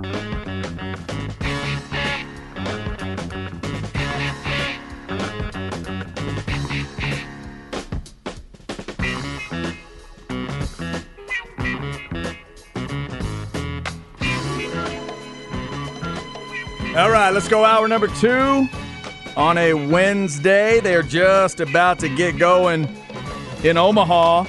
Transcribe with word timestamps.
All 0.00 0.04
right, 17.10 17.30
let's 17.32 17.48
go 17.48 17.64
hour 17.64 17.88
number 17.88 18.06
two 18.06 18.68
on 19.36 19.58
a 19.58 19.74
Wednesday. 19.74 20.78
They're 20.78 21.02
just 21.02 21.58
about 21.58 21.98
to 22.00 22.08
get 22.08 22.38
going 22.38 22.88
in 23.64 23.76
Omaha. 23.76 24.44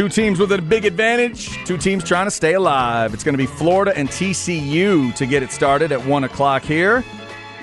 Two 0.00 0.08
teams 0.08 0.38
with 0.38 0.50
a 0.52 0.62
big 0.62 0.86
advantage, 0.86 1.62
two 1.66 1.76
teams 1.76 2.02
trying 2.02 2.26
to 2.26 2.30
stay 2.30 2.54
alive. 2.54 3.12
It's 3.12 3.22
going 3.22 3.34
to 3.34 3.36
be 3.38 3.44
Florida 3.44 3.92
and 3.94 4.08
TCU 4.08 5.14
to 5.14 5.26
get 5.26 5.42
it 5.42 5.52
started 5.52 5.92
at 5.92 6.02
1 6.06 6.24
o'clock 6.24 6.62
here. 6.62 7.04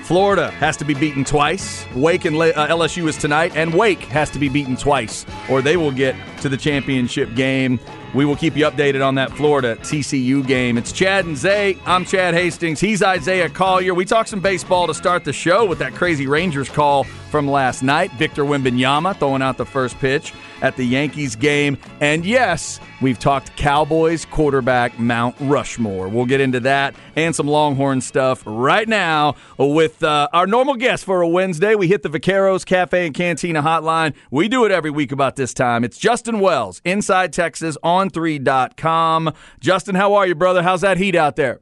Florida 0.04 0.52
has 0.52 0.76
to 0.76 0.84
be 0.84 0.94
beaten 0.94 1.24
twice. 1.24 1.84
Wake 1.96 2.26
and 2.26 2.36
uh, 2.36 2.68
LSU 2.68 3.08
is 3.08 3.16
tonight, 3.16 3.56
and 3.56 3.74
Wake 3.74 4.02
has 4.02 4.30
to 4.30 4.38
be 4.38 4.48
beaten 4.48 4.76
twice, 4.76 5.26
or 5.50 5.62
they 5.62 5.76
will 5.76 5.90
get 5.90 6.14
to 6.40 6.48
the 6.48 6.56
championship 6.56 7.34
game. 7.34 7.80
We 8.14 8.24
will 8.24 8.36
keep 8.36 8.56
you 8.56 8.64
updated 8.66 9.04
on 9.04 9.16
that 9.16 9.32
Florida 9.32 9.74
TCU 9.74 10.46
game. 10.46 10.78
It's 10.78 10.92
Chad 10.92 11.24
and 11.26 11.36
Zay. 11.36 11.76
I'm 11.86 12.04
Chad 12.04 12.34
Hastings. 12.34 12.78
He's 12.78 13.02
Isaiah 13.02 13.50
Collier. 13.50 13.94
We 13.94 14.04
talked 14.04 14.28
some 14.28 14.40
baseball 14.40 14.86
to 14.86 14.94
start 14.94 15.24
the 15.24 15.32
show 15.32 15.66
with 15.66 15.80
that 15.80 15.92
crazy 15.94 16.28
Rangers 16.28 16.68
call 16.68 17.04
from 17.28 17.48
last 17.48 17.82
night. 17.82 18.10
Victor 18.12 18.44
Wembanyama 18.44 19.16
throwing 19.18 19.42
out 19.42 19.56
the 19.56 19.66
first 19.66 19.98
pitch 19.98 20.32
at 20.62 20.76
the 20.76 20.84
Yankees 20.84 21.36
game. 21.36 21.78
And 22.00 22.24
yes, 22.24 22.80
we've 23.00 23.18
talked 23.18 23.54
Cowboys 23.56 24.24
quarterback 24.24 24.98
Mount 24.98 25.36
Rushmore. 25.40 26.08
We'll 26.08 26.26
get 26.26 26.40
into 26.40 26.60
that 26.60 26.94
and 27.16 27.34
some 27.34 27.46
Longhorn 27.46 28.00
stuff 28.00 28.42
right 28.46 28.88
now 28.88 29.36
with 29.58 30.02
uh, 30.02 30.28
our 30.32 30.46
normal 30.46 30.74
guest 30.74 31.04
for 31.04 31.22
a 31.22 31.28
Wednesday. 31.28 31.74
We 31.74 31.88
hit 31.88 32.02
the 32.02 32.10
Vaqueros 32.10 32.64
Cafe 32.64 33.06
and 33.06 33.14
Cantina 33.14 33.62
hotline. 33.62 34.14
We 34.30 34.48
do 34.48 34.64
it 34.64 34.72
every 34.72 34.90
week 34.90 35.12
about 35.12 35.36
this 35.36 35.54
time. 35.54 35.84
It's 35.84 35.98
Justin 35.98 36.40
Wells, 36.40 36.80
Inside 36.84 37.32
Texas 37.32 37.76
on 37.82 38.10
3.com. 38.10 39.32
Justin, 39.60 39.94
how 39.94 40.14
are 40.14 40.26
you, 40.26 40.34
brother? 40.34 40.62
How's 40.62 40.80
that 40.80 40.98
heat 40.98 41.14
out 41.14 41.36
there? 41.36 41.60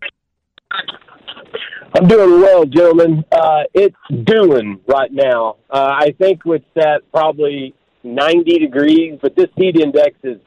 I'm 1.95 2.07
doing 2.09 2.41
well, 2.41 2.65
gentlemen. 2.65 3.25
Uh, 3.31 3.63
it's 3.73 3.97
doing 4.25 4.81
right 4.87 5.11
now. 5.13 5.57
Uh, 5.71 5.95
I 5.99 6.15
think 6.19 6.41
it's 6.45 6.65
at 6.77 7.11
probably 7.13 7.75
90 8.03 8.59
degrees, 8.59 9.19
but 9.23 9.37
this 9.37 9.49
heat 9.57 9.77
index 9.77 10.17
is 10.23 10.39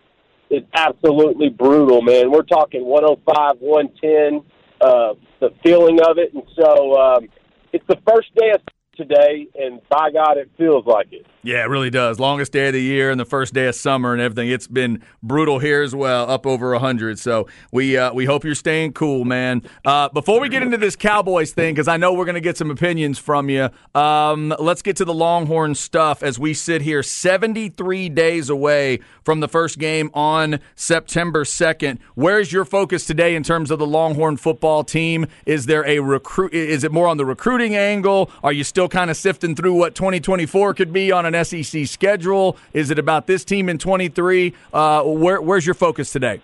is 0.50 0.64
absolutely 0.74 1.50
brutal, 1.50 2.02
man. 2.02 2.32
We're 2.32 2.42
talking 2.42 2.84
105, 2.84 3.58
110. 3.60 4.42
Uh, 4.82 5.14
the 5.40 5.54
feeling 5.64 6.00
of 6.02 6.18
it, 6.18 6.34
and 6.34 6.44
so 6.58 6.96
um, 6.96 7.28
it's 7.72 7.86
the 7.88 7.98
first 8.08 8.34
day 8.36 8.50
of 8.52 8.62
today, 9.00 9.48
and 9.56 9.80
by 9.90 10.12
God, 10.12 10.38
it 10.38 10.52
feels 10.58 10.86
like 10.86 11.08
it. 11.12 11.26
Yeah, 11.42 11.64
it 11.64 11.70
really 11.70 11.90
does. 11.90 12.20
Longest 12.20 12.52
day 12.52 12.68
of 12.68 12.74
the 12.74 12.82
year 12.82 13.10
and 13.10 13.20
the 13.20 13.26
first 13.26 13.54
day 13.54 13.68
of 13.68 13.76
summer 13.76 14.12
and 14.12 14.22
everything. 14.22 14.50
It's 14.50 14.68
been 14.68 15.02
brutal 15.24 15.60
here 15.60 15.82
as 15.82 15.96
well, 15.96 16.30
up 16.30 16.46
over 16.46 16.72
100. 16.74 17.18
So 17.18 17.48
we 17.72 17.98
uh, 17.98 18.14
we 18.14 18.26
hope 18.26 18.44
you're 18.44 18.56
staying 18.56 18.92
cool, 18.92 19.24
man. 19.24 19.62
Uh, 19.86 20.10
before 20.10 20.42
we 20.42 20.50
get 20.50 20.64
into 20.64 20.78
this 20.78 20.98
Cowboys 20.98 21.54
thing, 21.54 21.74
because 21.74 21.88
I 21.88 21.96
know 21.96 22.14
we're 22.14 22.26
going 22.26 22.36
to 22.36 22.42
get 22.42 22.58
some 22.58 22.70
opinions 22.70 23.20
from 23.20 23.50
you, 23.50 23.70
um, 23.96 24.54
let's 24.60 24.82
get 24.82 24.98
to 24.98 25.06
the 25.06 25.14
Longhorn 25.14 25.76
stuff 25.76 26.24
as 26.24 26.38
we 26.38 26.54
sit 26.54 26.82
here 26.82 27.02
73 27.02 28.10
days 28.10 28.50
away 28.50 29.00
from 29.24 29.40
the 29.40 29.48
first 29.48 29.80
game 29.80 30.12
on 30.14 30.60
September 30.76 31.46
2nd. 31.46 32.00
Where's 32.16 32.52
your 32.52 32.66
focus 32.66 33.06
today 33.06 33.34
in 33.36 33.44
terms 33.44 33.72
of 33.72 33.80
the 33.80 33.88
Longhorn 33.88 34.36
football 34.36 34.84
team? 34.84 35.26
Is 35.46 35.68
there 35.68 35.86
a 35.86 36.00
recruit? 36.00 36.54
Is 36.54 36.84
it 36.84 36.92
more 36.92 37.08
on 37.08 37.16
the 37.16 37.26
recruiting 37.26 37.78
angle? 37.78 38.30
Are 38.44 38.52
you 38.52 38.66
still 38.66 38.89
kind 38.90 39.10
of 39.10 39.18
sifting 39.18 39.56
through 39.56 39.74
what 39.74 39.96
2024 39.96 40.74
could 40.74 40.92
be 40.92 41.12
on 41.12 41.26
an 41.26 41.46
SEC 41.46 41.88
schedule? 41.88 42.58
Is 42.74 42.92
it 42.92 43.00
about 43.00 43.28
this 43.28 43.46
team 43.46 43.70
in 43.70 43.78
23? 43.78 44.54
Uh, 44.74 45.04
where, 45.04 45.42
where's 45.42 45.66
your 45.66 45.76
focus 45.76 46.12
today? 46.12 46.42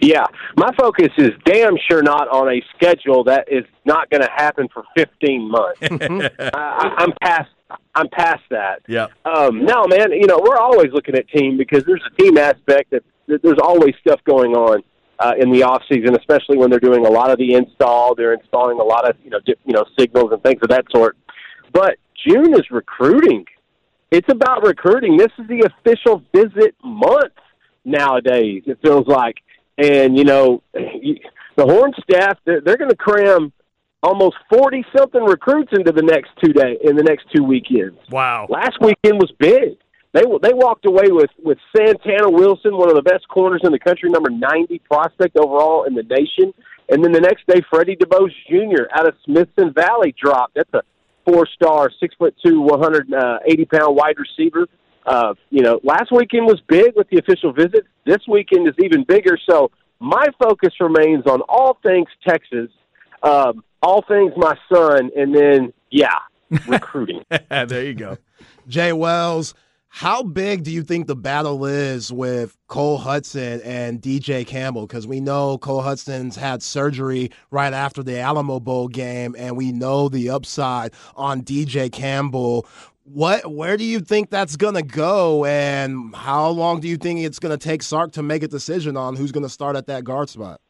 Yeah, 0.00 0.26
my 0.56 0.70
focus 0.78 1.08
is 1.16 1.30
damn 1.44 1.74
sure 1.88 2.02
not 2.02 2.28
on 2.28 2.48
a 2.48 2.62
schedule 2.74 3.24
that 3.24 3.50
is 3.50 3.64
not 3.84 4.10
going 4.10 4.22
to 4.22 4.30
happen 4.34 4.68
for 4.72 4.84
15 4.96 5.50
months. 5.50 5.80
I, 5.82 6.94
I'm 6.98 7.12
past. 7.22 7.50
I'm 7.96 8.08
past 8.10 8.42
that. 8.50 8.82
Yeah. 8.86 9.08
Um, 9.24 9.64
no, 9.64 9.86
man. 9.86 10.12
You 10.12 10.26
know, 10.26 10.40
we're 10.40 10.58
always 10.58 10.92
looking 10.92 11.16
at 11.16 11.28
team 11.28 11.56
because 11.56 11.84
there's 11.84 12.02
a 12.06 12.22
team 12.22 12.38
aspect 12.38 12.90
that, 12.90 13.02
that 13.26 13.42
there's 13.42 13.58
always 13.60 13.94
stuff 14.00 14.20
going 14.24 14.52
on 14.52 14.84
uh, 15.18 15.32
in 15.38 15.50
the 15.50 15.62
off 15.62 15.82
season, 15.90 16.16
especially 16.16 16.58
when 16.58 16.70
they're 16.70 16.80
doing 16.80 17.06
a 17.06 17.10
lot 17.10 17.30
of 17.30 17.38
the 17.38 17.54
install. 17.54 18.14
They're 18.14 18.34
installing 18.34 18.78
a 18.78 18.84
lot 18.84 19.08
of 19.08 19.16
you 19.24 19.30
know 19.30 19.40
di- 19.40 19.54
you 19.64 19.72
know 19.72 19.84
signals 19.98 20.32
and 20.32 20.42
things 20.42 20.60
of 20.62 20.68
that 20.70 20.84
sort. 20.94 21.16
But 21.72 21.96
June 22.26 22.54
is 22.54 22.70
recruiting. 22.70 23.44
It's 24.10 24.28
about 24.30 24.64
recruiting. 24.64 25.16
This 25.16 25.32
is 25.38 25.46
the 25.48 25.68
official 25.70 26.22
visit 26.34 26.74
month 26.82 27.32
nowadays. 27.84 28.62
It 28.66 28.78
feels 28.82 29.06
like, 29.06 29.36
and 29.78 30.16
you 30.16 30.24
know, 30.24 30.62
the 30.74 31.64
Horn 31.64 31.92
staff 32.02 32.38
they're, 32.44 32.60
they're 32.60 32.76
going 32.76 32.90
to 32.90 32.96
cram 32.96 33.52
almost 34.02 34.36
forty 34.52 34.84
something 34.96 35.24
recruits 35.24 35.72
into 35.72 35.92
the 35.92 36.02
next 36.02 36.30
two 36.42 36.52
day 36.52 36.78
in 36.82 36.96
the 36.96 37.02
next 37.02 37.26
two 37.34 37.42
weekends. 37.42 37.98
Wow! 38.10 38.46
Last 38.48 38.78
weekend 38.80 39.20
was 39.20 39.32
big. 39.38 39.78
They 40.16 40.22
they 40.42 40.54
walked 40.54 40.86
away 40.86 41.08
with 41.08 41.28
with 41.42 41.58
Santana 41.76 42.30
Wilson, 42.30 42.74
one 42.74 42.88
of 42.88 42.96
the 42.96 43.02
best 43.02 43.28
corners 43.28 43.60
in 43.64 43.70
the 43.70 43.78
country, 43.78 44.08
number 44.08 44.30
ninety 44.30 44.78
prospect 44.78 45.36
overall 45.36 45.84
in 45.84 45.92
the 45.92 46.04
nation. 46.04 46.54
And 46.88 47.04
then 47.04 47.12
the 47.12 47.20
next 47.20 47.46
day, 47.46 47.60
Freddie 47.68 47.96
Dubose 47.96 48.30
Jr. 48.48 48.84
out 48.94 49.06
of 49.06 49.14
Smithson 49.26 49.74
Valley 49.74 50.14
dropped. 50.18 50.54
That's 50.54 50.72
a 50.72 50.80
four 51.26 51.46
star, 51.46 51.90
six 52.00 52.14
foot 52.14 52.34
two, 52.42 52.62
one 52.62 52.80
hundred 52.80 53.12
uh, 53.12 53.40
eighty 53.44 53.66
pound 53.66 53.94
wide 53.94 54.14
receiver. 54.18 54.66
Uh, 55.04 55.34
you 55.50 55.60
know, 55.60 55.80
last 55.84 56.10
weekend 56.10 56.46
was 56.46 56.62
big 56.66 56.96
with 56.96 57.10
the 57.10 57.18
official 57.18 57.52
visit. 57.52 57.84
This 58.06 58.26
weekend 58.26 58.66
is 58.66 58.74
even 58.82 59.04
bigger. 59.04 59.36
So 59.50 59.70
my 60.00 60.28
focus 60.42 60.72
remains 60.80 61.26
on 61.26 61.42
all 61.42 61.76
things 61.82 62.08
Texas, 62.26 62.70
um, 63.22 63.62
all 63.82 64.02
things 64.08 64.32
my 64.38 64.56
son, 64.72 65.10
and 65.14 65.34
then 65.34 65.74
yeah, 65.90 66.20
recruiting. 66.66 67.22
there 67.50 67.84
you 67.84 67.92
go, 67.92 68.16
Jay 68.66 68.94
Wells. 68.94 69.54
How 69.96 70.22
big 70.22 70.62
do 70.62 70.70
you 70.70 70.82
think 70.82 71.06
the 71.06 71.16
battle 71.16 71.64
is 71.64 72.12
with 72.12 72.58
Cole 72.66 73.00
Hutson 73.00 73.62
and 73.64 73.98
DJ 74.02 74.46
Campbell? 74.46 74.86
Because 74.86 75.06
we 75.06 75.20
know 75.20 75.56
Cole 75.56 75.82
Hutson's 75.82 76.36
had 76.36 76.62
surgery 76.62 77.30
right 77.50 77.72
after 77.72 78.02
the 78.02 78.18
Alamo 78.18 78.60
Bowl 78.60 78.88
game, 78.88 79.34
and 79.38 79.56
we 79.56 79.72
know 79.72 80.10
the 80.10 80.28
upside 80.28 80.92
on 81.16 81.40
DJ 81.40 81.90
Campbell. 81.90 82.66
What, 83.04 83.50
where 83.50 83.78
do 83.78 83.84
you 83.84 84.00
think 84.00 84.28
that's 84.28 84.54
gonna 84.56 84.82
go, 84.82 85.46
and 85.46 86.14
how 86.14 86.50
long 86.50 86.80
do 86.80 86.88
you 86.88 86.98
think 86.98 87.20
it's 87.20 87.38
gonna 87.38 87.56
take 87.56 87.82
Sark 87.82 88.12
to 88.12 88.22
make 88.22 88.42
a 88.42 88.48
decision 88.48 88.98
on 88.98 89.16
who's 89.16 89.32
gonna 89.32 89.48
start 89.48 89.76
at 89.76 89.86
that 89.86 90.04
guard 90.04 90.28
spot? 90.28 90.60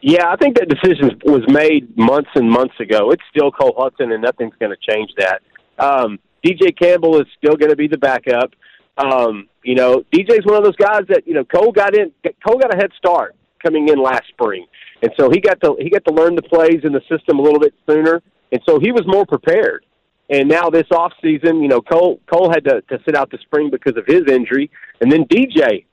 Yeah, 0.00 0.32
I 0.32 0.34
think 0.34 0.58
that 0.58 0.68
decision 0.68 1.16
was 1.26 1.44
made 1.46 1.96
months 1.96 2.30
and 2.34 2.50
months 2.50 2.74
ago. 2.80 3.12
It's 3.12 3.22
still 3.30 3.52
Cole 3.52 3.76
Hutson, 3.78 4.12
and 4.12 4.20
nothing's 4.20 4.54
going 4.58 4.74
to 4.76 4.92
change 4.92 5.10
that. 5.16 5.42
Um, 5.78 6.18
DJ 6.44 6.76
Campbell 6.78 7.20
is 7.20 7.26
still 7.38 7.56
going 7.56 7.70
to 7.70 7.76
be 7.76 7.88
the 7.88 7.98
backup. 7.98 8.52
Um, 8.98 9.48
you 9.64 9.74
know, 9.74 10.04
DJ's 10.12 10.44
one 10.44 10.56
of 10.56 10.64
those 10.64 10.76
guys 10.76 11.02
that 11.08 11.26
you 11.26 11.34
know 11.34 11.44
Cole 11.44 11.72
got 11.72 11.96
in. 11.96 12.12
Cole 12.46 12.58
got 12.58 12.74
a 12.74 12.76
head 12.76 12.90
start 12.96 13.34
coming 13.64 13.88
in 13.88 14.02
last 14.02 14.24
spring, 14.28 14.66
and 15.02 15.12
so 15.18 15.30
he 15.30 15.40
got 15.40 15.60
to 15.62 15.76
he 15.78 15.88
got 15.88 16.04
to 16.04 16.12
learn 16.12 16.34
the 16.34 16.42
plays 16.42 16.80
in 16.84 16.92
the 16.92 17.00
system 17.08 17.38
a 17.38 17.42
little 17.42 17.60
bit 17.60 17.74
sooner, 17.88 18.22
and 18.50 18.60
so 18.68 18.78
he 18.78 18.92
was 18.92 19.02
more 19.06 19.24
prepared. 19.24 19.86
And 20.30 20.48
now 20.48 20.70
this 20.70 20.86
off 20.92 21.12
season, 21.22 21.62
you 21.62 21.68
know, 21.68 21.80
Cole 21.80 22.20
Cole 22.30 22.50
had 22.50 22.64
to, 22.64 22.80
to 22.82 22.98
sit 23.04 23.16
out 23.16 23.30
the 23.30 23.38
spring 23.38 23.70
because 23.70 23.96
of 23.96 24.04
his 24.06 24.22
injury, 24.28 24.70
and 25.00 25.10
then 25.10 25.24
DJ 25.24 25.84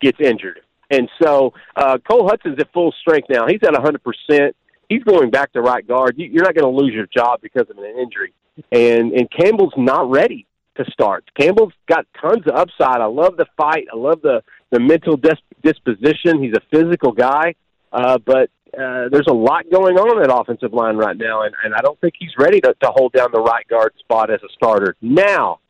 gets 0.00 0.18
injured, 0.20 0.60
and 0.90 1.08
so 1.22 1.52
uh, 1.76 1.98
Cole 2.08 2.28
Hutson's 2.28 2.58
at 2.58 2.72
full 2.72 2.94
strength 3.00 3.28
now. 3.28 3.46
He's 3.46 3.60
at 3.66 3.76
a 3.76 3.80
hundred 3.80 4.02
percent. 4.02 4.56
He's 4.88 5.02
going 5.02 5.30
back 5.30 5.52
to 5.52 5.60
right 5.60 5.86
guard. 5.86 6.14
You're 6.16 6.44
not 6.44 6.54
going 6.54 6.70
to 6.72 6.82
lose 6.82 6.94
your 6.94 7.06
job 7.06 7.40
because 7.42 7.68
of 7.70 7.78
an 7.78 7.84
injury 7.84 8.32
and 8.72 9.12
and 9.12 9.28
Campbell's 9.30 9.74
not 9.76 10.10
ready 10.10 10.46
to 10.76 10.84
start. 10.90 11.24
Campbell's 11.38 11.72
got 11.88 12.06
tons 12.20 12.46
of 12.46 12.54
upside. 12.54 13.00
I 13.00 13.06
love 13.06 13.36
the 13.36 13.46
fight. 13.56 13.86
I 13.92 13.96
love 13.96 14.20
the 14.22 14.42
the 14.70 14.80
mental 14.80 15.16
dis- 15.16 15.32
disposition. 15.62 16.42
He's 16.42 16.54
a 16.54 16.62
physical 16.70 17.12
guy, 17.12 17.54
uh, 17.92 18.18
but 18.24 18.50
uh, 18.74 19.08
there's 19.10 19.28
a 19.28 19.34
lot 19.34 19.64
going 19.70 19.96
on 19.96 20.20
that 20.20 20.34
offensive 20.34 20.74
line 20.74 20.96
right 20.96 21.16
now, 21.16 21.42
and, 21.42 21.54
and 21.64 21.74
I 21.74 21.80
don't 21.80 21.98
think 22.00 22.14
he's 22.18 22.32
ready 22.38 22.60
to, 22.60 22.74
to 22.82 22.90
hold 22.90 23.12
down 23.12 23.28
the 23.32 23.40
right 23.40 23.66
guard 23.68 23.92
spot 23.98 24.30
as 24.30 24.40
a 24.42 24.52
starter. 24.54 24.96
Now, 25.00 25.60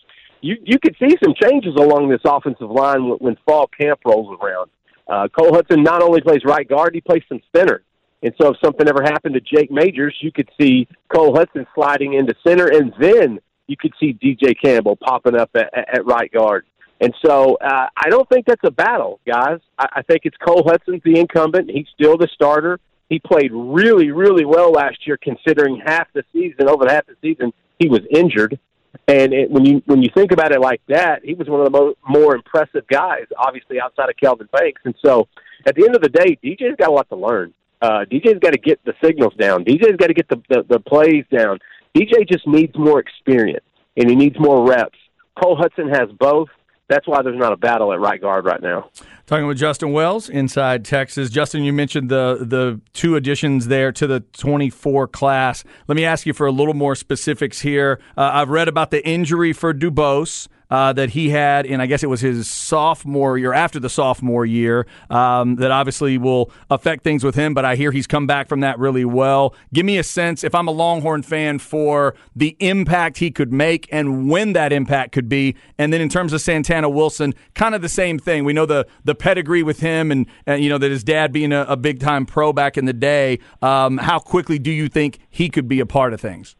you 0.41 0.57
you 0.65 0.79
could 0.79 0.97
see 0.99 1.15
some 1.23 1.35
changes 1.41 1.75
along 1.77 2.09
this 2.09 2.23
offensive 2.25 2.71
line 2.71 3.09
when, 3.09 3.19
when 3.19 3.37
fall 3.47 3.69
camp 3.81 4.01
rolls 4.05 4.37
around. 4.41 4.71
Uh, 5.09 5.29
Cole 5.29 5.53
Hutson 5.53 5.85
not 5.85 6.03
only 6.03 6.21
plays 6.21 6.41
right 6.45 6.69
guard, 6.69 6.95
he 6.95 7.01
plays 7.01 7.23
some 7.29 7.41
center. 7.55 7.83
And 8.27 8.35
so 8.43 8.49
if 8.49 8.57
something 8.63 8.89
ever 8.89 9.05
happened 9.05 9.35
to 9.35 9.41
Jake 9.41 9.71
Majors, 9.71 10.17
you 10.21 10.33
could 10.33 10.51
see 10.61 10.89
Cole 11.15 11.33
Hutson 11.33 11.65
sliding 11.77 12.15
into 12.15 12.35
center, 12.45 12.67
and 12.67 12.93
then 13.01 13.39
you 13.69 13.77
could 13.77 13.93
see 14.01 14.19
DJ 14.21 14.53
Campbell 14.61 14.97
popping 14.97 15.37
up 15.37 15.51
at, 15.55 15.73
at 15.73 16.05
right 16.05 16.31
guard. 16.33 16.67
And 17.01 17.15
so 17.25 17.55
uh, 17.55 17.87
I 17.97 18.11
don't 18.11 18.29
think 18.29 18.47
that's 18.47 18.65
a 18.65 18.73
battle, 18.73 19.21
guys. 19.25 19.61
I, 19.79 19.87
I 19.97 20.03
think 20.03 20.23
it's 20.25 20.37
Cole 20.39 20.65
Hutson's 20.65 21.03
the 21.05 21.21
incumbent. 21.21 21.71
He's 21.71 21.87
still 21.95 22.19
the 22.19 22.27
starter. 22.35 22.81
He 23.09 23.21
played 23.21 23.53
really, 23.53 24.11
really 24.11 24.45
well 24.45 24.73
last 24.73 25.07
year, 25.07 25.17
considering 25.23 25.81
half 25.87 26.09
the 26.13 26.25
season, 26.33 26.69
over 26.69 26.85
half 26.89 27.07
the 27.07 27.15
season, 27.23 27.53
he 27.79 27.89
was 27.89 28.01
injured. 28.11 28.59
And 29.07 29.33
it, 29.33 29.49
when 29.49 29.65
you 29.65 29.83
when 29.87 30.03
you 30.03 30.09
think 30.17 30.33
about 30.33 30.51
it 30.51 30.61
like 30.61 30.81
that, 30.89 31.21
he 31.23 31.35
was 31.35 31.49
one 31.49 31.61
of 31.61 31.67
the 31.67 31.79
mo- 31.79 31.95
more 32.09 32.35
impressive 32.35 32.89
guys, 32.89 33.27
obviously 33.39 33.81
outside 33.81 34.09
of 34.09 34.17
Kelvin 34.17 34.49
Banks. 34.51 34.83
And 34.85 34.97
so, 35.05 35.29
at 35.65 35.77
the 35.77 35.85
end 35.85 35.95
of 35.95 36.03
the 36.03 36.09
day, 36.09 36.37
DJ's 36.43 36.75
got 36.77 36.89
a 36.89 36.93
lot 36.93 37.09
to 37.11 37.17
learn. 37.17 37.55
Uh, 37.87 38.05
DJ's 38.05 38.41
got 38.41 38.53
to 38.53 38.59
get 38.59 38.81
the 38.85 38.95
signals 39.03 39.33
down. 39.39 39.65
DJ's 39.65 39.97
got 39.97 40.09
to 40.09 40.15
get 40.15 40.29
the, 40.29 40.43
the 40.49 40.65
the 40.69 40.81
plays 40.81 41.25
down. 41.31 41.61
DJ 41.97 42.29
just 42.29 42.45
needs 42.45 42.77
more 42.77 42.99
experience 42.99 43.65
and 43.97 44.11
he 44.11 44.17
needs 44.17 44.35
more 44.41 44.69
reps. 44.69 44.99
Cole 45.41 45.57
Hutson 45.57 45.89
has 45.97 46.11
both. 46.19 46.49
That's 46.89 47.07
why 47.07 47.23
there's 47.23 47.39
not 47.39 47.53
a 47.53 47.57
battle 47.57 47.93
at 47.93 48.01
right 48.01 48.21
guard 48.21 48.45
right 48.45 48.61
now. 48.61 48.91
Talking 49.27 49.47
with 49.47 49.59
Justin 49.59 49.93
Wells 49.93 50.29
inside 50.29 50.85
Texas. 50.85 51.31
Justin, 51.31 51.63
you 51.63 51.73
mentioned 51.73 52.09
the 52.09 52.39
the 52.41 52.81
two 52.93 53.15
additions 53.15 53.69
there 53.69 53.93
to 53.93 54.09
the 54.09 54.21
24 54.21 55.07
class. 55.07 55.63
Let 55.87 55.95
me 55.95 56.05
ask 56.05 56.27
you 56.27 56.33
for 56.33 56.47
a 56.47 56.53
little 56.53 56.75
more 56.75 56.97
specifics 56.97 57.61
here. 57.61 58.01
Uh, 58.17 58.31
I've 58.35 58.51
read 58.51 58.67
about 58.67 58.91
the 58.91 59.07
injury 59.07 59.53
for 59.53 59.73
Dubose 59.73 60.49
uh, 60.71 60.93
that 60.93 61.11
he 61.11 61.31
had 61.31 61.67
in, 61.67 61.81
I 61.81 61.87
guess 61.87 62.03
it 62.03 62.09
was 62.09 62.21
his 62.21 62.51
sophomore 62.51 63.39
year, 63.39 63.53
after 63.53 63.79
the 63.79 63.89
sophomore 63.89 64.45
year, 64.45 64.87
um, 65.11 65.57
that 65.57 65.71
obviously 65.71 66.19
will 66.19 66.51
affect 66.71 67.05
things 67.05 67.25
with 67.25 67.35
him. 67.35 67.55
But 67.55 67.65
I 67.65 67.77
hear 67.77 67.93
he's 67.93 68.07
come 68.07 68.27
back 68.27 68.49
from 68.49 68.61
that 68.61 68.79
really 68.79 69.05
well. 69.05 69.55
Give 69.73 69.87
me 69.87 69.99
a 69.99 70.03
sense, 70.03 70.45
if 70.45 70.55
I'm 70.55 70.69
a 70.69 70.73
Longhorn 70.73 71.23
fan, 71.23 71.59
for 71.59 72.15
the 72.35 72.57
impact 72.61 73.19
he 73.19 73.31
could 73.31 73.53
make 73.53 73.89
and 73.93 74.29
when 74.29 74.53
that 74.55 74.73
impact 74.73 75.13
could 75.13 75.29
be. 75.29 75.55
And 75.79 75.93
then 75.93 76.01
in 76.01 76.09
terms 76.09 76.33
of 76.33 76.41
Santana 76.41 76.89
Wilson, 76.89 77.35
kind 77.55 77.75
of 77.75 77.83
the 77.83 77.89
same 77.89 78.19
thing. 78.19 78.45
We 78.45 78.53
know 78.53 78.67
the 78.67 78.87
the 79.05 79.15
pedigree 79.15 79.63
with 79.63 79.81
him, 79.81 80.11
and, 80.11 80.27
and 80.47 80.63
you 80.63 80.69
know 80.69 80.79
that 80.79 80.91
his 80.91 81.05
dad 81.05 81.33
being 81.33 81.53
a, 81.53 81.63
a 81.63 81.77
big 81.77 82.01
time 82.01 82.27
pro 82.27 82.53
back 82.53 82.77
in 82.77 82.85
the 82.85 82.93
day. 82.93 83.39
Um, 83.63 83.99
how 83.99 84.19
quickly 84.19 84.59
do 84.59 84.71
you 84.71 84.89
think 84.89 85.19
he 85.31 85.49
could 85.49 85.69
be 85.69 85.81
a 85.81 85.87
part 85.87 86.13
of 86.13 86.21
things? 86.21 86.57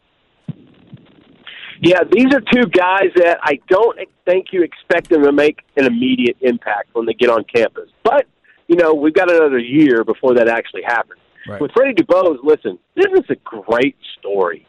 Yeah, 1.81 2.01
these 2.11 2.33
are 2.35 2.41
two 2.41 2.67
guys 2.69 3.11
that 3.17 3.39
I 3.43 3.59
don't 3.69 3.99
think 4.25 4.47
you 4.53 4.63
expect 4.63 5.11
them 5.11 5.23
to 5.25 5.33
make 5.33 5.61
an 5.77 5.85
immediate 5.85 6.37
impact 6.41 6.91
when 6.95 7.07
they 7.07 7.13
get 7.13 7.29
on 7.29 7.45
campus. 7.45 7.91
But, 8.03 8.27
you 8.67 8.77
know, 8.77 8.95
we've 8.95 9.15
got 9.15 9.31
another 9.31 9.59
year 9.59 10.05
before 10.05 10.35
that 10.35 10.49
actually 10.49 10.83
happens. 10.83 11.21
Right. 11.49 11.61
With 11.61 11.71
Freddie 11.73 11.95
Dubose, 11.95 12.39
listen, 12.43 12.79
this 12.95 13.07
is 13.13 13.25
a 13.31 13.37
great 13.45 13.97
story. 14.19 14.67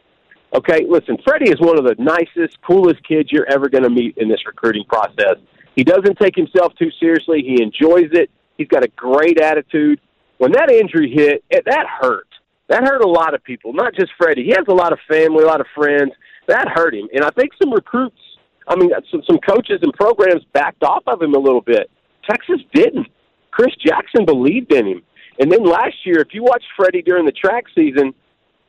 Okay, 0.54 0.86
listen, 0.88 1.18
Freddie 1.24 1.50
is 1.50 1.60
one 1.60 1.78
of 1.78 1.84
the 1.84 1.96
nicest, 1.98 2.58
coolest 2.62 3.06
kids 3.06 3.30
you're 3.30 3.50
ever 3.50 3.68
going 3.68 3.84
to 3.84 3.90
meet 3.90 4.16
in 4.16 4.28
this 4.28 4.46
recruiting 4.46 4.84
process. 4.84 5.36
He 5.76 5.84
doesn't 5.84 6.18
take 6.18 6.34
himself 6.34 6.72
too 6.78 6.90
seriously. 6.98 7.42
He 7.42 7.62
enjoys 7.62 8.10
it. 8.12 8.30
He's 8.56 8.68
got 8.68 8.84
a 8.84 8.88
great 8.88 9.40
attitude. 9.40 10.00
When 10.38 10.52
that 10.52 10.70
injury 10.70 11.12
hit, 11.12 11.44
it, 11.50 11.64
that 11.66 11.86
hurt. 12.00 12.26
That 12.68 12.82
hurt 12.82 13.02
a 13.02 13.08
lot 13.08 13.34
of 13.34 13.42
people, 13.44 13.72
not 13.72 13.94
just 13.94 14.10
Freddie. 14.18 14.44
He 14.44 14.50
has 14.50 14.64
a 14.68 14.74
lot 14.74 14.92
of 14.92 14.98
family, 15.08 15.42
a 15.42 15.46
lot 15.46 15.60
of 15.60 15.66
friends 15.74 16.12
that 16.48 16.68
hurt 16.68 16.94
him. 16.94 17.08
And 17.12 17.24
I 17.24 17.30
think 17.30 17.52
some 17.62 17.72
recruits, 17.72 18.18
I 18.66 18.76
mean, 18.76 18.92
uh, 18.92 19.00
some, 19.10 19.22
some 19.26 19.38
coaches 19.38 19.78
and 19.82 19.92
programs 19.92 20.42
backed 20.52 20.82
off 20.82 21.04
of 21.06 21.22
him 21.22 21.34
a 21.34 21.38
little 21.38 21.60
bit. 21.60 21.90
Texas 22.28 22.60
didn't. 22.74 23.06
Chris 23.50 23.74
Jackson 23.84 24.24
believed 24.24 24.72
in 24.72 24.86
him. 24.86 25.02
And 25.40 25.50
then 25.50 25.64
last 25.64 25.94
year, 26.04 26.20
if 26.20 26.28
you 26.32 26.42
watch 26.42 26.62
Freddie 26.76 27.02
during 27.02 27.24
the 27.24 27.32
track 27.32 27.64
season, 27.74 28.12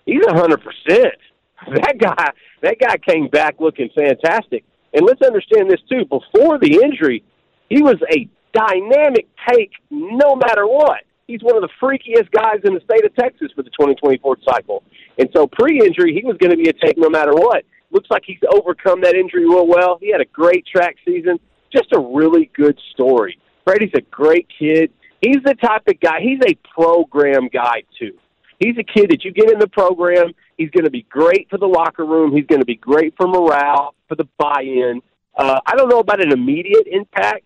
he's 0.06 0.24
a 0.28 0.34
hundred 0.34 0.62
percent. 0.62 1.16
That 1.68 1.98
guy, 2.00 2.32
that 2.62 2.78
guy 2.80 2.96
came 2.98 3.28
back 3.28 3.56
looking 3.60 3.90
fantastic. 3.94 4.64
And 4.94 5.06
let's 5.06 5.22
understand 5.22 5.70
this 5.70 5.82
too. 5.90 6.06
Before 6.06 6.58
the 6.58 6.80
injury, 6.82 7.22
he 7.70 7.82
was 7.82 7.98
a 8.10 8.30
dynamic 8.54 9.28
take, 9.46 9.72
no 9.92 10.38
matter 10.38 10.66
what. 10.66 11.02
He's 11.30 11.44
one 11.44 11.56
of 11.56 11.62
the 11.62 11.70
freakiest 11.80 12.32
guys 12.32 12.58
in 12.64 12.74
the 12.74 12.82
state 12.82 13.06
of 13.06 13.16
Texas 13.16 13.52
for 13.56 13.62
the 13.62 13.70
2024 13.70 14.38
cycle. 14.44 14.82
And 15.20 15.30
so 15.32 15.46
pre-injury, 15.46 16.12
he 16.12 16.26
was 16.26 16.38
going 16.38 16.50
to 16.50 16.58
be 16.58 16.70
a 16.70 16.74
take 16.74 16.98
no 16.98 17.08
matter 17.08 17.34
what. 17.34 17.66
Looks 17.92 18.10
like 18.10 18.24
he's 18.26 18.40
overcome 18.52 19.02
that 19.02 19.14
injury 19.14 19.48
real 19.48 19.68
well. 19.68 20.00
He 20.02 20.12
had 20.12 20.22
a 20.22 20.26
great 20.26 20.66
track 20.66 20.96
season. 21.06 21.40
Just 21.72 21.94
a 21.94 22.00
really 22.00 22.50
good 22.56 22.80
story. 22.94 23.38
Freddie's 23.64 23.92
a 23.94 24.02
great 24.02 24.48
kid. 24.58 24.92
He's 25.22 25.38
the 25.46 25.54
type 25.54 25.84
of 25.88 26.00
guy. 26.00 26.20
He's 26.20 26.40
a 26.48 26.56
program 26.74 27.48
guy 27.54 27.84
too. 28.00 28.18
He's 28.60 28.78
a 28.80 28.84
kid 28.84 29.12
that 29.12 29.24
you 29.24 29.32
get 29.32 29.52
in 29.52 29.60
the 29.60 29.68
program. 29.68 30.34
He's 30.58 30.72
going 30.72 30.86
to 30.86 30.90
be 30.90 31.04
great 31.12 31.48
for 31.52 31.60
the 31.60 31.68
locker 31.68 32.06
room. 32.06 32.36
He's 32.36 32.48
going 32.48 32.62
to 32.62 32.66
be 32.66 32.76
great 32.76 33.14
for 33.18 33.28
morale, 33.28 33.94
for 34.08 34.16
the 34.16 34.28
buy-in. 34.40 35.04
Uh, 35.38 35.60
I 35.64 35.76
don't 35.76 35.90
know 35.90 36.00
about 36.00 36.22
an 36.22 36.32
immediate 36.32 36.88
impact. 36.88 37.44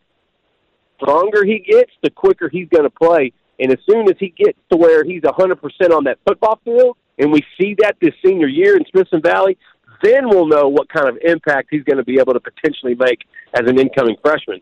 The 0.99 1.05
stronger 1.05 1.43
he 1.43 1.59
gets, 1.59 1.91
the 2.01 2.09
quicker 2.09 2.47
he's 2.47 2.69
going 2.69 2.85
to 2.85 2.89
play. 2.89 3.33
And 3.59 3.71
as 3.71 3.79
soon 3.89 4.07
as 4.09 4.15
he 4.19 4.29
gets 4.29 4.57
to 4.71 4.77
where 4.77 5.03
he's 5.03 5.21
100% 5.21 5.95
on 5.95 6.03
that 6.05 6.17
football 6.27 6.59
field, 6.63 6.97
and 7.17 7.31
we 7.31 7.41
see 7.59 7.75
that 7.79 7.95
this 8.01 8.13
senior 8.25 8.47
year 8.47 8.75
in 8.75 8.83
Smithson 8.91 9.21
Valley, 9.21 9.57
then 10.01 10.27
we'll 10.27 10.47
know 10.47 10.67
what 10.67 10.89
kind 10.89 11.07
of 11.07 11.17
impact 11.23 11.67
he's 11.71 11.83
going 11.83 11.97
to 11.97 12.03
be 12.03 12.19
able 12.19 12.33
to 12.33 12.39
potentially 12.39 12.95
make 12.95 13.19
as 13.53 13.67
an 13.69 13.79
incoming 13.79 14.17
freshman. 14.21 14.59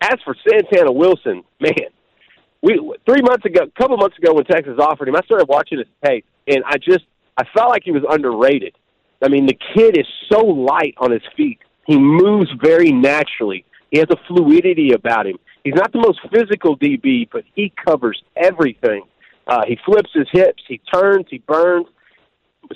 As 0.00 0.16
for 0.24 0.36
Santana 0.48 0.92
Wilson, 0.92 1.42
man, 1.60 1.88
we 2.62 2.78
three 3.06 3.22
months 3.22 3.44
ago, 3.44 3.62
a 3.62 3.80
couple 3.80 3.96
months 3.96 4.18
ago 4.18 4.34
when 4.34 4.44
Texas 4.44 4.78
offered 4.78 5.08
him, 5.08 5.16
I 5.16 5.20
started 5.24 5.48
watching 5.48 5.78
his 5.78 5.86
tape, 6.04 6.24
and 6.46 6.62
I 6.66 6.76
just 6.76 7.04
I 7.36 7.44
felt 7.54 7.70
like 7.70 7.82
he 7.84 7.90
was 7.90 8.04
underrated. 8.08 8.76
I 9.22 9.28
mean, 9.28 9.46
the 9.46 9.58
kid 9.74 9.96
is 9.98 10.06
so 10.30 10.44
light 10.44 10.94
on 10.98 11.10
his 11.10 11.22
feet. 11.36 11.58
He 11.86 11.98
moves 11.98 12.50
very 12.62 12.92
naturally. 12.92 13.64
He 13.90 13.98
has 13.98 14.08
a 14.10 14.16
fluidity 14.28 14.92
about 14.92 15.26
him. 15.26 15.38
He's 15.64 15.74
not 15.74 15.92
the 15.92 15.98
most 15.98 16.20
physical 16.32 16.78
DB, 16.78 17.28
but 17.32 17.44
he 17.54 17.72
covers 17.86 18.22
everything. 18.36 19.02
Uh, 19.46 19.62
he 19.66 19.78
flips 19.84 20.10
his 20.14 20.28
hips, 20.30 20.62
he 20.68 20.80
turns, 20.92 21.26
he 21.28 21.38
burns. 21.38 21.86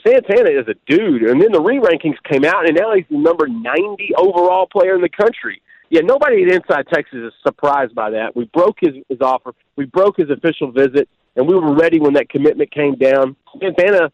Santana 0.06 0.50
is 0.50 0.66
a 0.68 0.74
dude. 0.86 1.22
And 1.22 1.40
then 1.40 1.52
the 1.52 1.60
re 1.60 1.78
rankings 1.78 2.16
came 2.30 2.44
out, 2.44 2.66
and 2.66 2.76
now 2.76 2.94
he's 2.94 3.06
the 3.10 3.16
number 3.16 3.46
90 3.46 4.14
overall 4.16 4.66
player 4.66 4.94
in 4.94 5.00
the 5.00 5.08
country. 5.08 5.62
Yeah, 5.90 6.02
nobody 6.02 6.42
at 6.42 6.52
Inside 6.52 6.86
Texas 6.92 7.18
is 7.18 7.32
surprised 7.42 7.94
by 7.94 8.10
that. 8.10 8.36
We 8.36 8.44
broke 8.52 8.76
his, 8.80 8.94
his 9.08 9.20
offer, 9.22 9.52
we 9.76 9.86
broke 9.86 10.18
his 10.18 10.28
official 10.28 10.70
visit, 10.70 11.08
and 11.36 11.46
we 11.46 11.54
were 11.54 11.74
ready 11.74 11.98
when 11.98 12.14
that 12.14 12.28
commitment 12.28 12.70
came 12.70 12.96
down. 12.96 13.36
Santana 13.58 14.10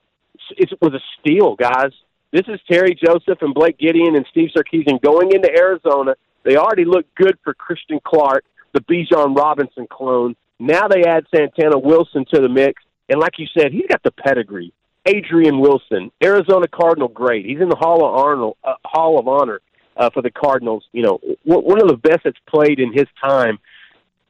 it 0.56 0.70
was 0.80 0.94
a 0.94 1.00
steal, 1.20 1.54
guys. 1.56 1.92
This 2.32 2.42
is 2.48 2.60
Terry 2.70 2.94
Joseph 2.94 3.38
and 3.42 3.54
Blake 3.54 3.78
Gideon 3.78 4.16
and 4.16 4.26
Steve 4.30 4.50
Sarkisian 4.56 5.00
going 5.00 5.32
into 5.32 5.50
Arizona. 5.56 6.14
They 6.44 6.56
already 6.56 6.84
look 6.84 7.06
good 7.14 7.38
for 7.44 7.54
Christian 7.54 8.00
Clark, 8.04 8.44
the 8.74 8.80
Bijan 8.80 9.36
Robinson 9.36 9.86
clone. 9.90 10.36
Now 10.60 10.88
they 10.88 11.04
add 11.04 11.24
Santana 11.34 11.78
Wilson 11.78 12.26
to 12.34 12.40
the 12.40 12.48
mix, 12.48 12.82
and 13.08 13.18
like 13.18 13.38
you 13.38 13.46
said, 13.56 13.72
he's 13.72 13.86
got 13.88 14.02
the 14.02 14.10
pedigree. 14.10 14.72
Adrian 15.06 15.60
Wilson, 15.60 16.10
Arizona 16.22 16.66
Cardinal 16.68 17.08
great. 17.08 17.44
He's 17.44 17.60
in 17.60 17.68
the 17.68 17.76
Hall 17.76 18.06
of 18.06 18.14
Honor, 18.14 18.50
uh, 18.64 18.74
Hall 18.84 19.18
of 19.18 19.28
Honor 19.28 19.60
uh, 19.96 20.10
for 20.10 20.22
the 20.22 20.30
Cardinals. 20.30 20.84
You 20.92 21.02
know, 21.02 21.20
one 21.44 21.80
of 21.80 21.88
the 21.88 21.96
best 21.96 22.20
that's 22.24 22.38
played 22.48 22.80
in 22.80 22.92
his 22.92 23.06
time. 23.22 23.58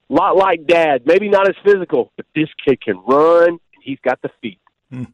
Lot 0.09 0.37
like 0.37 0.67
Dad, 0.67 1.07
maybe 1.07 1.29
not 1.29 1.49
as 1.49 1.55
physical, 1.65 2.13
but 2.17 2.27
this 2.35 2.49
kid 2.65 2.81
can 2.81 3.01
run. 3.07 3.49
And 3.49 3.83
he's 3.83 3.99
got 4.05 4.21
the 4.23 4.31
feet. 4.43 4.59
Hmm. 4.91 5.05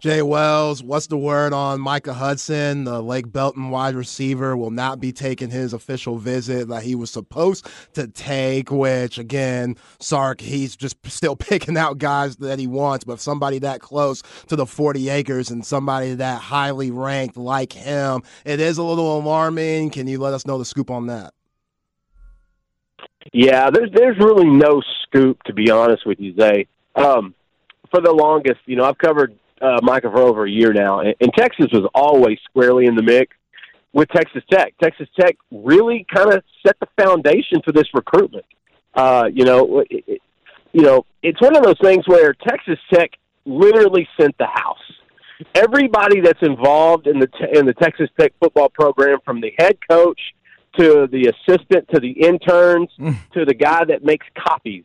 Jay 0.00 0.22
Wells, 0.22 0.80
what's 0.80 1.08
the 1.08 1.18
word 1.18 1.52
on 1.52 1.80
Micah 1.80 2.14
Hudson? 2.14 2.84
The 2.84 3.02
Lake 3.02 3.32
Belton 3.32 3.70
wide 3.70 3.96
receiver 3.96 4.56
will 4.56 4.70
not 4.70 5.00
be 5.00 5.10
taking 5.10 5.50
his 5.50 5.72
official 5.72 6.18
visit 6.18 6.68
that 6.68 6.84
he 6.84 6.94
was 6.94 7.10
supposed 7.10 7.68
to 7.94 8.06
take, 8.06 8.70
which 8.70 9.18
again, 9.18 9.74
Sark, 9.98 10.40
he's 10.40 10.76
just 10.76 10.96
still 11.10 11.34
picking 11.34 11.76
out 11.76 11.98
guys 11.98 12.36
that 12.36 12.60
he 12.60 12.68
wants, 12.68 13.04
but 13.04 13.18
somebody 13.18 13.58
that 13.58 13.80
close 13.80 14.22
to 14.46 14.54
the 14.54 14.66
40 14.66 15.08
acres 15.08 15.50
and 15.50 15.66
somebody 15.66 16.14
that 16.14 16.40
highly 16.40 16.92
ranked 16.92 17.36
like 17.36 17.72
him, 17.72 18.22
it 18.44 18.60
is 18.60 18.78
a 18.78 18.84
little 18.84 19.18
alarming. 19.18 19.90
Can 19.90 20.06
you 20.06 20.20
let 20.20 20.32
us 20.32 20.46
know 20.46 20.58
the 20.58 20.64
scoop 20.64 20.92
on 20.92 21.08
that? 21.08 21.34
Yeah, 23.32 23.68
there's 23.70 23.90
there's 23.92 24.16
really 24.18 24.46
no 24.46 24.80
scoop 25.02 25.42
to 25.42 25.52
be 25.52 25.72
honest 25.72 26.06
with 26.06 26.20
you, 26.20 26.34
Zay. 26.40 26.68
Um, 26.94 27.34
for 27.90 28.00
the 28.00 28.12
longest, 28.12 28.60
you 28.66 28.76
know, 28.76 28.84
I've 28.84 28.98
covered 28.98 29.36
uh, 29.60 29.78
Micah 29.82 30.10
for 30.10 30.18
over 30.18 30.46
a 30.46 30.50
year 30.50 30.72
now, 30.72 31.00
and, 31.00 31.14
and 31.20 31.32
Texas 31.34 31.66
was 31.72 31.88
always 31.94 32.38
squarely 32.48 32.86
in 32.86 32.94
the 32.94 33.02
mix 33.02 33.36
with 33.92 34.08
Texas 34.10 34.42
Tech. 34.50 34.74
Texas 34.82 35.08
Tech 35.18 35.36
really 35.50 36.06
kind 36.14 36.32
of 36.32 36.42
set 36.66 36.76
the 36.80 36.88
foundation 37.00 37.60
for 37.64 37.72
this 37.72 37.86
recruitment. 37.94 38.44
Uh, 38.94 39.28
you 39.32 39.44
know, 39.44 39.80
it, 39.90 40.04
it, 40.06 40.22
you 40.72 40.82
know, 40.82 41.06
it's 41.22 41.40
one 41.40 41.56
of 41.56 41.62
those 41.62 41.78
things 41.82 42.06
where 42.06 42.34
Texas 42.34 42.78
Tech 42.92 43.10
literally 43.44 44.06
sent 44.20 44.36
the 44.38 44.46
house. 44.46 44.76
Everybody 45.54 46.20
that's 46.20 46.42
involved 46.42 47.06
in 47.06 47.20
the 47.20 47.28
in 47.52 47.64
the 47.64 47.74
Texas 47.74 48.10
Tech 48.18 48.32
football 48.40 48.68
program, 48.68 49.18
from 49.24 49.40
the 49.40 49.52
head 49.58 49.78
coach 49.88 50.20
to 50.78 51.08
the 51.10 51.32
assistant 51.32 51.88
to 51.94 52.00
the 52.00 52.10
interns 52.10 52.88
mm. 52.98 53.16
to 53.32 53.44
the 53.44 53.54
guy 53.54 53.84
that 53.84 54.04
makes 54.04 54.26
copies, 54.36 54.84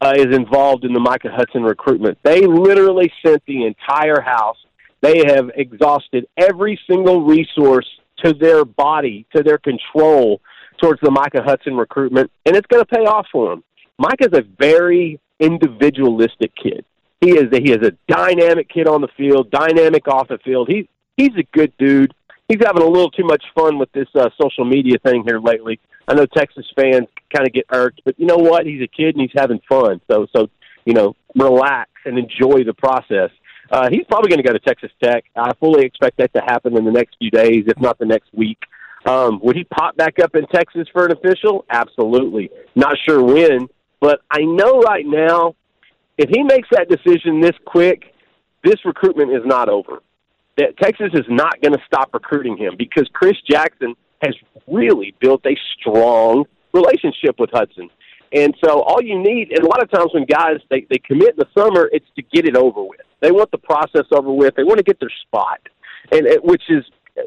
uh, 0.00 0.14
is 0.16 0.34
involved 0.34 0.84
in 0.84 0.92
the 0.92 1.00
Micah 1.00 1.30
Hudson 1.30 1.62
recruitment. 1.62 2.18
They 2.22 2.46
literally 2.46 3.12
sent 3.24 3.42
the 3.46 3.66
entire 3.66 4.20
house. 4.20 4.56
They 5.00 5.24
have 5.26 5.50
exhausted 5.54 6.26
every 6.36 6.78
single 6.88 7.24
resource 7.24 7.86
to 8.24 8.34
their 8.34 8.64
body, 8.64 9.26
to 9.34 9.42
their 9.42 9.58
control, 9.58 10.40
towards 10.80 11.00
the 11.02 11.10
Micah 11.10 11.42
Hudson 11.42 11.74
recruitment, 11.76 12.30
and 12.46 12.56
it's 12.56 12.66
going 12.66 12.82
to 12.82 12.86
pay 12.86 13.04
off 13.04 13.26
for 13.30 13.52
him. 13.52 13.62
Micah's 13.98 14.32
a 14.32 14.42
very 14.58 15.20
individualistic 15.38 16.52
kid. 16.56 16.84
He 17.20 17.32
is 17.32 17.52
a, 17.52 17.60
he 17.60 17.72
is 17.72 17.86
a 17.86 17.92
dynamic 18.08 18.68
kid 18.68 18.88
on 18.88 19.02
the 19.02 19.08
field, 19.16 19.50
dynamic 19.50 20.08
off 20.08 20.28
the 20.28 20.38
field. 20.38 20.68
He 20.68 20.88
he's 21.16 21.36
a 21.36 21.42
good 21.52 21.72
dude. 21.78 22.14
He's 22.48 22.58
having 22.64 22.82
a 22.82 22.86
little 22.86 23.10
too 23.10 23.24
much 23.24 23.44
fun 23.54 23.78
with 23.78 23.92
this 23.92 24.08
uh, 24.14 24.30
social 24.40 24.64
media 24.64 24.98
thing 25.04 25.22
here 25.26 25.38
lately. 25.38 25.78
I 26.10 26.14
know 26.14 26.26
Texas 26.26 26.66
fans 26.74 27.06
kind 27.32 27.46
of 27.46 27.52
get 27.52 27.66
irked, 27.70 28.00
but 28.04 28.18
you 28.18 28.26
know 28.26 28.36
what? 28.36 28.66
He's 28.66 28.82
a 28.82 28.88
kid 28.88 29.14
and 29.14 29.20
he's 29.20 29.30
having 29.40 29.60
fun. 29.68 30.00
So 30.10 30.26
so 30.34 30.50
you 30.84 30.92
know, 30.92 31.14
relax 31.36 31.88
and 32.04 32.18
enjoy 32.18 32.64
the 32.64 32.74
process. 32.74 33.30
Uh, 33.70 33.88
he's 33.88 34.04
probably 34.08 34.28
going 34.28 34.42
to 34.42 34.46
go 34.46 34.52
to 34.52 34.58
Texas 34.58 34.90
Tech. 35.00 35.24
I 35.36 35.52
fully 35.60 35.84
expect 35.84 36.16
that 36.18 36.34
to 36.34 36.40
happen 36.40 36.76
in 36.76 36.84
the 36.84 36.90
next 36.90 37.16
few 37.20 37.30
days, 37.30 37.64
if 37.68 37.80
not 37.80 37.98
the 38.00 38.06
next 38.06 38.28
week. 38.32 38.58
Um, 39.06 39.38
would 39.44 39.54
he 39.54 39.62
pop 39.64 39.96
back 39.96 40.18
up 40.18 40.34
in 40.34 40.46
Texas 40.48 40.88
for 40.92 41.06
an 41.06 41.12
official? 41.12 41.64
Absolutely. 41.70 42.50
Not 42.74 42.96
sure 43.08 43.22
when, 43.22 43.68
but 44.00 44.20
I 44.30 44.40
know 44.40 44.80
right 44.80 45.06
now, 45.06 45.54
if 46.18 46.28
he 46.28 46.42
makes 46.42 46.68
that 46.72 46.88
decision 46.88 47.40
this 47.40 47.56
quick, 47.64 48.14
this 48.64 48.84
recruitment 48.84 49.30
is 49.30 49.42
not 49.44 49.68
over. 49.68 50.02
That 50.58 50.76
Texas 50.78 51.10
is 51.14 51.24
not 51.28 51.62
going 51.62 51.72
to 51.72 51.80
stop 51.86 52.12
recruiting 52.12 52.56
him 52.56 52.74
because 52.76 53.08
Chris 53.14 53.36
Jackson 53.48 53.94
has 54.20 54.34
really 54.66 55.14
built 55.20 55.44
a 55.46 55.56
strong 55.78 56.44
relationship 56.72 57.38
with 57.38 57.50
Hudson. 57.52 57.88
And 58.32 58.54
so 58.64 58.82
all 58.82 59.02
you 59.02 59.18
need, 59.18 59.50
and 59.50 59.64
a 59.64 59.68
lot 59.68 59.82
of 59.82 59.90
times 59.90 60.10
when 60.14 60.24
guys 60.24 60.58
they, 60.70 60.86
they 60.88 60.98
commit 60.98 61.30
in 61.30 61.36
the 61.36 61.48
summer, 61.56 61.90
it's 61.92 62.06
to 62.16 62.22
get 62.22 62.46
it 62.46 62.56
over 62.56 62.82
with. 62.82 63.00
They 63.20 63.32
want 63.32 63.50
the 63.50 63.58
process 63.58 64.06
over 64.12 64.32
with. 64.32 64.54
They 64.54 64.62
want 64.62 64.78
to 64.78 64.84
get 64.84 65.00
their 65.00 65.12
spot, 65.26 65.60
and 66.12 66.26
it, 66.26 66.44
which 66.44 66.62
is 66.68 66.84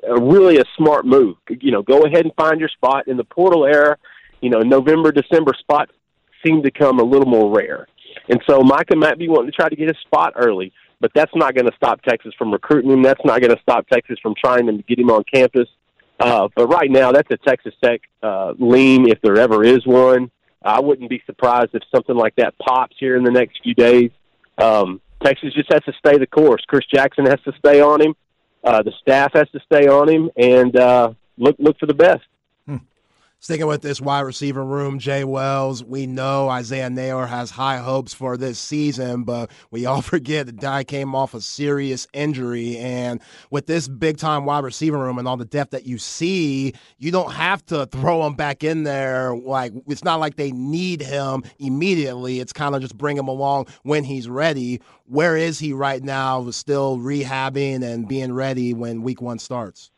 a, 0.08 0.22
really 0.22 0.60
a 0.60 0.64
smart 0.78 1.06
move. 1.06 1.36
You 1.50 1.72
know, 1.72 1.82
go 1.82 2.04
ahead 2.04 2.26
and 2.26 2.34
find 2.36 2.60
your 2.60 2.70
spot 2.70 3.08
in 3.08 3.18
the 3.18 3.26
portal 3.26 3.66
era. 3.66 3.98
You 4.42 4.50
know, 4.50 4.60
November, 4.60 5.12
December 5.12 5.54
spots 5.60 5.92
seem 6.46 6.64
to 6.64 6.72
come 6.72 7.00
a 7.00 7.04
little 7.04 7.28
more 7.28 7.54
rare, 7.54 7.88
and 8.30 8.42
so 8.50 8.62
Micah 8.62 8.96
might 8.96 9.18
be 9.18 9.28
wanting 9.28 9.52
to 9.52 9.56
try 9.56 9.68
to 9.68 9.76
get 9.76 9.90
his 9.90 9.98
spot 10.06 10.34
early. 10.38 10.72
But 11.02 11.12
that's 11.14 11.36
not 11.36 11.54
going 11.54 11.66
to 11.66 11.76
stop 11.76 12.02
Texas 12.04 12.34
from 12.38 12.54
recruiting 12.54 12.90
him. 12.90 13.04
That's 13.04 13.20
not 13.26 13.42
going 13.42 13.54
to 13.54 13.62
stop 13.62 13.86
Texas 13.90 14.18
from 14.24 14.36
trying 14.42 14.68
to 14.68 14.84
get 14.84 14.98
him 14.98 15.10
on 15.10 15.26
campus. 15.32 15.68
Uh, 16.24 16.48
but 16.56 16.68
right 16.68 16.90
now, 16.90 17.12
that's 17.12 17.30
a 17.32 17.38
Texas 17.38 17.74
Tech 17.84 18.02
uh, 18.22 18.54
lean 18.58 19.10
if 19.10 19.20
there 19.22 19.38
ever 19.38 19.64
is 19.64 19.86
one. 19.86 20.32
I 20.64 20.80
wouldn't 20.80 21.10
be 21.10 21.22
surprised 21.26 21.72
if 21.74 21.84
something 21.94 22.16
like 22.16 22.36
that 22.38 22.58
pops 22.58 22.96
here 22.98 23.18
in 23.18 23.24
the 23.24 23.32
next 23.32 23.60
few 23.62 23.74
days. 23.74 24.12
Um, 24.58 25.02
Texas 25.22 25.54
just 25.54 25.72
has 25.72 25.84
to 25.84 25.94
stay 26.00 26.18
the 26.18 26.28
course. 26.28 26.64
Chris 26.68 26.86
Jackson 26.94 27.26
has 27.26 27.40
to 27.42 27.54
stay 27.58 27.82
on 27.82 28.02
him. 28.02 28.16
Uh, 28.64 28.82
the 28.82 28.94
staff 29.02 29.32
has 29.34 29.50
to 29.50 29.60
stay 29.66 29.88
on 29.88 30.10
him 30.10 30.30
and 30.38 30.76
uh, 30.78 31.12
look 31.38 31.58
look 31.60 31.78
for 31.80 31.86
the 31.86 31.94
best. 31.94 32.24
Sticking 33.44 33.68
with 33.68 33.82
this 33.82 34.00
wide 34.00 34.22
receiver 34.22 34.64
room, 34.64 35.00
Jay 35.00 35.26
Wells, 35.26 35.84
we 35.84 36.08
know 36.08 36.48
Isaiah 36.48 36.88
Neyor 36.88 37.28
has 37.28 37.52
high 37.52 37.76
hopes 37.76 38.14
for 38.14 38.38
this 38.38 38.58
season, 38.58 39.26
but 39.26 39.52
we 39.70 39.86
all 39.86 40.02
forget 40.02 40.46
that 40.46 40.62
guy 40.62 40.86
came 40.86 41.14
off 41.14 41.34
a 41.34 41.42
serious 41.42 42.08
injury. 42.14 42.78
And 42.78 43.20
with 43.50 43.66
this 43.66 43.90
big 43.90 44.16
time 44.16 44.46
wide 44.46 44.64
receiver 44.64 44.98
room 44.98 45.18
and 45.18 45.28
all 45.28 45.36
the 45.36 45.44
depth 45.44 45.72
that 45.72 45.86
you 45.86 45.98
see, 45.98 46.74
you 47.00 47.12
don't 47.12 47.34
have 47.34 47.66
to 47.66 47.86
throw 47.88 48.26
him 48.26 48.36
back 48.36 48.64
in 48.64 48.84
there. 48.84 49.36
Like, 49.36 49.74
it's 49.90 50.06
not 50.06 50.22
like 50.22 50.38
they 50.38 50.54
need 50.54 51.02
him 51.02 51.44
immediately. 51.60 52.40
It's 52.40 52.54
kind 52.54 52.76
of 52.76 52.82
just 52.82 52.98
bring 52.98 53.18
him 53.18 53.28
along 53.28 53.68
when 53.82 54.06
he's 54.06 54.30
ready. 54.30 54.80
Where 55.04 55.36
is 55.36 55.60
he 55.60 55.74
right 55.74 56.02
now? 56.02 56.50
Still 56.52 56.98
rehabbing 56.98 57.84
and 57.84 58.08
being 58.08 58.32
ready 58.32 58.74
when 58.74 59.02
week 59.02 59.22
one 59.22 59.38
starts? 59.38 59.92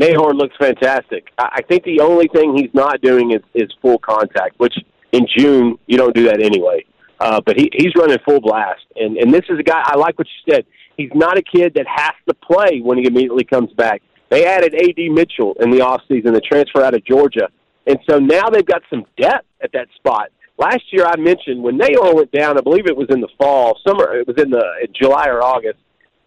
Nembhard 0.00 0.34
looks 0.34 0.56
fantastic. 0.58 1.28
I 1.38 1.62
think 1.68 1.84
the 1.84 2.00
only 2.00 2.28
thing 2.28 2.56
he's 2.56 2.74
not 2.74 3.00
doing 3.00 3.32
is, 3.32 3.42
is 3.54 3.70
full 3.80 3.98
contact, 3.98 4.58
which 4.58 4.74
in 5.12 5.26
June 5.36 5.78
you 5.86 5.96
don't 5.96 6.14
do 6.14 6.24
that 6.24 6.42
anyway. 6.42 6.84
Uh, 7.20 7.40
but 7.46 7.56
he, 7.56 7.70
he's 7.72 7.92
running 7.96 8.18
full 8.24 8.40
blast, 8.40 8.82
and 8.96 9.16
and 9.16 9.32
this 9.32 9.44
is 9.48 9.58
a 9.58 9.62
guy 9.62 9.80
I 9.84 9.96
like 9.96 10.18
what 10.18 10.26
you 10.26 10.52
said. 10.52 10.66
He's 10.96 11.12
not 11.14 11.38
a 11.38 11.42
kid 11.42 11.74
that 11.74 11.86
has 11.86 12.12
to 12.28 12.34
play 12.34 12.80
when 12.80 12.98
he 12.98 13.06
immediately 13.06 13.44
comes 13.44 13.72
back. 13.72 14.02
They 14.30 14.46
added 14.46 14.74
A.D. 14.74 15.10
Mitchell 15.10 15.54
in 15.60 15.70
the 15.70 15.78
offseason, 15.78 16.34
the 16.34 16.40
transfer 16.40 16.82
out 16.82 16.94
of 16.94 17.04
Georgia, 17.04 17.48
and 17.86 17.98
so 18.08 18.18
now 18.18 18.50
they've 18.50 18.66
got 18.66 18.82
some 18.90 19.06
depth 19.16 19.46
at 19.62 19.70
that 19.72 19.86
spot. 19.96 20.30
Last 20.58 20.82
year 20.92 21.06
I 21.06 21.16
mentioned 21.16 21.62
when 21.62 21.78
Neyor 21.78 22.14
went 22.14 22.32
down, 22.32 22.58
I 22.58 22.60
believe 22.60 22.86
it 22.86 22.96
was 22.96 23.08
in 23.10 23.20
the 23.20 23.28
fall, 23.38 23.78
summer. 23.86 24.16
It 24.16 24.26
was 24.26 24.36
in 24.38 24.50
the 24.50 24.64
in 24.82 24.92
July 24.92 25.28
or 25.28 25.42
August 25.42 25.78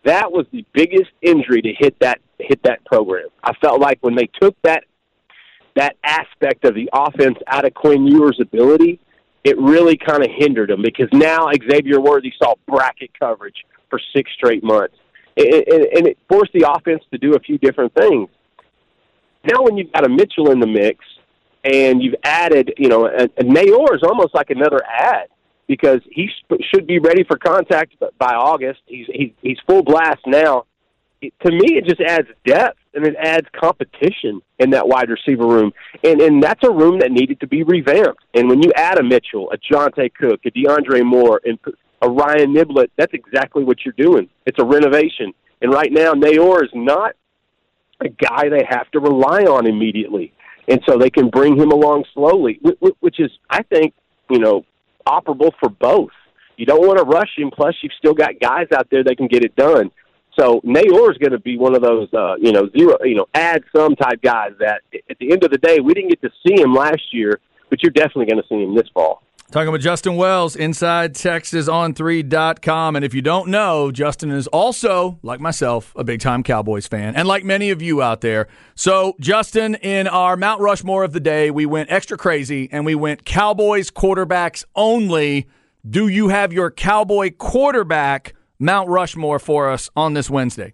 that 0.08 0.32
was 0.32 0.46
the 0.52 0.66
biggest 0.74 1.12
injury 1.22 1.62
to 1.62 1.74
hit 1.78 2.00
that 2.00 2.20
hit 2.40 2.62
that 2.64 2.84
program. 2.86 3.28
I 3.44 3.54
felt 3.62 3.80
like 3.80 4.00
when 4.02 4.16
they 4.16 4.30
took 4.40 4.56
that 4.64 4.84
that 5.76 5.96
aspect 6.04 6.66
of 6.66 6.74
the 6.74 6.90
offense 6.92 7.38
out 7.46 7.64
of 7.64 7.74
Quinn 7.76 8.08
Ewers' 8.08 8.40
ability, 8.42 9.00
it 9.44 9.58
really 9.60 9.96
kind 9.96 10.24
of 10.24 10.30
hindered 10.36 10.72
him 10.72 10.82
because 10.82 11.08
now 11.14 11.50
Xavier 11.70 12.02
Worthy 12.02 12.34
saw 12.42 12.56
bracket 12.68 13.12
coverage 13.18 13.64
for 13.90 14.00
six 14.16 14.32
straight 14.34 14.64
months, 14.64 14.96
and, 15.38 15.48
and, 15.54 15.86
and 15.86 16.08
it 16.08 16.18
forced 16.28 16.52
the 16.54 16.68
offense 16.70 17.04
to 17.12 17.18
do 17.20 17.36
a 17.36 17.40
few 17.40 17.58
different 17.60 17.94
things. 17.94 18.28
Now, 19.44 19.62
when 19.62 19.78
you've 19.78 19.94
got 19.94 20.06
a 20.06 20.10
Mitchell 20.10 20.52
in 20.52 20.60
the 20.60 20.68
mix 20.68 21.06
and 21.64 22.02
you've 22.02 22.16
added, 22.24 22.74
you 22.78 22.90
know, 22.90 23.06
a, 23.06 23.24
a 23.24 23.44
Neyor 23.44 23.96
is 23.96 24.04
almost 24.04 24.34
like 24.34 24.50
another 24.50 24.80
ad 24.86 25.28
because 25.68 26.00
he 26.10 26.30
should 26.74 26.88
be 26.88 27.00
ready 27.00 27.24
for 27.24 27.38
contact 27.38 27.94
by 28.18 28.34
August. 28.34 28.82
He's 28.88 29.06
he's, 29.14 29.32
he's 29.42 29.58
full 29.68 29.84
blast 29.84 30.22
now. 30.26 30.66
To 31.22 31.52
me, 31.52 31.78
it 31.78 31.86
just 31.86 32.02
adds 32.02 32.28
depth 32.46 32.78
and 32.94 33.06
it 33.06 33.16
adds 33.18 33.48
competition 33.60 34.42
in 34.60 34.70
that 34.72 34.88
wide 34.88 35.10
receiver 35.10 35.48
room, 35.48 35.72
and 36.04 36.22
and 36.22 36.44
that's 36.44 36.64
a 36.64 36.72
room 36.72 37.00
that 37.00 37.12
needed 37.12 37.40
to 37.40 37.48
be 37.48 37.64
revamped. 37.64 38.24
And 38.36 38.50
when 38.50 38.62
you 38.62 38.72
add 38.76 39.00
a 39.00 39.04
Mitchell, 39.04 39.52
a 39.52 39.58
Johntay 39.58 40.14
Cook, 40.14 40.42
a 40.46 40.52
DeAndre 40.52 41.04
Moore, 41.04 41.42
and 41.44 41.58
a 42.02 42.10
Ryan 42.10 42.54
Niblett, 42.54 42.90
that's 42.98 43.14
exactly 43.14 43.64
what 43.64 43.78
you're 43.84 43.96
doing. 43.98 44.30
It's 44.46 44.60
a 44.60 44.66
renovation. 44.66 45.34
And 45.62 45.74
right 45.74 45.92
now, 45.92 46.14
Neyor 46.14 46.64
is 46.64 46.70
not 46.74 47.16
a 48.00 48.10
guy 48.10 48.50
they 48.50 48.66
have 48.70 48.90
to 48.92 49.00
rely 49.00 49.42
on 49.44 49.66
immediately, 49.66 50.34
and 50.68 50.80
so 50.88 50.98
they 50.98 51.10
can 51.10 51.30
bring 51.30 51.58
him 51.60 51.72
along 51.72 52.06
slowly, 52.14 52.60
which 53.00 53.20
is, 53.20 53.32
I 53.50 53.64
think, 53.64 53.96
you 54.30 54.38
know, 54.38 54.66
operable 55.08 55.52
for 55.60 55.70
both. 55.70 56.12
You 56.58 56.66
don't 56.66 56.86
want 56.86 57.00
to 57.00 57.06
rush 57.06 57.30
him. 57.38 57.50
Plus, 57.52 57.76
you've 57.82 57.94
still 57.98 58.14
got 58.14 58.40
guys 58.40 58.68
out 58.76 58.88
there 58.92 59.04
that 59.04 59.18
can 59.18 59.28
get 59.28 59.44
it 59.44 59.56
done. 59.56 59.92
So 60.40 60.62
Neyor 60.62 61.12
is 61.12 61.18
going 61.18 61.32
to 61.32 61.40
be 61.40 61.58
one 61.58 61.76
of 61.76 61.82
those, 61.82 62.14
uh, 62.14 62.36
you 62.36 62.52
know, 62.52 62.70
zero, 62.78 62.98
you 63.04 63.16
know, 63.16 63.26
add 63.34 63.64
some 63.76 63.96
type 63.96 64.22
guys 64.22 64.52
that 64.60 64.82
at 65.10 65.18
the 65.20 65.32
end 65.32 65.44
of 65.44 65.52
the 65.52 65.58
day, 65.58 65.80
we 65.80 65.94
didn't 65.94 66.10
get 66.10 66.22
to 66.22 66.30
see 66.46 66.62
him 66.62 66.74
last 66.74 67.12
year, 67.12 67.40
but 67.70 67.82
you're 67.82 67.92
definitely 67.92 68.28
going 68.28 68.42
to 68.42 68.48
see 68.48 68.64
him 68.64 68.76
this 68.76 68.88
fall. 68.94 69.24
Talking 69.50 69.72
with 69.72 69.82
Justin 69.82 70.18
Wells, 70.18 70.58
inside 70.58 71.16
Texas 71.16 71.70
on 71.70 71.94
3.com. 71.94 72.98
And 72.98 73.06
if 73.06 73.14
you 73.14 73.22
don't 73.22 73.48
know, 73.48 73.92
Justin 73.92 74.30
is 74.30 74.46
also, 74.48 75.20
like 75.24 75.40
myself, 75.40 75.94
a 75.96 76.04
big 76.04 76.20
time 76.20 76.44
Cowboys 76.44 76.86
fan, 76.86 77.16
and 77.16 77.28
like 77.28 77.46
many 77.46 77.70
of 77.70 77.82
you 77.82 78.02
out 78.02 78.20
there. 78.20 78.50
So, 78.76 79.16
Justin, 79.22 79.76
in 79.76 80.06
our 80.06 80.36
Mount 80.36 80.60
Rushmore 80.60 81.06
of 81.06 81.14
the 81.14 81.22
day, 81.22 81.50
we 81.50 81.66
went 81.66 81.90
extra 81.90 82.18
crazy 82.18 82.68
and 82.74 82.86
we 82.86 82.94
went 82.94 83.24
Cowboys 83.24 83.90
quarterbacks 83.90 84.66
only. 84.76 85.48
Do 85.90 86.10
you 86.10 86.28
have 86.28 86.52
your 86.52 86.70
Cowboy 86.70 87.32
quarterback 87.32 88.34
Mount 88.60 88.90
Rushmore 88.90 89.40
for 89.40 89.70
us 89.70 89.90
on 89.96 90.14
this 90.14 90.30
Wednesday? 90.30 90.74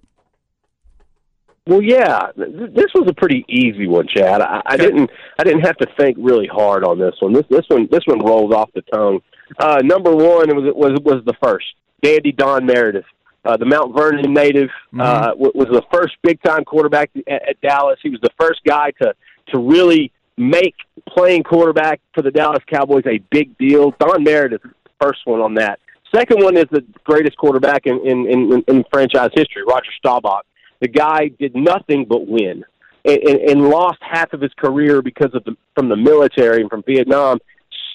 Well, 1.65 1.81
yeah, 1.81 2.27
this 2.35 2.91
was 2.93 3.07
a 3.07 3.13
pretty 3.13 3.45
easy 3.47 3.87
one, 3.87 4.07
Chad. 4.07 4.41
I, 4.41 4.61
I 4.65 4.75
didn't, 4.75 5.09
I 5.39 5.43
didn't 5.45 5.61
have 5.61 5.77
to 5.77 5.87
think 5.97 6.17
really 6.19 6.47
hard 6.47 6.83
on 6.83 6.99
this 6.99 7.15
one. 7.21 7.31
This, 7.31 7.45
this 7.49 7.65
one, 7.69 7.87
this 7.89 8.05
one 8.05 8.19
rolls 8.19 8.53
off 8.53 8.69
the 8.73 8.81
tongue. 8.81 9.21
Uh, 9.57 9.79
number 9.83 10.11
one 10.11 10.53
was 10.55 10.73
was 10.75 10.99
was 11.03 11.23
the 11.25 11.33
first 11.41 11.65
Dandy 12.01 12.33
Don 12.33 12.65
Meredith, 12.65 13.05
uh, 13.45 13.55
the 13.55 13.65
Mount 13.65 13.95
Vernon 13.95 14.33
native, 14.33 14.69
mm-hmm. 14.93 14.99
uh, 14.99 15.35
was 15.35 15.67
the 15.71 15.83
first 15.91 16.15
big 16.21 16.41
time 16.43 16.65
quarterback 16.65 17.11
at, 17.27 17.49
at 17.49 17.61
Dallas. 17.61 17.99
He 18.03 18.09
was 18.09 18.19
the 18.21 18.31
first 18.37 18.61
guy 18.65 18.91
to 19.01 19.13
to 19.53 19.59
really 19.59 20.11
make 20.35 20.75
playing 21.07 21.43
quarterback 21.43 22.01
for 22.13 22.21
the 22.21 22.31
Dallas 22.31 22.63
Cowboys 22.67 23.03
a 23.05 23.19
big 23.31 23.57
deal. 23.57 23.91
Don 23.99 24.23
Meredith, 24.23 24.61
first 24.99 25.21
one 25.25 25.39
on 25.39 25.53
that. 25.55 25.79
Second 26.13 26.43
one 26.43 26.57
is 26.57 26.65
the 26.71 26.83
greatest 27.03 27.37
quarterback 27.37 27.85
in 27.85 27.99
in, 28.05 28.27
in, 28.29 28.63
in 28.67 28.83
franchise 28.91 29.31
history, 29.33 29.63
Roger 29.67 29.91
Staubach. 29.97 30.43
The 30.79 30.87
guy 30.87 31.29
did 31.39 31.55
nothing 31.55 32.05
but 32.07 32.27
win, 32.27 32.63
and, 33.05 33.17
and, 33.17 33.39
and 33.49 33.69
lost 33.69 33.99
half 34.01 34.33
of 34.33 34.41
his 34.41 34.51
career 34.57 35.01
because 35.01 35.33
of 35.33 35.43
the 35.45 35.55
from 35.75 35.89
the 35.89 35.95
military 35.95 36.61
and 36.61 36.69
from 36.69 36.83
Vietnam. 36.83 37.39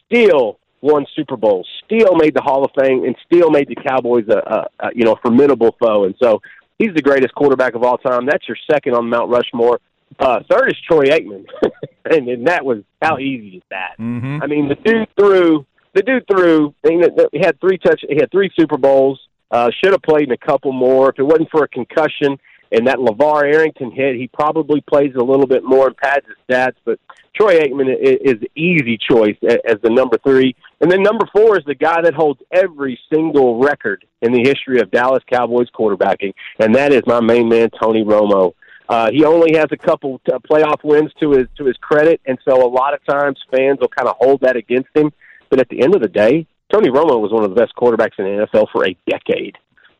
Still 0.06 0.58
won 0.80 1.06
Super 1.14 1.36
Bowls, 1.36 1.68
still 1.84 2.14
made 2.16 2.34
the 2.34 2.40
Hall 2.40 2.64
of 2.64 2.70
Fame, 2.80 3.04
and 3.04 3.16
still 3.26 3.50
made 3.50 3.68
the 3.68 3.74
Cowboys 3.74 4.24
a, 4.28 4.38
a, 4.38 4.86
a 4.86 4.90
you 4.94 5.04
know 5.04 5.16
formidable 5.22 5.76
foe. 5.80 6.04
And 6.04 6.14
so 6.22 6.40
he's 6.78 6.94
the 6.94 7.02
greatest 7.02 7.34
quarterback 7.34 7.74
of 7.74 7.82
all 7.82 7.98
time. 7.98 8.26
That's 8.26 8.46
your 8.48 8.56
second 8.70 8.94
on 8.94 9.08
Mount 9.08 9.30
Rushmore. 9.30 9.80
Uh, 10.18 10.40
third 10.50 10.68
is 10.68 10.76
Troy 10.88 11.04
Aikman, 11.04 11.44
and, 12.10 12.28
and 12.28 12.46
that 12.46 12.64
was 12.64 12.78
how 13.02 13.18
easy 13.18 13.58
is 13.58 13.62
that? 13.70 13.96
Mm-hmm. 13.98 14.42
I 14.42 14.46
mean, 14.46 14.68
the 14.68 14.74
dude 14.76 15.08
threw. 15.18 15.66
The 15.94 16.02
dude 16.02 16.24
threw. 16.30 16.74
He 16.86 17.38
had 17.40 17.60
three 17.60 17.78
touch. 17.78 18.04
He 18.08 18.16
had 18.16 18.30
three 18.30 18.50
Super 18.58 18.76
Bowls. 18.76 19.20
Uh, 19.50 19.70
should 19.82 19.92
have 19.92 20.02
played 20.02 20.24
in 20.28 20.32
a 20.32 20.36
couple 20.36 20.72
more. 20.72 21.08
If 21.10 21.18
it 21.18 21.22
wasn't 21.22 21.50
for 21.50 21.64
a 21.64 21.68
concussion, 21.68 22.38
And 22.70 22.86
that 22.86 22.98
LaVar 22.98 23.44
Arrington 23.44 23.90
hit, 23.90 24.16
he 24.16 24.28
probably 24.28 24.82
plays 24.82 25.14
a 25.14 25.22
little 25.22 25.46
bit 25.46 25.64
more 25.64 25.86
and 25.86 25.96
pads 25.96 26.26
his 26.26 26.36
stats, 26.48 26.74
but 26.84 26.98
Troy 27.34 27.60
Aikman 27.60 27.88
is 28.00 28.40
the 28.40 28.50
easy 28.54 28.98
choice 28.98 29.36
as 29.42 29.76
the 29.82 29.90
number 29.90 30.18
three. 30.18 30.54
And 30.80 30.90
then 30.90 31.02
number 31.02 31.26
four 31.34 31.58
is 31.58 31.64
the 31.64 31.74
guy 31.74 32.02
that 32.02 32.14
holds 32.14 32.40
every 32.52 32.98
single 33.12 33.58
record 33.58 34.04
in 34.20 34.32
the 34.32 34.42
history 34.42 34.80
of 34.80 34.90
Dallas 34.90 35.22
Cowboys 35.30 35.68
quarterbacking, 35.70 36.34
and 36.58 36.74
that 36.74 36.92
is 36.92 37.02
my 37.06 37.20
main 37.20 37.48
man, 37.48 37.70
Tony 37.80 38.04
Romo. 38.04 38.52
Uh, 38.88 39.10
he 39.10 39.24
only 39.24 39.54
has 39.54 39.66
a 39.70 39.76
couple 39.76 40.18
t- 40.26 40.32
playoff 40.50 40.82
wins 40.82 41.12
to 41.20 41.32
his 41.32 41.46
to 41.56 41.64
his 41.66 41.76
credit, 41.76 42.20
and 42.26 42.38
so 42.46 42.66
a 42.66 42.68
lot 42.68 42.94
of 42.94 43.04
times 43.06 43.38
fans 43.50 43.78
will 43.80 43.88
kind 43.88 44.08
of 44.08 44.16
hold 44.18 44.40
that 44.40 44.56
against 44.56 44.88
him. 44.94 45.12
But 45.50 45.60
at 45.60 45.68
the 45.68 45.82
end 45.82 45.94
of 45.94 46.02
the 46.02 46.08
day, 46.08 46.46
Tony 46.72 46.88
Romo 46.88 47.20
was 47.20 47.32
one 47.32 47.44
of 47.44 47.50
the 47.50 47.56
best 47.56 47.74
quarterbacks 47.76 48.18
in 48.18 48.24
the 48.24 48.46
NFL 48.46 48.66
for 48.72 48.86
a 48.86 48.96
decade, 49.08 49.56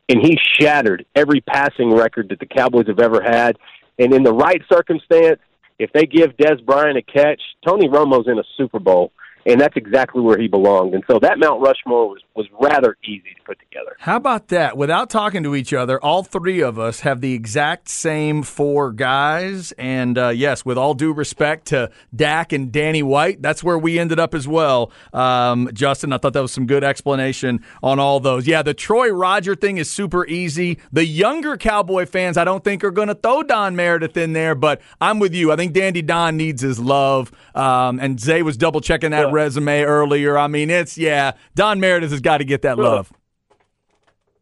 and 0.08 0.20
he 0.20 0.38
shattered 0.60 1.06
every 1.14 1.40
passing 1.40 1.94
record 1.94 2.28
that 2.28 2.40
the 2.40 2.46
Cowboys 2.46 2.86
have 2.88 3.00
ever 3.00 3.22
had. 3.22 3.56
And 3.98 4.12
in 4.12 4.22
the 4.22 4.32
right 4.32 4.60
circumstance, 4.70 5.40
if 5.78 5.92
they 5.92 6.06
give 6.06 6.36
Dez 6.36 6.64
Bryant 6.64 6.98
a 6.98 7.02
catch, 7.02 7.40
Tony 7.66 7.88
Romo's 7.88 8.28
in 8.28 8.38
a 8.38 8.44
Super 8.56 8.78
Bowl 8.78 9.12
and 9.46 9.60
that's 9.60 9.76
exactly 9.76 10.20
where 10.20 10.38
he 10.38 10.48
belonged. 10.48 10.94
And 10.94 11.04
so 11.10 11.18
that 11.20 11.38
Mount 11.38 11.60
Rushmore 11.60 12.08
was 12.08 12.20
was 12.34 12.46
rather 12.60 12.96
easy 13.04 13.34
to 13.36 13.42
put 13.44 13.58
together. 13.58 13.96
How 13.98 14.16
about 14.16 14.48
that? 14.48 14.76
Without 14.76 15.10
talking 15.10 15.42
to 15.42 15.56
each 15.56 15.72
other, 15.72 16.00
all 16.02 16.22
three 16.22 16.60
of 16.60 16.78
us 16.78 17.00
have 17.00 17.20
the 17.20 17.34
exact 17.34 17.88
same 17.88 18.44
four 18.44 18.92
guys. 18.92 19.72
And 19.72 20.16
uh, 20.16 20.28
yes, 20.28 20.64
with 20.64 20.78
all 20.78 20.94
due 20.94 21.12
respect 21.12 21.66
to 21.68 21.90
Dak 22.14 22.52
and 22.52 22.70
Danny 22.70 23.02
White, 23.02 23.42
that's 23.42 23.64
where 23.64 23.76
we 23.76 23.98
ended 23.98 24.20
up 24.20 24.34
as 24.34 24.46
well. 24.46 24.92
Um, 25.12 25.68
Justin, 25.72 26.12
I 26.12 26.18
thought 26.18 26.32
that 26.34 26.42
was 26.42 26.52
some 26.52 26.66
good 26.66 26.84
explanation 26.84 27.64
on 27.82 27.98
all 27.98 28.20
those. 28.20 28.46
Yeah, 28.46 28.62
the 28.62 28.74
Troy 28.74 29.10
Roger 29.10 29.56
thing 29.56 29.78
is 29.78 29.90
super 29.90 30.24
easy. 30.26 30.78
The 30.92 31.04
younger 31.04 31.56
Cowboy 31.56 32.06
fans, 32.06 32.36
I 32.36 32.44
don't 32.44 32.62
think 32.62 32.84
are 32.84 32.92
going 32.92 33.08
to 33.08 33.14
throw 33.14 33.42
Don 33.42 33.74
Meredith 33.74 34.16
in 34.16 34.32
there, 34.32 34.54
but 34.54 34.80
I'm 35.00 35.18
with 35.18 35.34
you. 35.34 35.50
I 35.50 35.56
think 35.56 35.72
Dandy 35.72 36.02
Don 36.02 36.36
needs 36.36 36.62
his 36.62 36.78
love. 36.78 37.32
Um, 37.54 37.98
and 37.98 38.20
Zay 38.20 38.42
was 38.42 38.56
double 38.56 38.80
checking 38.80 39.10
that. 39.10 39.27
Yeah 39.28 39.32
resume 39.32 39.82
earlier. 39.82 40.36
I 40.36 40.46
mean, 40.46 40.70
it's 40.70 40.98
yeah. 40.98 41.32
Don 41.54 41.80
Meredith 41.80 42.10
has 42.10 42.20
got 42.20 42.38
to 42.38 42.44
get 42.44 42.62
that 42.62 42.78
love. 42.78 43.12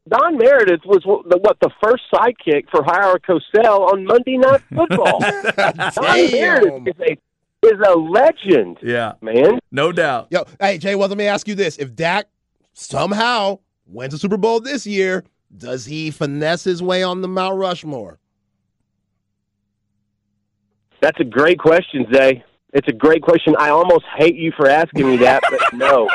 Don 0.08 0.38
Meredith 0.38 0.82
was 0.84 1.02
what 1.04 1.58
the 1.60 1.70
first 1.82 2.04
sidekick 2.12 2.70
for 2.70 2.84
Howard 2.84 3.24
Cosell 3.24 3.92
on 3.92 4.04
Monday 4.04 4.38
Night 4.38 4.62
Football. 4.74 5.20
Don 5.94 6.30
Meredith 6.30 6.86
is 6.86 7.00
a 7.00 7.66
is 7.66 7.80
a 7.86 7.94
legend. 7.96 8.78
Yeah, 8.82 9.14
man, 9.20 9.58
no 9.72 9.90
doubt. 9.90 10.28
Yo, 10.30 10.44
hey 10.60 10.78
Jay, 10.78 10.94
well, 10.94 11.08
let 11.08 11.18
me 11.18 11.26
ask 11.26 11.48
you 11.48 11.54
this: 11.54 11.76
If 11.78 11.94
Dak 11.94 12.26
somehow 12.72 13.58
wins 13.86 14.14
a 14.14 14.18
Super 14.18 14.36
Bowl 14.36 14.60
this 14.60 14.86
year, 14.86 15.24
does 15.56 15.86
he 15.86 16.10
finesse 16.10 16.62
his 16.62 16.82
way 16.82 17.02
on 17.02 17.20
the 17.22 17.28
Mount 17.28 17.56
Rushmore? 17.56 18.18
That's 21.00 21.18
a 21.20 21.24
great 21.24 21.58
question, 21.58 22.06
Zay. 22.12 22.44
It's 22.76 22.88
a 22.88 22.92
great 22.92 23.22
question. 23.22 23.56
I 23.58 23.70
almost 23.70 24.04
hate 24.18 24.36
you 24.36 24.52
for 24.54 24.68
asking 24.68 25.08
me 25.08 25.16
that, 25.16 25.42
but 25.48 25.60
no. 25.72 26.10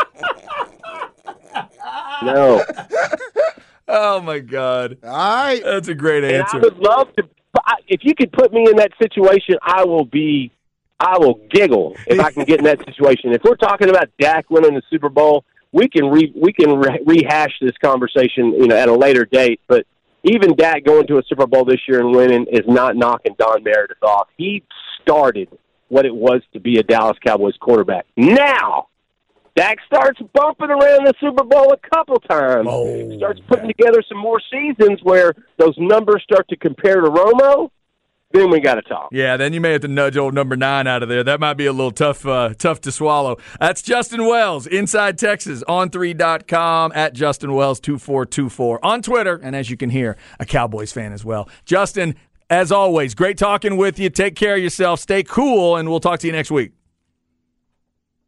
no. 2.22 2.64
Oh 3.88 4.22
my 4.22 4.38
God! 4.38 5.00
All 5.04 5.10
right, 5.10 5.60
that's 5.64 5.88
a 5.88 5.96
great 5.96 6.24
answer. 6.24 6.58
And 6.58 6.66
I 6.66 6.70
would 6.70 6.78
love 6.78 7.08
to. 7.16 7.28
If 7.88 8.02
you 8.04 8.14
could 8.14 8.32
put 8.32 8.54
me 8.54 8.70
in 8.70 8.76
that 8.76 8.92
situation, 9.02 9.56
I 9.64 9.84
will 9.86 10.06
be. 10.06 10.52
I 11.00 11.18
will 11.18 11.40
giggle 11.50 11.98
if 12.06 12.20
I 12.20 12.32
can 12.32 12.46
get 12.46 12.60
in 12.60 12.66
that 12.66 12.78
situation. 12.86 13.34
If 13.34 13.42
we're 13.44 13.56
talking 13.56 13.90
about 13.90 14.10
Dak 14.20 14.48
winning 14.52 14.76
the 14.76 14.84
Super 14.92 15.10
Bowl, 15.10 15.44
we 15.72 15.90
can 15.90 16.06
re, 16.06 16.32
we 16.36 16.54
can 16.54 16.78
re- 16.78 17.02
rehash 17.08 17.58
this 17.60 17.76
conversation, 17.84 18.54
you 18.54 18.68
know, 18.68 18.76
at 18.78 18.88
a 18.88 18.94
later 18.94 19.26
date. 19.26 19.62
But 19.68 19.88
even 20.24 20.56
Dak 20.56 20.84
going 20.84 21.08
to 21.08 21.18
a 21.18 21.24
Super 21.28 21.48
Bowl 21.48 21.66
this 21.66 21.80
year 21.88 22.02
and 22.02 22.16
winning 22.16 22.46
is 22.52 22.68
not 22.68 22.96
knocking 22.96 23.36
Don 23.40 23.64
Meredith 23.64 24.04
off. 24.04 24.28
He 24.38 24.64
started 25.02 25.50
what 25.92 26.06
it 26.06 26.16
was 26.16 26.42
to 26.54 26.60
be 26.60 26.78
a 26.78 26.84
Dallas 26.84 27.18
Cowboys 27.26 27.58
quarterback. 27.60 28.06
Now, 28.16 28.88
Dak 29.58 29.78
starts 29.86 30.22
bumping 30.34 30.70
around 30.70 31.06
the 31.06 31.14
Super 31.20 31.44
Bowl 31.44 31.74
a 31.74 31.90
couple 31.94 32.16
times. 32.20 32.66
Oh, 32.70 33.18
starts 33.18 33.42
putting 33.50 33.68
together 33.68 34.02
some 34.08 34.18
more 34.18 34.40
seasons 34.50 35.02
where 35.04 35.34
those 35.58 35.76
numbers 35.78 36.24
start 36.24 36.48
to 36.48 36.56
compare 36.56 37.02
to 37.02 37.10
Romo. 37.10 37.70
Then 38.32 38.50
we 38.50 38.62
got 38.62 38.76
to 38.76 38.82
talk. 38.84 39.10
Yeah, 39.12 39.36
then 39.36 39.52
you 39.52 39.60
may 39.60 39.74
have 39.74 39.82
to 39.82 39.90
nudge 39.90 40.16
old 40.16 40.34
number 40.34 40.56
nine 40.56 40.88
out 40.88 41.04
of 41.04 41.10
there. 41.10 41.26
That 41.26 41.42
might 41.42 41.56
be 41.56 41.66
a 41.66 41.74
little 41.74 41.92
tough, 41.92 42.26
uh, 42.26 42.54
tough 42.58 42.80
to 42.82 42.92
swallow. 42.94 43.38
That's 43.60 43.82
Justin 43.82 44.26
Wells, 44.26 44.68
Inside 44.68 45.18
Texas, 45.18 45.62
on3.com, 45.66 46.94
at 46.96 47.14
Justin 47.14 47.54
Wells 47.54 47.82
2424 47.82 48.86
on 48.86 49.02
Twitter, 49.02 49.38
and 49.44 49.54
as 49.54 49.70
you 49.70 49.76
can 49.76 49.90
hear, 49.90 50.16
a 50.40 50.46
Cowboys 50.46 50.94
fan 50.94 51.12
as 51.12 51.26
well. 51.26 51.50
Justin, 51.66 52.16
as 52.52 52.72
always, 52.72 53.16
great 53.16 53.38
talking 53.38 53.78
with 53.78 53.98
you. 53.98 54.10
Take 54.10 54.36
care 54.36 54.56
of 54.56 54.62
yourself. 54.62 55.00
Stay 55.00 55.24
cool, 55.24 55.78
and 55.78 55.90
we'll 55.90 56.02
talk 56.02 56.20
to 56.20 56.28
you 56.28 56.34
next 56.34 56.52
week. 56.52 56.74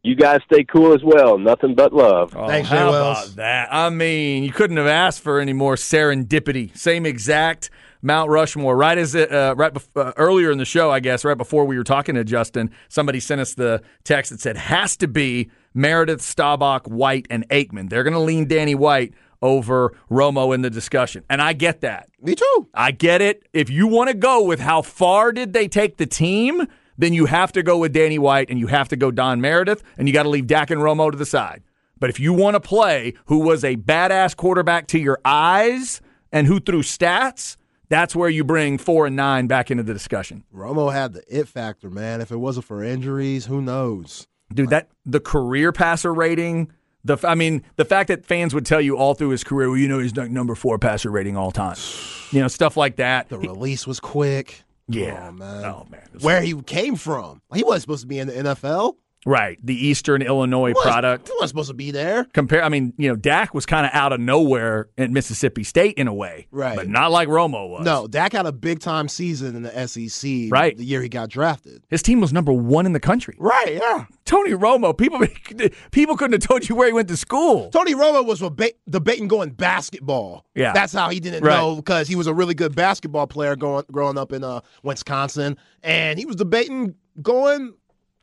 You 0.02 0.14
guys 0.14 0.40
stay 0.44 0.64
cool 0.64 0.92
as 0.92 1.02
well. 1.02 1.38
Nothing 1.38 1.74
but 1.74 1.92
love. 1.92 2.34
Oh, 2.36 2.46
Thanks, 2.46 2.68
how 2.68 2.88
about 2.88 3.36
that? 3.36 3.68
I 3.70 3.88
mean, 3.90 4.42
you 4.44 4.52
couldn't 4.52 4.76
have 4.78 4.86
asked 4.86 5.20
for 5.20 5.40
any 5.40 5.52
more 5.52 5.76
serendipity. 5.76 6.76
Same 6.76 7.06
exact 7.06 7.70
Mount 8.02 8.30
Rushmore. 8.30 8.76
Right 8.76 8.98
as 8.98 9.14
it, 9.14 9.32
uh, 9.32 9.54
right 9.56 9.72
bef- 9.72 9.88
uh, 9.96 10.12
earlier 10.16 10.50
in 10.50 10.58
the 10.58 10.66
show, 10.66 10.90
I 10.90 11.00
guess, 11.00 11.24
right 11.24 11.38
before 11.38 11.64
we 11.64 11.78
were 11.78 11.84
talking 11.84 12.14
to 12.16 12.24
Justin, 12.24 12.70
somebody 12.88 13.20
sent 13.20 13.40
us 13.40 13.54
the 13.54 13.82
text 14.04 14.30
that 14.30 14.40
said 14.40 14.56
has 14.56 14.96
to 14.98 15.08
be 15.08 15.50
Meredith, 15.72 16.20
Staubach, 16.20 16.86
White, 16.86 17.26
and 17.30 17.48
Aikman. 17.48 17.88
They're 17.88 18.04
going 18.04 18.14
to 18.14 18.20
lean 18.20 18.46
Danny 18.46 18.74
White 18.74 19.14
over 19.44 19.94
Romo 20.10 20.54
in 20.54 20.62
the 20.62 20.70
discussion. 20.70 21.22
And 21.28 21.40
I 21.40 21.52
get 21.52 21.82
that. 21.82 22.08
Me 22.20 22.34
too. 22.34 22.68
I 22.72 22.90
get 22.90 23.20
it. 23.20 23.46
If 23.52 23.68
you 23.70 23.86
want 23.86 24.08
to 24.08 24.14
go 24.14 24.42
with 24.42 24.58
how 24.58 24.82
far 24.82 25.30
did 25.30 25.52
they 25.52 25.68
take 25.68 25.98
the 25.98 26.06
team, 26.06 26.66
then 26.96 27.12
you 27.12 27.26
have 27.26 27.52
to 27.52 27.62
go 27.62 27.76
with 27.76 27.92
Danny 27.92 28.18
White 28.18 28.48
and 28.48 28.58
you 28.58 28.68
have 28.68 28.88
to 28.88 28.96
go 28.96 29.10
Don 29.10 29.40
Meredith 29.40 29.84
and 29.98 30.08
you 30.08 30.14
got 30.14 30.22
to 30.22 30.30
leave 30.30 30.46
Dak 30.46 30.70
and 30.70 30.80
Romo 30.80 31.10
to 31.10 31.18
the 31.18 31.26
side. 31.26 31.62
But 32.00 32.08
if 32.10 32.18
you 32.18 32.32
want 32.32 32.54
to 32.54 32.60
play 32.60 33.14
who 33.26 33.40
was 33.40 33.62
a 33.62 33.76
badass 33.76 34.34
quarterback 34.34 34.86
to 34.88 34.98
your 34.98 35.20
eyes 35.24 36.00
and 36.32 36.46
who 36.46 36.58
threw 36.58 36.82
stats, 36.82 37.56
that's 37.90 38.16
where 38.16 38.30
you 38.30 38.44
bring 38.44 38.78
four 38.78 39.06
and 39.06 39.14
nine 39.14 39.46
back 39.46 39.70
into 39.70 39.82
the 39.82 39.92
discussion. 39.92 40.44
Romo 40.54 40.90
had 40.90 41.12
the 41.12 41.22
it 41.28 41.48
factor, 41.48 41.90
man. 41.90 42.22
If 42.22 42.32
it 42.32 42.38
wasn't 42.38 42.64
for 42.64 42.82
injuries, 42.82 43.44
who 43.46 43.60
knows? 43.60 44.26
Dude, 44.52 44.70
that 44.70 44.88
the 45.04 45.20
career 45.20 45.70
passer 45.70 46.14
rating– 46.14 46.72
the, 47.04 47.18
I 47.24 47.34
mean, 47.34 47.62
the 47.76 47.84
fact 47.84 48.08
that 48.08 48.24
fans 48.24 48.54
would 48.54 48.66
tell 48.66 48.80
you 48.80 48.96
all 48.96 49.14
through 49.14 49.30
his 49.30 49.44
career, 49.44 49.68
well, 49.68 49.78
you 49.78 49.88
know, 49.88 49.98
he's 49.98 50.14
number 50.14 50.54
four 50.54 50.78
passer 50.78 51.10
rating 51.10 51.36
all 51.36 51.50
time. 51.50 51.76
You 52.30 52.40
know, 52.40 52.48
stuff 52.48 52.76
like 52.76 52.96
that. 52.96 53.28
The 53.28 53.38
release 53.38 53.86
was 53.86 54.00
quick. 54.00 54.62
Yeah. 54.88 55.28
Oh, 55.28 55.32
man. 55.32 55.64
Oh, 55.64 55.86
man. 55.90 56.06
Where 56.20 56.42
he 56.42 56.60
came 56.62 56.96
from. 56.96 57.40
He 57.54 57.62
wasn't 57.62 57.82
supposed 57.82 58.02
to 58.02 58.06
be 58.06 58.18
in 58.18 58.28
the 58.28 58.34
NFL. 58.34 58.96
Right, 59.26 59.58
the 59.62 59.74
Eastern 59.74 60.22
Illinois 60.22 60.72
was, 60.72 60.82
product. 60.82 61.28
He 61.28 61.34
wasn't 61.34 61.48
supposed 61.50 61.68
to 61.68 61.74
be 61.74 61.90
there. 61.90 62.24
Compare, 62.32 62.62
I 62.62 62.68
mean, 62.68 62.92
you 62.96 63.08
know, 63.08 63.16
Dak 63.16 63.54
was 63.54 63.66
kind 63.66 63.86
of 63.86 63.92
out 63.94 64.12
of 64.12 64.20
nowhere 64.20 64.88
at 64.98 65.10
Mississippi 65.10 65.64
State 65.64 65.96
in 65.96 66.08
a 66.08 66.14
way, 66.14 66.46
right? 66.50 66.76
But 66.76 66.88
not 66.88 67.10
like 67.10 67.28
Romo 67.28 67.68
was. 67.68 67.84
No, 67.84 68.06
Dak 68.06 68.32
had 68.32 68.46
a 68.46 68.52
big 68.52 68.80
time 68.80 69.08
season 69.08 69.56
in 69.56 69.62
the 69.62 69.88
SEC. 69.88 70.50
Right, 70.50 70.76
the 70.76 70.84
year 70.84 71.02
he 71.02 71.08
got 71.08 71.30
drafted, 71.30 71.82
his 71.88 72.02
team 72.02 72.20
was 72.20 72.32
number 72.32 72.52
one 72.52 72.86
in 72.86 72.92
the 72.92 73.00
country. 73.00 73.36
Right, 73.38 73.74
yeah. 73.80 74.06
Tony 74.24 74.52
Romo, 74.52 74.96
people, 74.96 75.20
people 75.90 76.16
couldn't 76.16 76.32
have 76.32 76.48
told 76.48 76.68
you 76.68 76.74
where 76.74 76.86
he 76.86 76.92
went 76.92 77.08
to 77.08 77.16
school. 77.16 77.70
Tony 77.70 77.94
Romo 77.94 78.24
was 78.24 78.42
debating 78.88 79.28
going 79.28 79.50
basketball. 79.50 80.44
Yeah, 80.54 80.72
that's 80.72 80.92
how 80.92 81.08
he 81.08 81.20
didn't 81.20 81.44
right. 81.44 81.56
know 81.56 81.76
because 81.76 82.08
he 82.08 82.16
was 82.16 82.26
a 82.26 82.34
really 82.34 82.54
good 82.54 82.74
basketball 82.74 83.26
player 83.26 83.56
going 83.56 83.84
growing 83.90 84.18
up 84.18 84.32
in 84.32 84.44
uh, 84.44 84.60
Wisconsin, 84.82 85.56
and 85.82 86.18
he 86.18 86.26
was 86.26 86.36
debating 86.36 86.94
going 87.22 87.74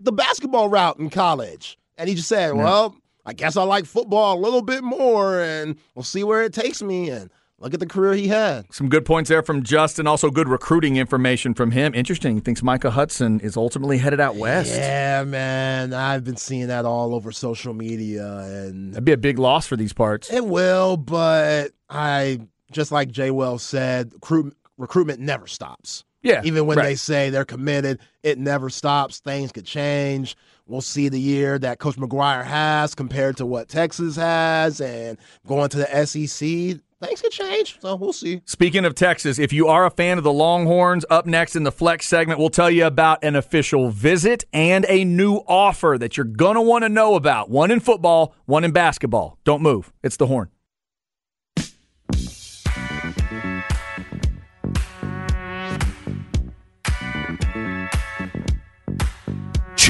the 0.03 0.11
basketball 0.11 0.69
route 0.69 0.99
in 0.99 1.09
college. 1.09 1.77
And 1.97 2.09
he 2.09 2.15
just 2.15 2.27
said, 2.29 2.53
well, 2.53 2.95
I 3.25 3.33
guess 3.33 3.55
I 3.55 3.63
like 3.63 3.85
football 3.85 4.37
a 4.37 4.39
little 4.39 4.63
bit 4.63 4.83
more, 4.83 5.39
and 5.39 5.75
we'll 5.93 6.03
see 6.03 6.23
where 6.23 6.43
it 6.43 6.53
takes 6.53 6.81
me. 6.81 7.11
And 7.11 7.29
look 7.59 7.75
at 7.75 7.79
the 7.79 7.85
career 7.85 8.13
he 8.13 8.27
had. 8.27 8.65
Some 8.73 8.89
good 8.89 9.05
points 9.05 9.29
there 9.29 9.43
from 9.43 9.61
Justin. 9.61 10.07
Also, 10.07 10.31
good 10.31 10.47
recruiting 10.47 10.95
information 10.95 11.53
from 11.53 11.69
him. 11.69 11.93
Interesting. 11.93 12.33
He 12.33 12.41
thinks 12.41 12.63
Micah 12.63 12.89
Hudson 12.89 13.39
is 13.41 13.55
ultimately 13.55 13.99
headed 13.99 14.19
out 14.19 14.35
west. 14.35 14.73
Yeah, 14.75 15.23
man. 15.23 15.93
I've 15.93 16.23
been 16.23 16.37
seeing 16.37 16.67
that 16.67 16.85
all 16.85 17.13
over 17.13 17.31
social 17.31 17.75
media, 17.75 18.37
and 18.39 18.93
that'd 18.93 19.05
be 19.05 19.11
a 19.11 19.17
big 19.17 19.37
loss 19.37 19.67
for 19.67 19.75
these 19.75 19.93
parts. 19.93 20.33
It 20.33 20.45
will, 20.45 20.97
but 20.97 21.73
I 21.87 22.39
just 22.71 22.91
like 22.91 23.11
Jay 23.11 23.29
Wells 23.29 23.61
said, 23.61 24.13
recruit, 24.13 24.57
recruitment 24.77 25.19
never 25.19 25.45
stops. 25.45 26.03
Yeah. 26.23 26.41
Even 26.43 26.65
when 26.65 26.77
right. 26.77 26.85
they 26.85 26.95
say 26.95 27.29
they're 27.29 27.45
committed, 27.45 27.99
it 28.23 28.37
never 28.37 28.69
stops. 28.69 29.19
Things 29.19 29.51
could 29.51 29.65
change. 29.65 30.35
We'll 30.67 30.81
see 30.81 31.09
the 31.09 31.19
year 31.19 31.59
that 31.59 31.79
Coach 31.79 31.95
McGuire 31.95 32.45
has 32.45 32.95
compared 32.95 33.37
to 33.37 33.45
what 33.45 33.67
Texas 33.67 34.15
has 34.15 34.79
and 34.79 35.17
going 35.45 35.69
to 35.69 35.77
the 35.77 36.05
SEC. 36.05 36.79
Things 37.01 37.19
could 37.19 37.31
change, 37.31 37.79
so 37.81 37.95
we'll 37.95 38.13
see. 38.13 38.41
Speaking 38.45 38.85
of 38.85 38.93
Texas, 38.93 39.39
if 39.39 39.51
you 39.51 39.67
are 39.67 39.87
a 39.87 39.89
fan 39.89 40.19
of 40.19 40.23
the 40.23 40.31
Longhorns, 40.31 41.03
up 41.09 41.25
next 41.25 41.55
in 41.55 41.63
the 41.63 41.71
Flex 41.71 42.05
segment, 42.05 42.39
we'll 42.39 42.51
tell 42.51 42.69
you 42.69 42.85
about 42.85 43.23
an 43.23 43.35
official 43.35 43.89
visit 43.89 44.45
and 44.53 44.85
a 44.87 45.03
new 45.03 45.37
offer 45.47 45.97
that 45.99 46.15
you're 46.15 46.25
going 46.25 46.55
to 46.55 46.61
want 46.61 46.83
to 46.83 46.89
know 46.89 47.15
about. 47.15 47.49
One 47.49 47.71
in 47.71 47.79
football, 47.79 48.35
one 48.45 48.63
in 48.63 48.71
basketball. 48.71 49.39
Don't 49.43 49.63
move. 49.63 49.91
It's 50.03 50.17
the 50.17 50.27
horn. 50.27 50.49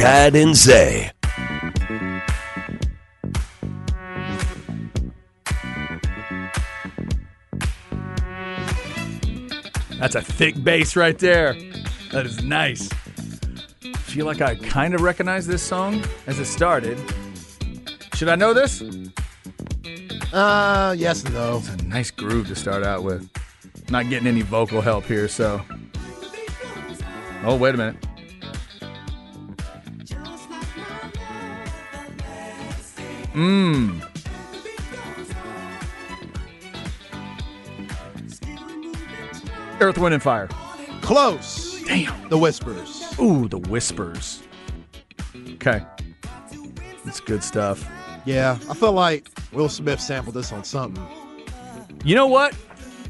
Chad 0.02 0.36
and 0.36 0.56
Zay. 0.56 1.12
That's 10.00 10.16
a 10.16 10.24
thick 10.24 10.64
bass 10.64 10.96
right 10.96 11.20
there. 11.20 11.54
That 12.12 12.26
is 12.26 12.44
nice. 12.44 12.90
Feel 14.06 14.26
like 14.26 14.42
I 14.42 14.56
kind 14.56 14.96
of 14.96 15.02
recognize 15.02 15.46
this 15.46 15.62
song 15.62 16.04
as 16.26 16.40
it 16.40 16.46
started. 16.46 16.98
Should 18.16 18.30
I 18.30 18.36
know 18.36 18.56
this? 18.56 18.82
Uh, 20.34 20.96
yes 20.98 21.24
and 21.24 21.36
no. 21.36 21.58
It's 21.60 21.70
a 21.70 21.86
nice 21.86 22.10
groove 22.10 22.48
to 22.48 22.56
start 22.56 22.82
out 22.82 23.04
with. 23.04 23.30
Not 23.92 24.10
getting 24.10 24.28
any 24.28 24.42
vocal 24.42 24.82
help 24.82 25.06
here, 25.06 25.28
so. 25.28 25.62
Oh, 27.44 27.56
wait 27.56 27.76
a 27.76 27.78
minute. 27.78 28.04
Mmm. 33.34 34.08
Earth, 39.80 39.98
Wind, 39.98 40.14
and 40.14 40.22
Fire. 40.22 40.48
Close. 41.02 41.82
Damn. 41.84 42.30
The 42.30 42.38
Whispers. 42.38 43.14
Ooh, 43.20 43.48
the 43.48 43.58
whispers. 43.58 44.44
Okay. 45.54 45.82
It's 47.06 47.20
good 47.20 47.44
stuff. 47.44 47.90
Yeah, 48.26 48.58
I 48.70 48.74
feel 48.74 48.94
like 48.94 49.30
Will 49.52 49.70
Smith 49.70 50.00
sampled 50.00 50.36
this 50.36 50.52
on 50.52 50.64
something. 50.64 51.06
You 52.04 52.16
know 52.16 52.28
what? 52.28 52.56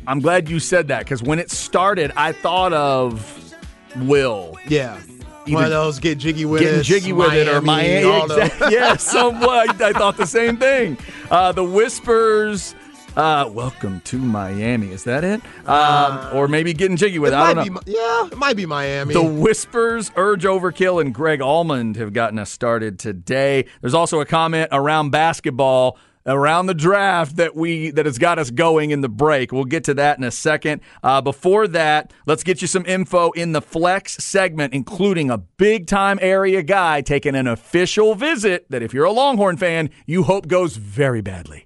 I'm 0.08 0.20
glad 0.20 0.50
you 0.50 0.60
said 0.60 0.88
that 0.88 1.00
because 1.00 1.22
when 1.22 1.38
it 1.40 1.52
started, 1.52 2.12
I 2.16 2.32
thought 2.32 2.74
of 2.74 3.54
Will 3.98 4.58
Yeah. 4.68 5.00
One 5.48 5.64
of 5.64 5.70
those 5.72 6.00
get 6.00 6.18
jiggy 6.20 6.46
with 6.46 6.62
getting 6.62 6.82
it, 6.82 6.84
jiggy 6.84 7.14
with 7.14 7.34
it 7.34 7.48
or 7.48 7.62
Miami. 7.62 8.24
Exactly. 8.24 8.74
yeah, 8.74 8.96
somewhat. 8.98 9.82
I 9.82 9.92
thought 9.94 10.18
the 10.18 10.28
same 10.28 10.58
thing. 10.58 10.98
Uh, 11.30 11.52
the 11.52 11.64
whispers. 11.64 12.76
Uh, 13.18 13.50
welcome 13.52 14.00
to 14.02 14.18
Miami. 14.18 14.92
Is 14.92 15.04
that 15.04 15.24
it? 15.26 15.42
Um, 15.68 16.30
or 16.34 16.48
maybe 16.48 16.74
getting 16.74 16.96
jiggy 16.96 17.20
with 17.20 17.34
It 17.34 17.36
it. 17.36 17.40
I 17.40 17.54
don't 17.54 17.74
know. 17.74 17.82
be, 17.82 17.92
yeah, 17.92 18.28
it 18.28 18.38
might 18.38 18.56
be 18.56 18.66
Miami. 18.66 19.14
The 19.14 19.22
Whispers, 19.24 20.12
Urge 20.16 20.44
Overkill, 20.44 21.02
and 21.02 21.14
Greg 21.14 21.42
Almond 21.42 21.98
have 21.98 22.14
gotten 22.14 22.40
us 22.40 22.50
started 22.52 23.00
today. 23.00 23.66
There's 23.82 23.94
also 23.94 24.22
a 24.22 24.26
comment 24.26 24.70
around 24.72 25.10
basketball, 25.10 25.98
around 26.26 26.68
the 26.68 26.74
draft 26.74 27.36
that 27.38 27.56
we 27.56 27.92
that 27.92 28.06
has 28.06 28.18
got 28.18 28.40
us 28.40 28.52
going 28.52 28.92
in 28.92 29.02
the 29.02 29.10
break. 29.10 29.52
We'll 29.52 29.66
get 29.66 29.84
to 29.86 29.94
that 29.96 30.18
in 30.18 30.24
a 30.24 30.32
second. 30.32 30.82
Uh, 31.04 31.22
before 31.22 31.68
that, 31.70 32.14
let's 32.26 32.44
get 32.44 32.62
you 32.62 32.68
some 32.68 32.86
info 32.86 33.32
in 33.32 33.52
the 33.52 33.62
flex 33.62 34.14
segment, 34.18 34.74
including 34.74 35.30
a 35.30 35.38
big 35.38 35.88
time 35.88 36.20
area 36.22 36.64
guy 36.64 37.02
taking 37.02 37.36
an 37.36 37.48
official 37.48 38.16
visit 38.16 38.66
that, 38.70 38.82
if 38.84 38.94
you're 38.94 39.06
a 39.06 39.12
Longhorn 39.12 39.58
fan, 39.58 39.90
you 40.06 40.24
hope 40.24 40.48
goes 40.48 40.76
very 40.76 41.22
badly. 41.22 41.66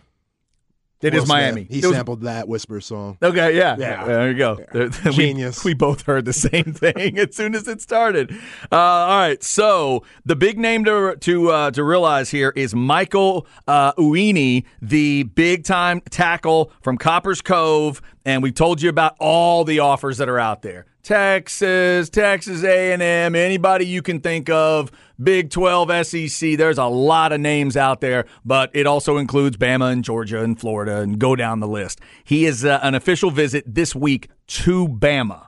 It 1.01 1.13
Will 1.13 1.23
is 1.23 1.27
Smith, 1.27 1.37
Miami. 1.37 1.67
He 1.69 1.81
was- 1.81 1.91
sampled 1.95 2.21
that 2.21 2.47
Whisper 2.47 2.79
song. 2.81 3.17
Okay, 3.21 3.57
yeah. 3.57 3.75
Yeah. 3.79 4.05
There 4.05 4.31
you 4.31 4.37
go. 4.37 4.59
There- 4.71 4.89
we- 5.05 5.11
Genius. 5.11 5.63
We, 5.63 5.73
both 5.73 6.03
heard 6.03 6.25
the 6.25 6.33
same 6.33 6.73
thing 6.73 7.17
as 7.17 7.35
soon 7.35 7.55
as 7.55 7.67
it 7.67 7.81
started. 7.81 8.31
Uh, 8.71 8.75
all 8.75 9.19
right. 9.19 9.43
So 9.43 10.03
the 10.25 10.35
big 10.35 10.59
name 10.59 10.85
to 10.85 11.15
to 11.19 11.49
uh, 11.49 11.71
to 11.71 11.83
realize 11.83 12.29
here 12.29 12.53
is 12.55 12.75
Michael 12.75 13.47
uh, 13.67 13.93
Uini, 13.93 14.65
the 14.81 15.23
big 15.23 15.63
time 15.63 16.01
tackle 16.09 16.71
from 16.81 16.97
Copperas 16.97 17.41
Cove, 17.41 18.01
and 18.25 18.43
we 18.43 18.51
told 18.51 18.81
you 18.81 18.89
about 18.89 19.15
all 19.19 19.63
the 19.63 19.79
offers 19.79 20.17
that 20.17 20.29
are 20.29 20.39
out 20.39 20.61
there. 20.61 20.85
Texas, 21.03 22.09
Texas 22.09 22.63
A&M, 22.63 23.35
anybody 23.35 23.85
you 23.87 24.01
can 24.03 24.19
think 24.19 24.49
of, 24.49 24.91
Big 25.21 25.49
12, 25.49 26.05
SEC. 26.05 26.57
There's 26.57 26.77
a 26.77 26.85
lot 26.85 27.31
of 27.31 27.39
names 27.39 27.75
out 27.75 28.01
there, 28.01 28.25
but 28.45 28.69
it 28.73 28.85
also 28.85 29.17
includes 29.17 29.57
Bama 29.57 29.91
and 29.91 30.03
Georgia 30.03 30.43
and 30.43 30.59
Florida 30.59 30.99
and 30.99 31.17
go 31.17 31.35
down 31.35 31.59
the 31.59 31.67
list. 31.67 31.99
He 32.23 32.45
is 32.45 32.63
uh, 32.63 32.79
an 32.83 32.93
official 32.93 33.31
visit 33.31 33.63
this 33.67 33.95
week 33.95 34.29
to 34.47 34.87
Bama. 34.87 35.47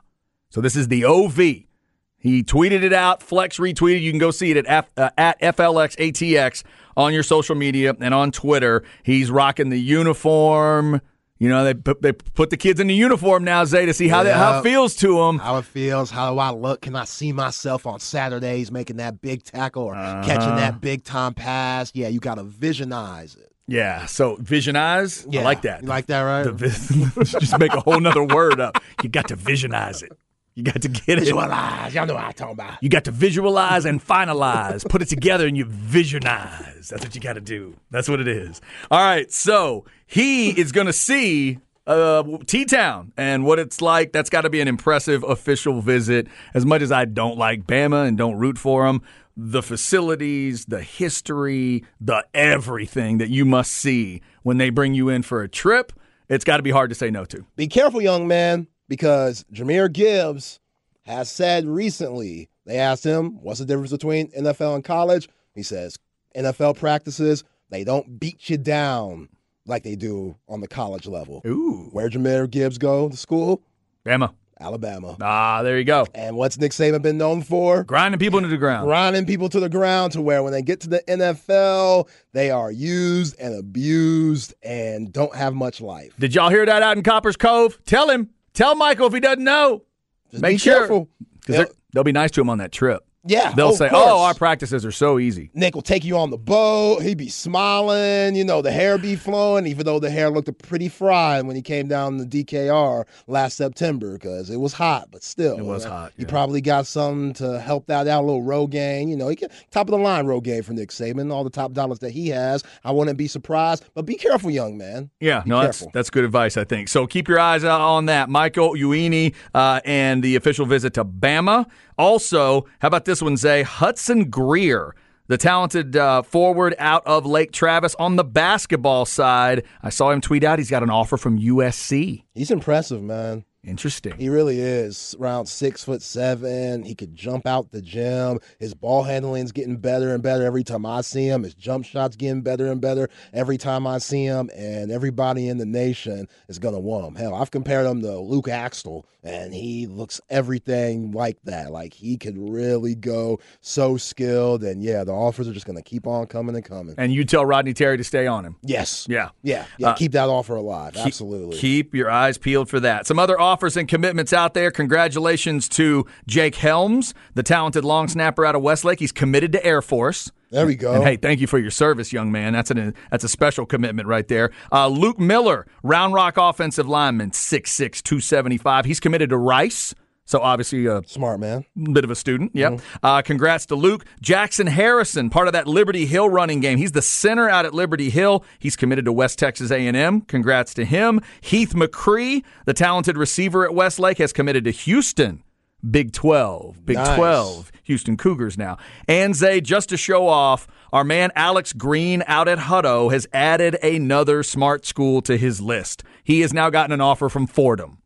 So 0.50 0.60
this 0.60 0.74
is 0.74 0.88
the 0.88 1.04
OV. 1.04 1.36
He 1.36 2.42
tweeted 2.42 2.82
it 2.82 2.92
out. 2.92 3.22
Flex 3.22 3.58
retweeted. 3.58 4.00
You 4.00 4.10
can 4.10 4.18
go 4.18 4.30
see 4.30 4.50
it 4.50 4.56
at 4.56 4.66
F, 4.66 4.90
uh, 4.96 5.10
at 5.16 5.40
FLXATX 5.40 6.64
on 6.96 7.12
your 7.12 7.22
social 7.22 7.54
media 7.54 7.94
and 8.00 8.14
on 8.14 8.32
Twitter. 8.32 8.82
He's 9.02 9.30
rocking 9.30 9.68
the 9.68 9.80
uniform. 9.80 11.00
You 11.38 11.48
know 11.48 11.64
they 11.64 11.74
put, 11.74 12.00
they 12.00 12.12
put 12.12 12.50
the 12.50 12.56
kids 12.56 12.78
in 12.78 12.86
the 12.86 12.94
uniform 12.94 13.42
now, 13.42 13.64
Zay, 13.64 13.86
to 13.86 13.92
see 13.92 14.06
how 14.08 14.22
that 14.22 14.36
how 14.36 14.60
it 14.60 14.62
feels 14.62 14.94
to 14.96 15.18
them. 15.18 15.38
How 15.38 15.58
it 15.58 15.64
feels, 15.64 16.10
how 16.10 16.32
do 16.32 16.38
I 16.38 16.50
look. 16.50 16.82
Can 16.82 16.94
I 16.94 17.04
see 17.04 17.32
myself 17.32 17.86
on 17.86 17.98
Saturdays 17.98 18.70
making 18.70 18.96
that 18.98 19.20
big 19.20 19.42
tackle 19.42 19.82
or 19.82 19.94
catching 19.94 20.56
that 20.56 20.70
uh-huh. 20.70 20.78
big 20.80 21.04
time 21.04 21.34
pass? 21.34 21.90
Yeah, 21.92 22.08
you 22.08 22.20
got 22.20 22.36
to 22.36 22.44
visionize 22.44 23.36
it. 23.36 23.52
Yeah. 23.66 24.06
So 24.06 24.36
visionize. 24.36 25.26
Yeah. 25.28 25.40
I 25.40 25.44
like 25.44 25.62
that. 25.62 25.82
You 25.82 25.88
like 25.88 26.06
that, 26.06 26.20
right? 26.20 26.44
The 26.44 26.52
vis- 26.52 27.32
just 27.40 27.58
make 27.58 27.72
a 27.72 27.80
whole 27.80 27.98
nother 27.98 28.24
word 28.24 28.60
up. 28.60 28.82
You 29.02 29.08
got 29.08 29.28
to 29.28 29.36
visionize 29.36 30.02
it. 30.02 30.12
You 30.54 30.62
got 30.62 30.82
to 30.82 30.88
get 30.88 31.18
it. 31.18 31.20
Visualize. 31.20 31.94
Y'all 31.94 32.06
know 32.06 32.14
what 32.14 32.24
I'm 32.24 32.32
talking 32.32 32.52
about. 32.52 32.80
You 32.80 32.88
got 32.88 33.04
to 33.04 33.10
visualize 33.10 33.84
and 33.84 34.04
finalize. 34.04 34.88
Put 34.88 35.02
it 35.02 35.08
together 35.08 35.48
and 35.48 35.56
you 35.56 35.66
visionize. 35.66 36.88
That's 36.88 37.04
what 37.04 37.14
you 37.14 37.20
got 37.20 37.32
to 37.32 37.40
do. 37.40 37.74
That's 37.90 38.08
what 38.08 38.20
it 38.20 38.28
is. 38.28 38.60
All 38.90 39.00
right. 39.00 39.30
So 39.32 39.84
he 40.06 40.50
is 40.50 40.70
going 40.70 40.86
to 40.86 40.92
see 40.92 41.58
uh, 41.88 42.22
T 42.46 42.64
Town 42.66 43.12
and 43.16 43.44
what 43.44 43.58
it's 43.58 43.82
like. 43.82 44.12
That's 44.12 44.30
got 44.30 44.42
to 44.42 44.50
be 44.50 44.60
an 44.60 44.68
impressive 44.68 45.24
official 45.24 45.80
visit. 45.80 46.28
As 46.54 46.64
much 46.64 46.82
as 46.82 46.92
I 46.92 47.04
don't 47.04 47.36
like 47.36 47.66
Bama 47.66 48.06
and 48.06 48.16
don't 48.16 48.36
root 48.36 48.56
for 48.56 48.86
them, 48.86 49.02
the 49.36 49.62
facilities, 49.62 50.66
the 50.66 50.82
history, 50.82 51.84
the 52.00 52.24
everything 52.32 53.18
that 53.18 53.28
you 53.28 53.44
must 53.44 53.72
see 53.72 54.22
when 54.44 54.58
they 54.58 54.70
bring 54.70 54.94
you 54.94 55.08
in 55.08 55.22
for 55.22 55.42
a 55.42 55.48
trip, 55.48 55.92
it's 56.28 56.44
got 56.44 56.58
to 56.58 56.62
be 56.62 56.70
hard 56.70 56.90
to 56.90 56.94
say 56.94 57.10
no 57.10 57.24
to. 57.24 57.44
Be 57.56 57.66
careful, 57.66 58.00
young 58.00 58.28
man, 58.28 58.68
because 58.94 59.44
Jahmyr 59.52 59.92
Gibbs 59.92 60.60
has 61.02 61.28
said 61.28 61.66
recently, 61.66 62.48
they 62.64 62.78
asked 62.78 63.02
him, 63.02 63.42
what's 63.42 63.58
the 63.58 63.64
difference 63.64 63.90
between 63.90 64.30
NFL 64.30 64.76
and 64.76 64.84
college? 64.84 65.28
He 65.52 65.64
says, 65.64 65.98
NFL 66.36 66.76
practices, 66.76 67.42
they 67.70 67.82
don't 67.82 68.20
beat 68.20 68.48
you 68.48 68.56
down 68.56 69.28
like 69.66 69.82
they 69.82 69.96
do 69.96 70.36
on 70.48 70.60
the 70.60 70.68
college 70.68 71.08
level. 71.08 71.42
Ooh. 71.44 71.88
Where 71.90 72.08
Jahmyr 72.08 72.48
Gibbs 72.48 72.78
go 72.78 73.08
to 73.08 73.16
school? 73.16 73.62
Bama. 74.06 74.32
Alabama. 74.60 75.16
Ah, 75.20 75.62
there 75.64 75.76
you 75.76 75.84
go. 75.84 76.06
And 76.14 76.36
what's 76.36 76.56
Nick 76.56 76.70
Saban 76.70 77.02
been 77.02 77.18
known 77.18 77.42
for? 77.42 77.82
Grinding 77.82 78.20
people 78.20 78.38
into 78.38 78.48
the 78.48 78.56
ground. 78.56 78.86
grinding 78.86 79.26
people 79.26 79.48
to 79.48 79.58
the 79.58 79.68
ground 79.68 80.12
to 80.12 80.22
where 80.22 80.44
when 80.44 80.52
they 80.52 80.62
get 80.62 80.80
to 80.82 80.88
the 80.88 81.02
NFL, 81.08 82.08
they 82.32 82.52
are 82.52 82.70
used 82.70 83.34
and 83.40 83.54
abused 83.54 84.54
and 84.62 85.12
don't 85.12 85.34
have 85.34 85.54
much 85.54 85.80
life. 85.80 86.14
Did 86.20 86.36
y'all 86.36 86.50
hear 86.50 86.64
that 86.64 86.82
out 86.82 86.96
in 86.96 87.02
Copperas 87.02 87.36
Cove? 87.36 87.78
Tell 87.84 88.08
him. 88.08 88.30
Tell 88.54 88.74
Michael 88.74 89.08
if 89.08 89.12
he 89.12 89.20
doesn't 89.20 89.44
know. 89.44 89.82
Just 90.30 90.42
Make 90.42 90.54
be 90.54 90.58
sure. 90.58 90.78
careful. 90.78 91.08
Because 91.46 91.66
they'll 91.92 92.04
be 92.04 92.12
nice 92.12 92.30
to 92.32 92.40
him 92.40 92.48
on 92.48 92.58
that 92.58 92.72
trip. 92.72 93.04
Yeah, 93.26 93.52
They'll 93.52 93.72
say, 93.72 93.88
course. 93.88 94.02
oh, 94.04 94.22
our 94.22 94.34
practices 94.34 94.84
are 94.84 94.92
so 94.92 95.18
easy. 95.18 95.50
Nick 95.54 95.74
will 95.74 95.82
take 95.82 96.04
you 96.04 96.16
on 96.18 96.30
the 96.30 96.36
boat. 96.36 97.00
He'd 97.02 97.16
be 97.16 97.28
smiling. 97.28 98.34
You 98.36 98.44
know, 98.44 98.60
the 98.62 98.70
hair 98.70 98.98
be 98.98 99.16
flowing, 99.16 99.66
even 99.66 99.86
though 99.86 99.98
the 99.98 100.10
hair 100.10 100.28
looked 100.30 100.56
pretty 100.58 100.88
fried 100.88 101.46
when 101.46 101.56
he 101.56 101.62
came 101.62 101.88
down 101.88 102.18
the 102.18 102.26
DKR 102.26 103.04
last 103.26 103.56
September 103.56 104.12
because 104.14 104.50
it 104.50 104.58
was 104.58 104.72
hot, 104.74 105.08
but 105.10 105.22
still. 105.22 105.56
It 105.58 105.64
was 105.64 105.84
hot, 105.84 106.12
You 106.16 106.24
yeah. 106.26 106.30
probably 106.30 106.60
got 106.60 106.86
something 106.86 107.32
to 107.34 107.60
help 107.60 107.86
that 107.86 108.06
out, 108.06 108.24
a 108.24 108.26
little 108.26 108.42
Rogaine. 108.42 109.08
You 109.08 109.16
know, 109.16 109.28
he 109.28 109.36
can, 109.36 109.48
top 109.70 109.88
of 109.88 109.92
the 109.92 109.98
line 109.98 110.26
Rogaine 110.26 110.64
for 110.64 110.72
Nick 110.74 110.90
Saban, 110.90 111.32
all 111.32 111.44
the 111.44 111.50
top 111.50 111.72
dollars 111.72 112.00
that 112.00 112.10
he 112.10 112.28
has. 112.28 112.62
I 112.84 112.90
wouldn't 112.92 113.16
be 113.16 113.28
surprised, 113.28 113.84
but 113.94 114.02
be 114.04 114.16
careful, 114.16 114.50
young 114.50 114.76
man. 114.76 115.10
Yeah, 115.20 115.42
no, 115.46 115.62
that's 115.62 115.86
that's 115.94 116.10
good 116.10 116.24
advice, 116.24 116.56
I 116.56 116.64
think. 116.64 116.88
So 116.88 117.06
keep 117.06 117.28
your 117.28 117.38
eyes 117.40 117.64
out 117.64 117.80
on 117.80 118.06
that. 118.06 118.28
Michael 118.28 118.74
Uini 118.74 119.34
uh, 119.54 119.80
and 119.84 120.22
the 120.22 120.36
official 120.36 120.66
visit 120.66 120.94
to 120.94 121.04
Bama. 121.04 121.66
Also, 121.98 122.66
how 122.80 122.88
about 122.88 123.04
this 123.04 123.22
one, 123.22 123.36
Zay? 123.36 123.62
Hudson 123.62 124.30
Greer, 124.30 124.94
the 125.28 125.38
talented 125.38 125.96
uh, 125.96 126.22
forward 126.22 126.74
out 126.78 127.06
of 127.06 127.24
Lake 127.24 127.52
Travis 127.52 127.94
on 127.96 128.16
the 128.16 128.24
basketball 128.24 129.04
side. 129.04 129.64
I 129.82 129.90
saw 129.90 130.10
him 130.10 130.20
tweet 130.20 130.44
out 130.44 130.58
he's 130.58 130.70
got 130.70 130.82
an 130.82 130.90
offer 130.90 131.16
from 131.16 131.38
USC. 131.38 132.24
He's 132.34 132.50
impressive, 132.50 133.02
man. 133.02 133.44
Interesting. 133.66 134.14
He 134.18 134.28
really 134.28 134.60
is 134.60 135.16
around 135.18 135.46
six 135.46 135.82
foot 135.84 136.02
seven. 136.02 136.82
He 136.82 136.94
could 136.94 137.14
jump 137.14 137.46
out 137.46 137.70
the 137.70 137.80
gym. 137.80 138.40
His 138.58 138.74
ball 138.74 139.04
handling's 139.04 139.52
getting 139.52 139.78
better 139.78 140.12
and 140.12 140.22
better 140.22 140.44
every 140.44 140.64
time 140.64 140.84
I 140.84 141.00
see 141.00 141.26
him. 141.26 141.44
His 141.44 141.54
jump 141.54 141.86
shot's 141.86 142.16
getting 142.16 142.42
better 142.42 142.70
and 142.70 142.80
better 142.80 143.08
every 143.32 143.56
time 143.56 143.86
I 143.86 143.98
see 143.98 144.24
him. 144.24 144.50
And 144.54 144.90
everybody 144.92 145.48
in 145.48 145.56
the 145.56 145.64
nation 145.64 146.28
is 146.48 146.58
gonna 146.58 146.78
want 146.78 147.06
him. 147.06 147.14
Hell, 147.14 147.34
I've 147.34 147.50
compared 147.50 147.86
him 147.86 148.02
to 148.02 148.18
Luke 148.18 148.48
Axtell, 148.48 149.06
and 149.24 149.54
he 149.54 149.86
looks 149.86 150.20
everything 150.30 151.12
like 151.12 151.38
that. 151.44 151.72
Like 151.72 151.94
he 151.94 152.16
could 152.16 152.36
really 152.38 152.94
go 152.94 153.40
so 153.60 153.96
skilled. 153.96 154.62
And 154.62 154.82
yeah, 154.82 155.04
the 155.04 155.12
offers 155.12 155.48
are 155.48 155.52
just 155.52 155.66
gonna 155.66 155.82
keep 155.82 156.06
on 156.06 156.26
coming 156.26 156.54
and 156.54 156.64
coming. 156.64 156.94
And 156.98 157.12
you 157.12 157.24
tell 157.24 157.44
Rodney 157.46 157.72
Terry 157.74 157.96
to 157.96 158.04
stay 158.04 158.26
on 158.26 158.44
him. 158.44 158.56
Yes. 158.62 159.06
Yeah. 159.08 159.30
Yeah. 159.42 159.66
Yeah. 159.78 159.90
Uh, 159.90 159.94
keep 159.94 160.12
that 160.12 160.28
offer 160.28 160.54
alive. 160.56 160.96
Absolutely. 160.96 161.56
Keep 161.58 161.94
your 161.94 162.10
eyes 162.10 162.38
peeled 162.38 162.68
for 162.68 162.80
that. 162.80 163.06
Some 163.06 163.18
other 163.18 163.40
offers 163.40 163.76
and 163.76 163.88
commitments 163.88 164.32
out 164.32 164.54
there. 164.54 164.70
Congratulations 164.70 165.68
to 165.70 166.06
Jake 166.26 166.56
Helms, 166.56 167.14
the 167.34 167.42
talented 167.42 167.84
long 167.84 168.08
snapper 168.08 168.44
out 168.44 168.54
of 168.54 168.62
Westlake. 168.62 169.00
He's 169.00 169.12
committed 169.12 169.52
to 169.52 169.64
Air 169.64 169.82
Force. 169.82 170.30
There 170.54 170.66
we 170.66 170.76
go. 170.76 170.94
And 170.94 171.02
hey, 171.02 171.16
thank 171.16 171.40
you 171.40 171.48
for 171.48 171.58
your 171.58 171.72
service, 171.72 172.12
young 172.12 172.30
man. 172.30 172.52
That's 172.52 172.70
an 172.70 172.94
that's 173.10 173.24
a 173.24 173.28
special 173.28 173.66
commitment 173.66 174.06
right 174.06 174.26
there. 174.28 174.52
Uh, 174.70 174.86
Luke 174.86 175.18
Miller, 175.18 175.66
Round 175.82 176.14
Rock 176.14 176.36
offensive 176.36 176.88
lineman, 176.88 177.32
6'6", 177.32 178.02
275. 178.04 178.84
He's 178.84 179.00
committed 179.00 179.30
to 179.30 179.36
Rice. 179.36 179.94
So 180.26 180.38
obviously 180.40 180.86
a 180.86 181.02
Smart 181.06 181.38
man. 181.40 181.64
bit 181.92 182.04
of 182.04 182.10
a 182.10 182.14
student. 182.14 182.52
Yep. 182.54 182.80
Uh, 183.02 183.20
congrats 183.20 183.66
to 183.66 183.74
Luke 183.74 184.06
Jackson 184.22 184.66
Harrison, 184.68 185.28
part 185.28 185.48
of 185.48 185.52
that 185.52 185.66
Liberty 185.66 186.06
Hill 186.06 186.30
running 186.30 186.60
game. 186.60 186.78
He's 186.78 186.92
the 186.92 187.02
center 187.02 187.50
out 187.50 187.66
at 187.66 187.74
Liberty 187.74 188.08
Hill. 188.08 188.44
He's 188.58 188.76
committed 188.76 189.04
to 189.04 189.12
West 189.12 189.38
Texas 189.38 189.70
A&M. 189.70 190.22
Congrats 190.22 190.72
to 190.74 190.84
him. 190.84 191.20
Heath 191.42 191.74
McCree, 191.74 192.42
the 192.64 192.72
talented 192.72 193.18
receiver 193.18 193.66
at 193.66 193.74
Westlake, 193.74 194.18
has 194.18 194.32
committed 194.32 194.64
to 194.64 194.70
Houston. 194.70 195.42
Big 195.90 196.12
12. 196.12 196.84
Big 196.84 196.96
Nice. 196.96 197.16
12. 197.16 197.72
Houston 197.84 198.16
Cougars 198.16 198.56
now. 198.56 198.78
And 199.06 199.34
Zay, 199.34 199.60
just 199.60 199.90
to 199.90 199.96
show 199.96 200.26
off, 200.26 200.66
our 200.92 201.04
man 201.04 201.30
Alex 201.36 201.72
Green 201.72 202.22
out 202.26 202.48
at 202.48 202.58
Hutto 202.58 203.12
has 203.12 203.26
added 203.32 203.76
another 203.82 204.42
smart 204.42 204.86
school 204.86 205.20
to 205.22 205.36
his 205.36 205.60
list. 205.60 206.02
He 206.22 206.40
has 206.40 206.52
now 206.52 206.70
gotten 206.70 206.92
an 206.92 207.00
offer 207.00 207.28
from 207.28 207.46
Fordham. 207.46 207.98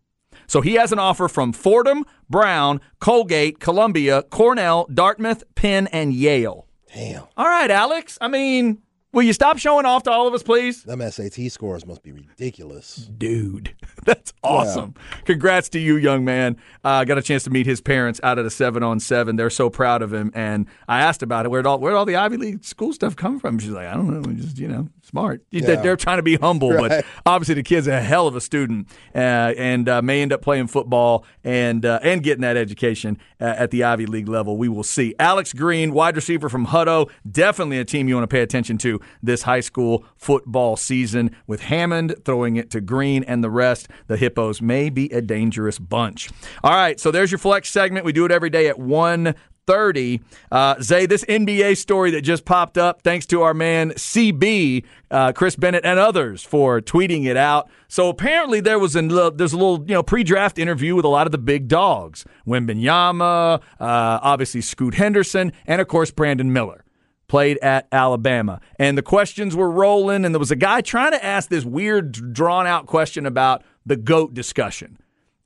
So 0.47 0.63
he 0.63 0.75
has 0.75 0.93
an 0.93 0.99
offer 0.99 1.29
from 1.29 1.53
Fordham, 1.53 2.05
Brown, 2.31 2.81
Colgate, 3.01 3.61
Columbia, 3.61 4.23
Cornell, 4.25 4.89
Dartmouth, 4.93 5.45
Penn, 5.55 5.87
and 5.89 6.13
Yale. 6.13 6.67
Damn. 6.95 7.25
All 7.37 7.47
right, 7.47 7.71
Alex. 7.71 8.17
I 8.21 8.29
mean, 8.29 8.79
will 9.13 9.23
you 9.23 9.33
stop 9.33 9.59
showing 9.59 9.87
off 9.87 10.03
to 10.05 10.11
all 10.11 10.27
of 10.27 10.35
us, 10.35 10.43
please? 10.43 10.83
Them 10.83 11.01
SAT 11.01 11.51
scores 11.51 11.87
must 11.87 12.03
be 12.03 12.13
ridiculous. 12.13 13.09
Dude, 13.19 13.75
that's 14.05 14.33
awesome. 14.43 14.95
Congrats 15.25 15.69
to 15.71 15.79
you, 15.79 15.97
young 15.97 16.25
man. 16.25 16.57
I 16.85 17.01
uh, 17.01 17.05
got 17.05 17.19
a 17.19 17.23
chance 17.23 17.45
to 17.45 17.51
meet 17.51 17.67
his 17.67 17.81
parents 17.81 18.21
out 18.23 18.39
at 18.39 18.47
a 18.47 18.51
seven 18.51 18.83
on 18.83 19.01
seven. 19.01 19.37
They're 19.37 19.51
so 19.51 19.71
proud 19.71 20.03
of 20.03 20.13
him. 20.13 20.31
And 20.35 20.67
I 20.89 21.01
asked 21.01 21.23
about 21.23 21.47
it. 21.47 21.51
Where'd 21.51 21.67
all, 21.67 21.79
where'd 21.79 21.95
all 21.95 22.05
the 22.05 22.17
Ivy 22.17 22.37
League 22.37 22.65
school 22.65 22.93
stuff 22.93 23.17
come 23.17 23.39
from? 23.41 23.59
She's 23.59 23.71
like, 23.71 23.87
I 23.87 23.95
don't 23.95 24.09
know. 24.09 24.33
Just, 24.33 24.59
you 24.59 24.69
know, 24.69 24.89
smart. 25.09 25.43
They're, 25.51 25.63
Yeah. 25.75 25.81
they're 25.81 25.97
trying 25.97 26.19
to 26.19 26.23
be 26.23 26.37
humble, 26.37 26.71
but 26.71 27.05
obviously 27.27 27.55
the 27.57 27.63
kid's 27.63 27.87
a 27.87 28.01
hell 28.01 28.27
of 28.27 28.37
a 28.37 28.41
student 28.41 28.89
uh, 29.15 29.19
and 29.19 29.89
uh, 29.89 30.03
may 30.03 30.23
end 30.23 30.33
up 30.33 30.43
playing 30.43 30.67
football 30.69 31.25
and 31.43 31.85
uh, 31.85 31.99
and 32.03 32.23
getting 32.23 32.43
that 32.43 32.57
education 32.57 33.19
uh, 33.41 33.45
at 33.57 33.71
the 33.71 33.83
Ivy 33.85 34.07
League 34.07 34.29
level. 34.29 34.57
We 34.57 34.69
will 34.69 34.83
see. 34.85 35.15
Alex 35.19 35.53
Green, 35.53 35.93
wide 35.93 36.15
receiver 36.17 36.49
from 36.49 36.67
Hutto, 36.67 37.11
definitely 37.29 37.79
a 37.79 37.85
team 37.85 38.07
you 38.09 38.15
want 38.15 38.25
to 38.29 38.35
pay 38.35 38.43
attention 38.43 38.79
to 38.79 39.01
this 39.23 39.43
high 39.43 39.61
school 39.61 40.05
football 40.17 40.77
season. 40.77 41.35
With 41.47 41.63
Hammond 41.63 42.15
throwing 42.25 42.57
it 42.57 42.71
to 42.71 42.81
Green 42.81 43.25
and 43.25 43.43
the 43.43 43.51
rest, 43.51 43.89
the 44.07 44.17
Hippos 44.17 44.61
may 44.61 44.91
be 44.91 45.07
a 45.11 45.21
dangerous 45.23 45.79
bunch. 45.79 46.29
All 46.63 46.73
right, 46.73 47.01
so 47.01 47.11
there's 47.11 47.31
your 47.31 47.39
flex 47.39 47.71
segment. 47.71 48.05
We 48.05 48.13
do 48.13 48.25
it 48.25 48.31
every 48.31 48.51
day 48.51 48.69
at 48.69 48.79
one. 48.79 49.35
30. 49.69 50.23
Uh, 50.51 50.81
Zay, 50.81 51.05
this 51.05 51.25
NBA 51.27 51.77
story 51.77 52.11
that 52.13 52.23
just 52.23 52.47
popped 52.47 52.79
up, 52.79 53.03
thanks 53.03 53.27
to 53.27 53.43
our 53.43 53.53
man 53.53 53.91
CB, 53.91 54.83
uh, 55.11 55.33
Chris 55.33 55.57
Bennett, 55.57 55.85
and 55.85 55.99
others 55.99 56.43
for 56.43 56.81
tweeting 56.81 57.27
it 57.27 57.37
out. 57.37 57.69
So 57.87 58.09
apparently 58.09 58.61
there 58.61 58.79
was 58.79 58.97
a 58.97 59.03
little, 59.03 59.31
there's 59.31 59.53
a 59.53 59.59
little 59.59 59.85
you 59.87 59.93
know 59.93 60.03
pre-draft 60.03 60.59
interview 60.59 60.95
with 60.95 61.05
a 61.05 61.09
lot 61.09 61.27
of 61.27 61.33
the 61.33 61.39
big 61.39 61.69
dogs, 61.69 62.25
Wembanyama, 62.47 63.61
uh, 63.61 63.61
obviously 63.79 64.63
Scoot 64.63 64.95
Henderson, 64.95 65.53
and 65.67 65.83
of 65.83 65.89
course 65.89 66.11
Brandon 66.11 66.51
Miller 66.51 66.83
played 67.27 67.59
at 67.59 67.87
Alabama. 67.93 68.59
And 68.79 68.97
the 68.97 69.03
questions 69.03 69.55
were 69.55 69.71
rolling, 69.71 70.25
and 70.25 70.35
there 70.35 70.41
was 70.41 70.51
a 70.51 70.57
guy 70.57 70.81
trying 70.81 71.13
to 71.13 71.23
ask 71.23 71.51
this 71.51 71.67
weird, 71.67 72.33
drawn 72.33 72.67
out 72.67 72.87
question 72.87 73.27
about 73.27 73.63
the 73.85 73.97
GOAT 73.97 74.33
discussion. 74.33 74.97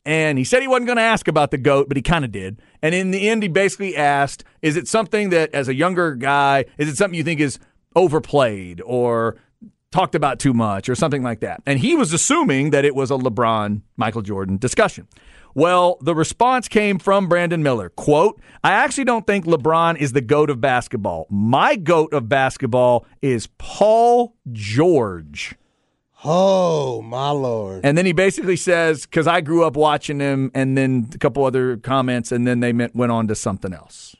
And 0.04 0.36
he 0.36 0.44
said 0.44 0.62
he 0.62 0.68
wasn't 0.68 0.86
going 0.86 0.96
to 0.96 1.02
ask 1.02 1.28
about 1.28 1.52
the 1.52 1.58
GOAT, 1.58 1.86
but 1.88 1.96
he 1.96 2.02
kind 2.02 2.24
of 2.24 2.32
did. 2.32 2.60
And 2.82 2.94
in 2.94 3.12
the 3.12 3.28
end, 3.28 3.42
he 3.42 3.48
basically 3.48 3.96
asked, 3.96 4.42
is 4.60 4.76
it 4.76 4.88
something 4.88 5.30
that, 5.30 5.54
as 5.54 5.68
a 5.68 5.74
younger 5.74 6.14
guy, 6.14 6.64
is 6.76 6.88
it 6.88 6.96
something 6.96 7.16
you 7.16 7.22
think 7.22 7.40
is 7.40 7.60
overplayed 7.94 8.82
or 8.84 9.36
talked 9.92 10.16
about 10.16 10.40
too 10.40 10.52
much 10.52 10.88
or 10.88 10.96
something 10.96 11.22
like 11.22 11.40
that? 11.40 11.62
And 11.66 11.78
he 11.78 11.94
was 11.94 12.12
assuming 12.12 12.70
that 12.70 12.84
it 12.84 12.96
was 12.96 13.12
a 13.12 13.14
LeBron, 13.14 13.82
Michael 13.96 14.22
Jordan 14.22 14.56
discussion. 14.56 15.06
Well, 15.54 15.98
the 16.00 16.14
response 16.14 16.66
came 16.66 16.98
from 16.98 17.28
Brandon 17.28 17.62
Miller. 17.62 17.90
Quote, 17.90 18.40
I 18.64 18.72
actually 18.72 19.04
don't 19.04 19.26
think 19.26 19.44
LeBron 19.44 19.98
is 19.98 20.12
the 20.12 20.22
GOAT 20.22 20.50
of 20.50 20.60
basketball. 20.60 21.26
My 21.30 21.76
GOAT 21.76 22.12
of 22.12 22.28
basketball 22.28 23.06
is 23.20 23.48
Paul 23.58 24.34
George. 24.50 25.54
Oh, 26.24 27.02
my 27.02 27.30
Lord. 27.30 27.84
And 27.84 27.98
then 27.98 28.06
he 28.06 28.12
basically 28.12 28.56
says, 28.56 29.06
because 29.06 29.26
I 29.26 29.40
grew 29.40 29.64
up 29.64 29.76
watching 29.76 30.20
him, 30.20 30.50
and 30.54 30.78
then 30.78 31.08
a 31.14 31.18
couple 31.18 31.44
other 31.44 31.76
comments, 31.76 32.30
and 32.30 32.46
then 32.46 32.60
they 32.60 32.72
meant, 32.72 32.94
went 32.94 33.10
on 33.10 33.26
to 33.28 33.34
something 33.34 33.72
else. 33.72 34.14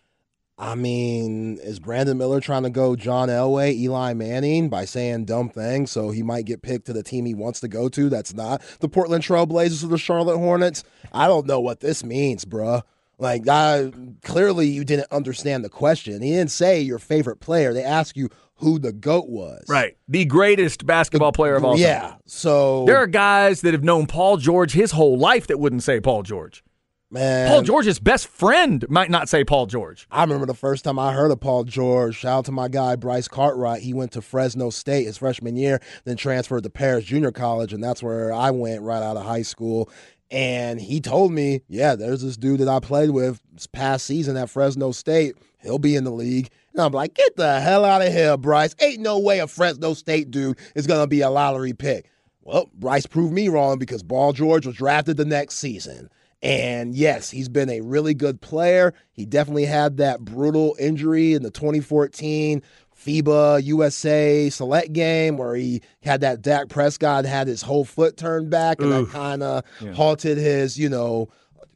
I 0.58 0.74
mean, 0.74 1.58
is 1.58 1.80
Brandon 1.80 2.16
Miller 2.18 2.40
trying 2.40 2.62
to 2.62 2.70
go 2.70 2.94
John 2.94 3.28
Elway, 3.28 3.74
Eli 3.74 4.14
Manning 4.14 4.68
by 4.68 4.84
saying 4.84 5.24
dumb 5.24 5.48
things 5.48 5.90
so 5.90 6.10
he 6.10 6.22
might 6.22 6.44
get 6.44 6.62
picked 6.62 6.86
to 6.86 6.92
the 6.92 7.02
team 7.02 7.24
he 7.24 7.34
wants 7.34 7.58
to 7.60 7.68
go 7.68 7.88
to 7.88 8.08
that's 8.08 8.32
not 8.32 8.62
the 8.78 8.88
Portland 8.88 9.24
Trailblazers 9.24 9.82
or 9.82 9.88
the 9.88 9.98
Charlotte 9.98 10.38
Hornets? 10.38 10.84
I 11.12 11.26
don't 11.26 11.46
know 11.46 11.58
what 11.58 11.80
this 11.80 12.04
means, 12.04 12.44
bruh. 12.44 12.82
Like, 13.18 13.48
I, 13.48 13.92
clearly 14.22 14.68
you 14.68 14.84
didn't 14.84 15.10
understand 15.10 15.64
the 15.64 15.68
question. 15.68 16.22
He 16.22 16.30
didn't 16.30 16.50
say 16.50 16.80
your 16.80 16.98
favorite 16.98 17.40
player. 17.40 17.72
They 17.72 17.84
asked 17.84 18.16
you 18.16 18.28
who 18.62 18.78
the 18.78 18.92
GOAT 18.92 19.28
was. 19.28 19.64
Right. 19.68 19.96
The 20.08 20.24
greatest 20.24 20.86
basketball 20.86 21.32
player 21.32 21.56
of 21.56 21.64
all 21.64 21.72
time. 21.74 21.80
Yeah. 21.82 22.14
So, 22.26 22.84
There 22.86 22.96
are 22.96 23.06
guys 23.06 23.60
that 23.62 23.74
have 23.74 23.84
known 23.84 24.06
Paul 24.06 24.36
George 24.38 24.72
his 24.72 24.92
whole 24.92 25.18
life 25.18 25.46
that 25.48 25.58
wouldn't 25.58 25.82
say 25.82 26.00
Paul 26.00 26.22
George. 26.22 26.62
man. 27.10 27.48
Paul 27.48 27.62
George's 27.62 27.98
best 27.98 28.26
friend 28.26 28.84
might 28.88 29.10
not 29.10 29.28
say 29.28 29.44
Paul 29.44 29.66
George. 29.66 30.06
I 30.10 30.22
remember 30.22 30.46
the 30.46 30.54
first 30.54 30.84
time 30.84 30.98
I 30.98 31.12
heard 31.12 31.30
of 31.30 31.40
Paul 31.40 31.64
George. 31.64 32.16
Shout 32.16 32.38
out 32.38 32.44
to 32.46 32.52
my 32.52 32.68
guy 32.68 32.96
Bryce 32.96 33.28
Cartwright. 33.28 33.82
He 33.82 33.92
went 33.92 34.12
to 34.12 34.22
Fresno 34.22 34.70
State 34.70 35.04
his 35.06 35.18
freshman 35.18 35.56
year, 35.56 35.80
then 36.04 36.16
transferred 36.16 36.62
to 36.62 36.70
Paris 36.70 37.04
Junior 37.04 37.30
College, 37.30 37.72
and 37.74 37.84
that's 37.84 38.02
where 38.02 38.32
I 38.32 38.50
went 38.50 38.80
right 38.82 39.02
out 39.02 39.16
of 39.18 39.24
high 39.26 39.42
school. 39.42 39.90
And 40.30 40.80
he 40.80 41.00
told 41.02 41.30
me, 41.32 41.60
yeah, 41.68 41.94
there's 41.94 42.22
this 42.22 42.38
dude 42.38 42.60
that 42.60 42.68
I 42.68 42.80
played 42.80 43.10
with 43.10 43.42
this 43.52 43.66
past 43.66 44.06
season 44.06 44.38
at 44.38 44.48
Fresno 44.48 44.92
State. 44.92 45.36
He'll 45.60 45.78
be 45.78 45.94
in 45.94 46.04
the 46.04 46.10
league. 46.10 46.48
And 46.72 46.80
I'm 46.80 46.92
like, 46.92 47.14
get 47.14 47.36
the 47.36 47.60
hell 47.60 47.84
out 47.84 48.02
of 48.02 48.12
here, 48.12 48.36
Bryce. 48.36 48.74
Ain't 48.80 49.00
no 49.00 49.18
way 49.18 49.40
a 49.40 49.46
Fresno 49.46 49.94
State 49.94 50.30
dude 50.30 50.58
is 50.74 50.86
going 50.86 51.00
to 51.00 51.06
be 51.06 51.20
a 51.20 51.30
lottery 51.30 51.72
pick. 51.74 52.10
Well, 52.42 52.70
Bryce 52.74 53.06
proved 53.06 53.32
me 53.32 53.48
wrong 53.48 53.78
because 53.78 54.02
Paul 54.02 54.32
George 54.32 54.66
was 54.66 54.76
drafted 54.76 55.16
the 55.16 55.24
next 55.24 55.56
season. 55.56 56.08
And 56.42 56.94
yes, 56.94 57.30
he's 57.30 57.48
been 57.48 57.70
a 57.70 57.82
really 57.82 58.14
good 58.14 58.40
player. 58.40 58.94
He 59.12 59.24
definitely 59.26 59.66
had 59.66 59.98
that 59.98 60.24
brutal 60.24 60.74
injury 60.78 61.34
in 61.34 61.42
the 61.44 61.52
2014 61.52 62.62
FIBA 62.98 63.62
USA 63.64 64.50
select 64.50 64.92
game 64.92 65.36
where 65.36 65.54
he 65.54 65.82
had 66.02 66.20
that 66.22 66.42
Dak 66.42 66.68
Prescott 66.68 67.24
had 67.24 67.46
his 67.46 67.62
whole 67.62 67.84
foot 67.84 68.16
turned 68.16 68.50
back 68.50 68.80
and 68.80 68.90
that 69.06 69.12
kind 69.12 69.42
of 69.42 69.64
halted 69.94 70.36
his, 70.36 70.78
you 70.78 70.88
know, 70.88 71.28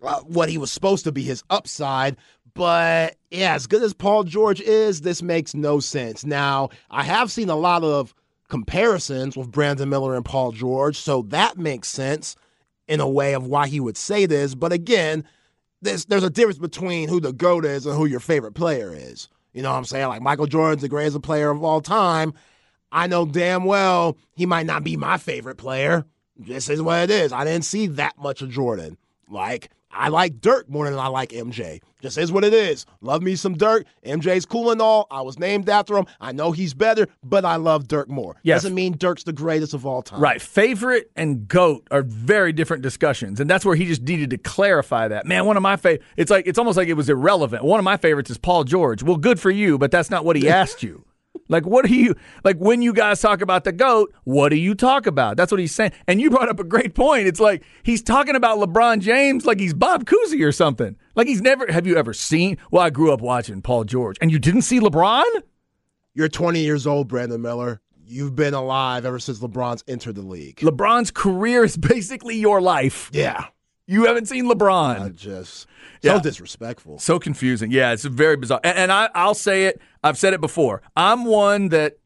uh, 0.03 0.21
what 0.21 0.49
he 0.49 0.59
was 0.59 0.71
supposed 0.73 1.05
to 1.05 1.13
be 1.13 1.23
his 1.23 1.43
upside. 1.49 2.17
But 2.57 3.17
yeah, 3.31 3.55
as 3.55 3.67
good 3.67 3.83
as 3.83 3.93
Paul 3.93 4.25
George 4.25 4.61
is, 4.61 5.03
this 5.03 5.23
makes 5.23 5.55
no 5.55 5.79
sense. 5.79 6.25
Now, 6.25 6.71
I 6.91 7.03
have 7.03 7.31
seen 7.31 7.51
a 7.51 7.57
lot 7.57 7.85
of 7.85 8.15
comparisons 8.49 9.37
with 9.37 9.51
Brandon 9.51 9.89
Miller 9.89 10.17
and 10.17 10.25
Paul 10.25 10.53
George, 10.53 10.97
so 10.97 11.23
that 11.23 11.59
makes 11.59 11.89
sense 11.89 12.35
in 12.89 13.01
a 13.01 13.09
way 13.09 13.35
of 13.35 13.47
why 13.47 13.67
he 13.69 13.81
would 13.81 13.97
say 13.97 14.25
this. 14.27 14.55
But 14.55 14.73
again, 14.73 15.25
there's 15.83 16.07
there's 16.07 16.25
a 16.25 16.31
difference 16.31 16.59
between 16.59 17.09
who 17.09 17.21
the 17.21 17.33
GOAT 17.33 17.65
is 17.65 17.85
and 17.85 17.95
who 17.95 18.07
your 18.07 18.21
favorite 18.21 18.55
player 18.55 18.95
is. 18.95 19.29
You 19.53 19.63
know 19.63 19.71
what 19.71 19.79
I'm 19.79 19.85
saying? 19.85 20.09
Like 20.09 20.23
Michael 20.23 20.47
Jordan's 20.47 20.83
the 20.83 20.89
greatest 20.89 21.21
player 21.23 21.51
of 21.51 21.63
all 21.63 21.81
time. 21.81 22.35
I 22.91 23.07
know 23.07 23.27
damn 23.27 23.65
well 23.65 24.17
he 24.35 24.47
might 24.47 24.67
not 24.67 24.85
be 24.85 24.97
my 24.97 25.19
favorite 25.19 25.57
player. 25.57 26.07
This 26.37 26.69
is 26.69 26.81
what 26.81 27.03
it 27.05 27.11
is. 27.11 27.33
I 27.33 27.45
didn't 27.45 27.65
see 27.65 27.87
that 27.89 28.19
much 28.19 28.43
of 28.43 28.51
Jordan. 28.51 28.97
Like, 29.29 29.71
I 29.97 30.09
like 30.09 30.41
Dirk 30.41 30.69
more 30.69 30.89
than 30.89 30.99
I 30.99 31.09
like 31.09 31.31
MJ. 31.31 31.81
Just 32.03 32.19
is 32.19 32.31
what 32.31 32.45
it 32.45 32.53
is. 32.53 32.85
Love 33.01 33.23
me 33.23 33.35
some 33.37 33.57
Dirk. 33.57 33.87
MJ's 34.05 34.45
cool 34.45 34.71
and 34.71 34.83
all. 34.83 35.07
I 35.11 35.23
was 35.23 35.39
named 35.39 35.69
after 35.69 35.97
him. 35.97 36.07
I 36.21 36.33
know 36.33 36.53
he's 36.53 36.75
better, 36.75 37.09
but 37.25 37.45
I 37.45 37.57
love 37.57 37.89
Dirk 37.89 38.09
more. 38.09 38.37
Yes. 38.43 38.63
Doesn't 38.63 38.75
mean 38.75 38.97
Dirk's 38.99 39.23
the 39.25 39.33
greatest 39.33 39.73
of 39.73 39.87
all 39.87 40.03
time. 40.03 40.21
Right. 40.21 40.41
Favorite 40.41 41.11
and 41.17 41.49
GOAT 41.49 41.89
are 41.91 42.03
very 42.03 42.53
different 42.53 42.83
discussions. 42.83 43.41
And 43.41 43.49
that's 43.49 43.65
where 43.65 43.75
he 43.75 43.87
just 43.87 44.03
needed 44.03 44.31
to 44.31 44.39
clarify 44.39 45.09
that. 45.09 45.25
Man, 45.27 45.47
one 45.47 45.57
of 45.57 45.63
my 45.63 45.77
favorite, 45.77 46.03
it's 46.17 46.31
like, 46.31 46.47
it's 46.47 46.59
almost 46.59 46.77
like 46.77 46.89
it 46.89 46.95
was 46.95 47.09
irrelevant. 47.09 47.65
One 47.65 47.81
of 47.81 47.85
my 47.85 47.97
favorites 47.97 48.31
is 48.31 48.37
Paul 48.39 48.65
George. 48.65 49.03
Well, 49.03 49.17
good 49.17 49.41
for 49.41 49.51
you, 49.51 49.79
but 49.79 49.91
that's 49.91 50.11
not 50.11 50.25
what 50.25 50.37
he 50.37 50.49
asked 50.51 50.83
you. 50.83 51.06
Like, 51.49 51.67
what 51.67 51.87
do 51.87 51.95
you, 51.95 52.15
like, 52.45 52.59
when 52.59 52.83
you 52.83 52.93
guys 52.93 53.21
talk 53.21 53.41
about 53.41 53.65
the 53.65 53.73
GOAT, 53.73 54.13
what 54.25 54.51
do 54.51 54.57
you 54.57 54.75
talk 54.75 55.07
about? 55.07 55.37
That's 55.37 55.51
what 55.51 55.61
he's 55.61 55.75
saying. 55.75 55.93
And 56.07 56.21
you 56.21 56.31
brought 56.31 56.49
up 56.49 56.61
a 56.61 56.65
great 56.65 56.95
point. 56.95 57.27
It's 57.27 57.41
like 57.41 57.63
he's 57.83 58.03
talking 58.03 58.37
about 58.37 58.59
LeBron 58.59 59.01
James 59.01 59.47
like 59.47 59.61
he's 59.61 59.75
Bob 59.75 60.05
Cousy 60.05 60.45
or 60.45 60.53
something. 60.53 60.97
Like 61.15 61.27
he's 61.27 61.41
never, 61.41 61.71
have 61.71 61.87
you 61.87 61.97
ever 61.97 62.13
seen, 62.13 62.59
well, 62.71 62.83
I 62.83 62.91
grew 62.91 63.13
up 63.13 63.21
watching 63.21 63.63
Paul 63.63 63.85
George, 63.85 64.17
and 64.21 64.31
you 64.31 64.39
didn't 64.39 64.63
see 64.63 64.81
LeBron? 64.81 65.25
You're 66.15 66.29
20 66.29 66.61
years 66.61 66.87
old, 66.87 67.09
Brandon 67.09 67.41
Miller. 67.43 67.81
You've 68.07 68.37
been 68.37 68.55
alive 68.55 69.05
ever 69.05 69.19
since 69.19 69.41
LeBron's 69.41 69.83
entered 69.89 70.15
the 70.15 70.23
league. 70.23 70.59
LeBron's 70.59 71.11
career 71.11 71.65
is 71.65 71.77
basically 71.77 72.37
your 72.37 72.61
life. 72.61 73.11
yeah. 73.13 73.47
You 73.87 74.05
haven't 74.07 74.27
seen 74.27 74.47
LeBron. 74.47 75.01
I 75.01 75.09
just 75.11 75.67
Yeah. 76.03 76.17
so 76.17 76.21
disrespectful. 76.21 76.99
So 76.99 77.19
confusing. 77.19 77.71
Yeah, 77.71 77.93
it's 77.93 78.05
very 78.05 78.37
bizarre. 78.37 78.61
And, 78.65 78.77
and 78.77 78.93
I, 78.93 79.09
I'll 79.15 79.35
say 79.35 79.67
it. 79.67 79.81
I've 80.03 80.19
said 80.19 80.35
it 80.35 80.41
before. 80.41 80.83
I'm 80.97 81.25
one 81.25 81.69
that 81.69 81.99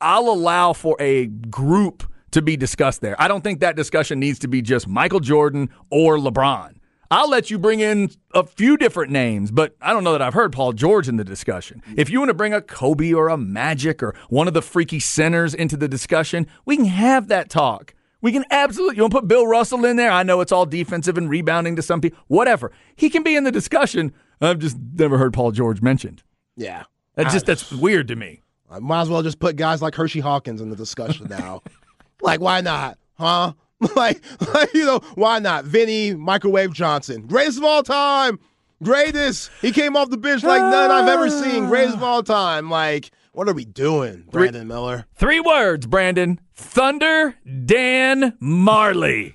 I'll 0.00 0.28
allow 0.28 0.72
for 0.72 0.96
a 0.98 1.26
group 1.26 2.04
to 2.32 2.42
be 2.42 2.56
discussed 2.56 3.00
there. 3.02 3.20
I 3.20 3.28
don't 3.28 3.42
think 3.44 3.60
that 3.60 3.76
discussion 3.76 4.18
needs 4.18 4.38
to 4.40 4.48
be 4.48 4.62
just 4.62 4.88
Michael 4.88 5.20
Jordan 5.20 5.70
or 5.90 6.16
LeBron. 6.18 6.74
I'll 7.10 7.30
let 7.30 7.50
you 7.50 7.58
bring 7.58 7.78
in 7.80 8.10
a 8.34 8.42
few 8.42 8.76
different 8.76 9.12
names, 9.12 9.52
but 9.52 9.76
I 9.80 9.92
don't 9.92 10.02
know 10.02 10.12
that 10.12 10.22
I've 10.22 10.34
heard 10.34 10.52
Paul 10.52 10.72
George 10.72 11.06
in 11.06 11.16
the 11.16 11.24
discussion. 11.24 11.80
If 11.96 12.10
you 12.10 12.18
want 12.18 12.30
to 12.30 12.34
bring 12.34 12.52
a 12.52 12.60
Kobe 12.60 13.12
or 13.12 13.28
a 13.28 13.36
Magic 13.36 14.02
or 14.02 14.14
one 14.28 14.48
of 14.48 14.54
the 14.54 14.62
freaky 14.62 14.98
centers 14.98 15.54
into 15.54 15.76
the 15.76 15.86
discussion, 15.86 16.48
we 16.64 16.76
can 16.76 16.86
have 16.86 17.28
that 17.28 17.48
talk. 17.48 17.94
We 18.22 18.32
can 18.32 18.44
absolutely. 18.50 18.96
You 18.96 19.02
want 19.02 19.12
to 19.12 19.20
put 19.20 19.28
Bill 19.28 19.46
Russell 19.46 19.84
in 19.84 19.96
there? 19.96 20.10
I 20.10 20.22
know 20.22 20.40
it's 20.40 20.52
all 20.52 20.66
defensive 20.66 21.18
and 21.18 21.28
rebounding 21.28 21.76
to 21.76 21.82
some 21.82 22.00
people. 22.00 22.18
Whatever. 22.28 22.72
He 22.96 23.10
can 23.10 23.22
be 23.22 23.36
in 23.36 23.44
the 23.44 23.52
discussion. 23.52 24.12
I've 24.40 24.58
just 24.58 24.76
never 24.94 25.18
heard 25.18 25.32
Paul 25.32 25.52
George 25.52 25.82
mentioned. 25.82 26.22
Yeah. 26.56 26.84
That's 27.14 27.32
just 27.32 27.46
that's 27.46 27.72
weird 27.72 28.08
to 28.08 28.16
me. 28.16 28.42
I 28.70 28.78
might 28.78 29.02
as 29.02 29.10
well 29.10 29.22
just 29.22 29.38
put 29.38 29.56
guys 29.56 29.80
like 29.80 29.94
Hersey 29.94 30.20
Hawkins 30.20 30.60
in 30.60 30.70
the 30.70 30.76
discussion 30.76 31.28
now. 31.28 31.62
like, 32.20 32.40
why 32.40 32.60
not? 32.60 32.98
Huh? 33.18 33.52
like, 33.96 34.22
like, 34.54 34.72
you 34.74 34.84
know, 34.84 35.00
why 35.14 35.38
not? 35.38 35.64
Vinnie 35.64 36.14
Microwave 36.14 36.72
Johnson, 36.72 37.26
greatest 37.26 37.58
of 37.58 37.64
all 37.64 37.82
time, 37.82 38.38
greatest. 38.82 39.50
He 39.60 39.70
came 39.70 39.96
off 39.96 40.10
the 40.10 40.16
bench 40.16 40.42
like 40.42 40.62
none 40.62 40.90
I've 40.90 41.08
ever 41.08 41.28
seen, 41.28 41.66
greatest 41.66 41.96
of 41.96 42.02
all 42.02 42.22
time. 42.22 42.70
Like, 42.70 43.10
what 43.36 43.50
are 43.50 43.52
we 43.52 43.66
doing, 43.66 44.24
Brandon 44.30 44.66
Miller? 44.66 45.04
Three 45.14 45.40
words, 45.40 45.86
Brandon. 45.86 46.40
Thunder 46.54 47.34
Dan 47.44 48.32
Majerle. 48.40 49.34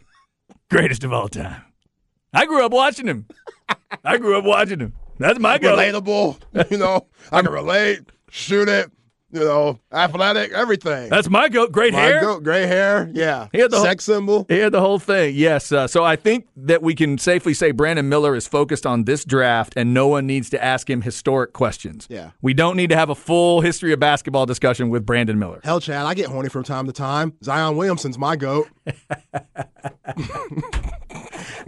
Greatest 0.72 1.04
of 1.04 1.14
all 1.14 1.28
time. 1.28 1.62
I 2.34 2.48
grew 2.48 2.66
up 2.66 2.72
watching 2.72 3.06
him. 3.06 3.28
I 4.04 4.18
grew 4.18 4.40
up 4.40 4.44
watching 4.44 4.80
him. 4.80 4.94
That's 5.20 5.38
my 5.38 5.60
go. 5.60 5.78
Relatable, 5.78 6.72
you 6.72 6.80
know, 6.80 7.06
I 7.32 7.44
can 7.44 7.52
relate, 7.52 8.00
shoot 8.32 8.68
it, 8.68 8.92
you 9.34 9.39
know, 9.39 9.80
athletic, 9.94 10.52
everything. 10.52 11.10
That's 11.10 11.30
my 11.30 11.48
goat. 11.50 11.72
Great 11.72 11.94
My 11.94 12.00
hair. 12.02 12.22
goat, 12.22 12.44
gray 12.44 12.65
hair, 12.67 13.10
yeah. 13.13 13.48
He 13.52 13.60
had 13.60 13.72
the 13.72 13.78
whole- 13.78 13.86
Sex 13.86 14.04
symbol. 14.04 14.46
He 14.50 14.58
had 14.60 14.72
the 14.72 14.82
whole 14.82 15.00
thing. 15.00 15.34
Yes. 15.36 15.72
Uh, 15.72 15.88
so 15.88 16.04
I 16.04 16.15
think 16.15 16.48
that 16.58 16.82
we 16.84 16.94
can 16.96 17.17
safely 17.17 17.54
say 17.54 17.72
Brandon 17.72 18.08
Miller 18.10 18.36
is 18.36 18.48
focused 18.48 18.86
on 18.86 19.06
this 19.06 19.24
draft 19.26 19.74
and 19.76 19.94
no 19.94 20.08
one 20.08 20.28
needs 20.28 20.50
to 20.52 20.63
ask 20.63 20.89
him 20.89 21.02
historic 21.02 21.54
questions. 21.54 22.08
Yeah. 22.10 22.32
We 22.41 22.54
don't 22.54 22.76
need 22.76 22.89
to 22.89 22.96
have 22.98 23.10
a 23.10 23.15
full 23.15 23.62
history 23.62 23.94
of 23.94 24.00
basketball 24.00 24.46
discussion 24.46 24.89
with 24.89 25.06
Brandon 25.06 25.39
Miller. 25.39 25.62
Hell, 25.63 25.80
Chad, 25.80 26.06
I 26.06 26.13
get 26.13 26.28
horny 26.28 26.50
from 26.50 26.63
time 26.63 26.86
to 26.88 26.91
time. 26.94 27.34
Zion 27.44 27.76
Williamson's 27.78 28.17
my 28.17 28.36
goat. 28.36 28.67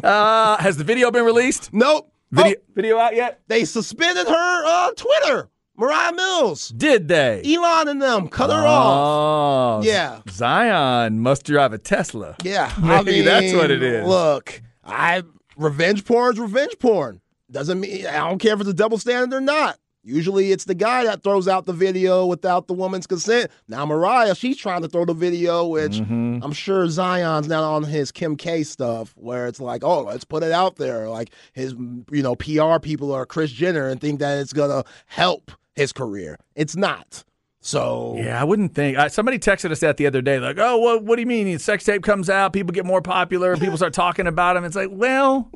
Uh, 0.04 0.58
has 0.58 0.76
the 0.76 0.84
video 0.84 1.12
been 1.12 1.24
released? 1.24 1.70
Nope. 1.74 2.12
Video, 2.32 2.58
Oh, 2.58 2.62
video 2.76 2.98
out 2.98 3.16
yet? 3.16 3.40
they 3.48 3.64
suspended 3.64 4.28
her 4.28 4.66
on 4.66 4.96
Twitter. 4.96 5.50
Moriah 5.76 6.14
Mills, 6.14 6.70
Did 6.70 7.08
they? 7.08 7.42
Elon, 7.44 7.88
and 7.88 8.02
them 8.02 8.28
cut 8.28 8.50
her 8.52 8.66
off. 8.66 9.82
Oh, 9.82 9.84
Yeah. 9.84 10.20
Zion 10.30 11.20
must 11.20 11.46
drive 11.46 11.74
a 11.74 11.78
Tesla. 11.78 12.36
Yeah, 12.44 12.72
Maybe 12.82 13.22
I 13.22 13.24
that's 13.24 13.54
what 13.54 13.72
it 13.72 13.82
is. 13.82 14.08
Look, 14.08 14.62
I 14.84 15.24
revenge 15.58 16.06
porn's 16.06 16.40
revenge 16.40 16.78
porn. 16.80 17.22
Doesn't 17.52 17.80
mean 17.80 18.06
I 18.06 18.18
don't 18.18 18.40
care 18.40 18.54
if 18.54 18.60
it's 18.62 18.70
a 18.70 18.74
double 18.74 18.98
standard 18.98 19.36
or 19.36 19.42
not. 19.42 19.78
Usually 20.06 20.52
it's 20.52 20.66
the 20.66 20.76
guy 20.76 21.06
that 21.06 21.24
throws 21.24 21.48
out 21.48 21.66
the 21.66 21.72
video 21.74 22.26
without 22.26 22.68
the 22.68 22.74
woman's 22.74 23.08
consent. 23.08 23.50
Now 23.70 23.86
Moriah, 23.86 24.36
she's 24.36 24.58
trying 24.58 24.82
to 24.82 24.90
throw 24.90 25.06
the 25.06 25.14
video, 25.14 25.66
which 25.66 25.94
Mm-hmm. 25.94 26.44
I'm 26.44 26.52
sure 26.52 26.88
Zion's 26.90 27.48
not 27.48 27.64
on 27.64 27.84
his 27.84 28.12
Kim 28.12 28.36
K 28.36 28.64
stuff, 28.64 29.14
where 29.16 29.48
it's 29.48 29.62
like, 29.62 29.84
oh, 29.84 30.02
let's 30.02 30.26
put 30.26 30.44
it 30.44 30.52
out 30.52 30.76
there. 30.76 31.08
Like 31.10 31.30
his, 31.54 31.72
you 32.12 32.22
know, 32.22 32.36
PR 32.36 32.80
people 32.82 33.14
are 33.14 33.26
Chris 33.26 33.52
Jenner 33.52 33.88
and 33.88 34.02
think 34.02 34.20
that 34.20 34.40
it's 34.40 34.52
gonna 34.54 34.84
help 35.06 35.52
his 35.76 35.92
career. 35.94 36.38
It's 36.56 36.76
not. 36.76 37.24
So 37.62 38.16
Yeah, 38.18 38.40
I 38.40 38.44
wouldn't 38.44 38.76
think. 38.76 38.98
Uh, 38.98 39.08
somebody 39.08 39.40
texted 39.40 39.72
us 39.72 39.80
that 39.80 39.96
the 39.98 40.06
other 40.06 40.22
day, 40.22 40.38
like, 40.38 40.58
"Oh, 40.60 40.78
what? 40.78 41.04
What 41.04 41.16
do 41.16 41.22
you 41.22 41.26
mean? 41.26 41.58
Sex 41.60 41.86
tape 41.86 42.04
comes 42.04 42.30
out, 42.30 42.52
people 42.52 42.74
get 42.74 42.86
more 42.86 43.02
popular, 43.02 43.56
people 43.58 43.78
start 43.78 43.94
talking 43.94 44.28
about 44.28 44.58
him." 44.58 44.66
It's 44.66 44.76
like, 44.76 44.90
well, 44.92 45.50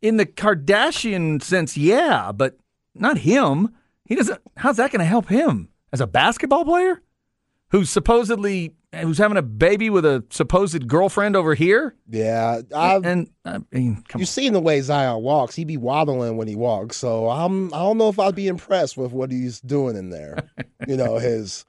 in 0.00 0.16
the 0.16 0.24
Kardashian 0.24 1.42
sense, 1.42 1.76
yeah, 1.76 2.32
but 2.32 2.56
not 2.94 3.18
him. 3.18 3.68
He 4.06 4.14
doesn't. 4.14 4.40
How's 4.56 4.78
that 4.78 4.92
going 4.92 5.00
to 5.00 5.04
help 5.04 5.28
him 5.28 5.68
as 5.92 6.00
a 6.00 6.06
basketball 6.06 6.64
player 6.64 7.02
who's 7.68 7.90
supposedly 7.90 8.74
who's 9.00 9.18
having 9.18 9.36
a 9.36 9.42
baby 9.42 9.90
with 9.90 10.04
a 10.04 10.24
supposed 10.30 10.86
girlfriend 10.86 11.36
over 11.36 11.54
here? 11.54 11.94
yeah, 12.08 12.60
I 12.74 12.96
And 12.96 13.30
I 13.44 13.58
mean, 13.72 14.02
come 14.08 14.20
You 14.20 14.26
seen 14.26 14.52
the 14.52 14.60
way 14.60 14.80
Zion 14.80 15.22
walks? 15.22 15.54
he'd 15.54 15.66
be 15.66 15.76
waddling 15.76 16.36
when 16.36 16.48
he 16.48 16.56
walks. 16.56 16.96
So 16.96 17.28
I'm 17.28 17.72
I 17.72 17.78
don't 17.78 17.98
know 17.98 18.08
if 18.08 18.18
I'd 18.18 18.34
be 18.34 18.48
impressed 18.48 18.96
with 18.96 19.12
what 19.12 19.30
he's 19.30 19.60
doing 19.60 19.96
in 19.96 20.10
there. 20.10 20.36
you 20.86 20.96
know, 20.96 21.16
his 21.18 21.64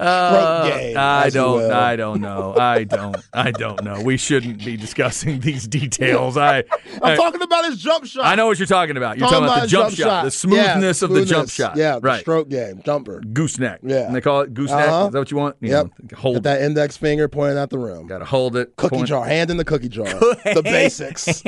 Uh, 0.00 0.68
game, 0.68 0.96
I 0.98 1.28
don't. 1.30 1.70
I 1.70 1.94
don't 1.96 2.20
know. 2.22 2.54
I 2.58 2.84
don't. 2.84 3.16
I 3.34 3.50
don't 3.50 3.84
know. 3.84 4.00
We 4.00 4.16
shouldn't 4.16 4.64
be 4.64 4.76
discussing 4.76 5.40
these 5.48 5.68
details. 5.68 6.36
I. 6.36 6.58
I'm 7.02 7.12
I, 7.12 7.16
talking 7.16 7.42
about 7.42 7.66
his 7.66 7.82
jump 7.82 8.06
shot. 8.06 8.24
I 8.24 8.34
know 8.34 8.46
what 8.46 8.58
you're 8.58 8.66
talking 8.66 8.96
about. 8.96 9.18
You're 9.18 9.28
talking, 9.28 9.44
about, 9.44 9.54
the 9.56 9.60
his 9.62 9.70
jump, 9.70 9.94
shot, 9.94 10.22
the 10.22 10.26
Yeah, 10.26 10.72
smoothness 10.72 11.02
of 11.02 11.10
the 11.10 11.24
jump 11.26 11.50
shot. 11.50 11.76
Yeah, 11.76 11.98
right. 12.02 12.20
stroke 12.20 12.48
game, 12.48 12.80
jumper. 12.84 13.20
Gooseneck. 13.20 13.80
Yeah. 13.82 14.06
And 14.06 14.14
they 14.16 14.20
call 14.20 14.40
it 14.40 14.54
gooseneck. 14.54 14.88
Uh-huh. 14.88 15.06
Is 15.06 15.12
that 15.12 15.18
what 15.18 15.30
you 15.30 15.36
want? 15.36 15.56
You 15.60 15.70
Yep. 15.70 15.86
know, 15.86 16.16
hold. 16.18 16.42
that 16.44 16.62
index 16.62 16.96
finger 16.96 17.28
pointing 17.28 17.58
at 17.58 17.68
the 17.70 17.78
room. 17.78 18.06
Got 18.06 18.18
to 18.18 18.24
hold 18.24 18.56
it. 18.56 18.74
Cookie 18.76 18.96
point- 18.96 19.08
jar, 19.08 19.24
hand 19.26 19.50
in 19.50 19.56
the 19.58 19.64
cookie 19.64 19.88
jar. 19.88 20.04
the 20.14 20.62
basics. 20.64 21.42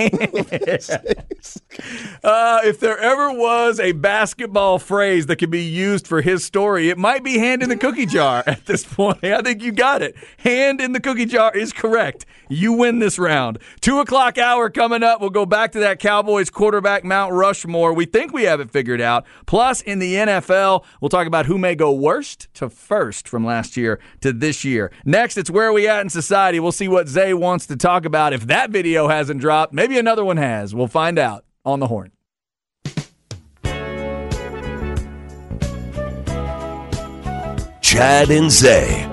Uh, 2.23 2.61
if 2.65 2.81
there 2.81 2.99
ever 2.99 3.33
was 3.33 3.81
a 3.81 3.93
basketball 3.93 4.79
phrase 4.79 5.27
that 5.27 5.37
could 5.37 5.51
be 5.51 5.62
used 5.65 6.07
for 6.07 6.21
his 6.21 6.45
story, 6.45 6.91
it 6.91 6.99
might 6.99 7.25
be 7.25 7.38
hand 7.38 7.62
in 7.62 7.69
the 7.69 7.77
cookie 7.77 8.07
jar 8.07 8.41
at 8.46 8.66
this 8.66 8.85
point. 8.85 9.22
I 9.24 9.42
think 9.42 9.62
you 9.62 9.72
got 9.72 10.02
it. 10.02 10.16
Hand 10.38 10.81
in 10.81 10.92
the 10.92 11.00
cookie 11.00 11.26
jar 11.26 11.57
is 11.57 11.72
correct. 11.72 12.26
You 12.48 12.72
win 12.72 12.98
this 12.98 13.18
round. 13.18 13.59
Two 13.81 14.00
o'clock 14.00 14.38
hour 14.38 14.68
coming 14.70 15.02
up. 15.02 15.20
We'll 15.20 15.31
go 15.31 15.46
back 15.46 15.72
to 15.72 15.81
that 15.81 15.98
Cowboys 15.98 16.50
quarterback, 16.50 17.05
Mount 17.05 17.33
Rushmore. 17.33 17.92
We 17.92 18.05
think 18.05 18.33
we 18.33 18.44
have 18.44 18.61
it 18.61 18.70
figured 18.70 19.00
out. 19.00 19.24
Plus, 19.46 19.81
in 19.81 19.98
the 19.98 20.14
NFL, 20.14 20.85
we'll 21.00 21.09
talk 21.09 21.26
about 21.26 21.46
who 21.46 21.59
may 21.59 21.74
go 21.74 21.92
worst 21.92 22.48
to 22.55 22.68
first 22.68 23.28
from 23.28 23.44
last 23.44 23.76
year 23.76 24.00
to 24.20 24.33
this 24.33 24.64
year. 24.64 24.90
Next, 25.05 25.37
it's 25.37 25.50
where 25.50 25.72
we 25.72 25.88
at 25.88 26.00
in 26.00 26.11
society. 26.11 26.61
We'll 26.61 26.72
see 26.72 26.88
what 26.88 27.09
Zay 27.09 27.35
wants 27.35 27.66
to 27.66 27.76
talk 27.76 28.05
about. 28.05 28.33
If 28.33 28.46
that 28.46 28.70
video 28.70 29.09
hasn't 29.09 29.40
dropped, 29.40 29.72
maybe 29.72 29.98
another 29.98 30.24
one 30.24 30.37
has. 30.37 30.74
We'll 30.74 30.88
find 30.88 31.18
out 31.18 31.44
on 31.64 31.81
the 31.81 31.87
horn. 31.87 32.12
Chad 37.92 38.31
and 38.31 38.50
Zay. 38.50 39.12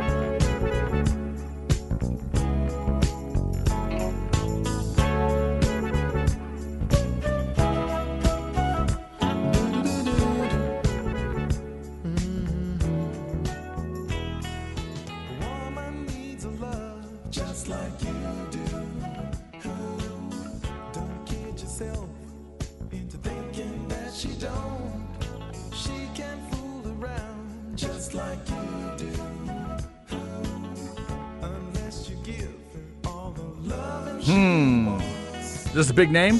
Big 35.99 36.11
name? 36.11 36.39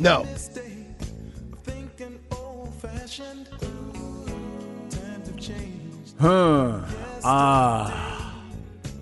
No. 0.00 0.24
Thinking 1.62 2.18
old 2.32 2.74
fashioned. 2.74 3.48
Times 4.90 5.28
have 5.28 5.36
changed. 5.38 6.14
Huh. 6.20 6.80
Ah. 7.22 8.34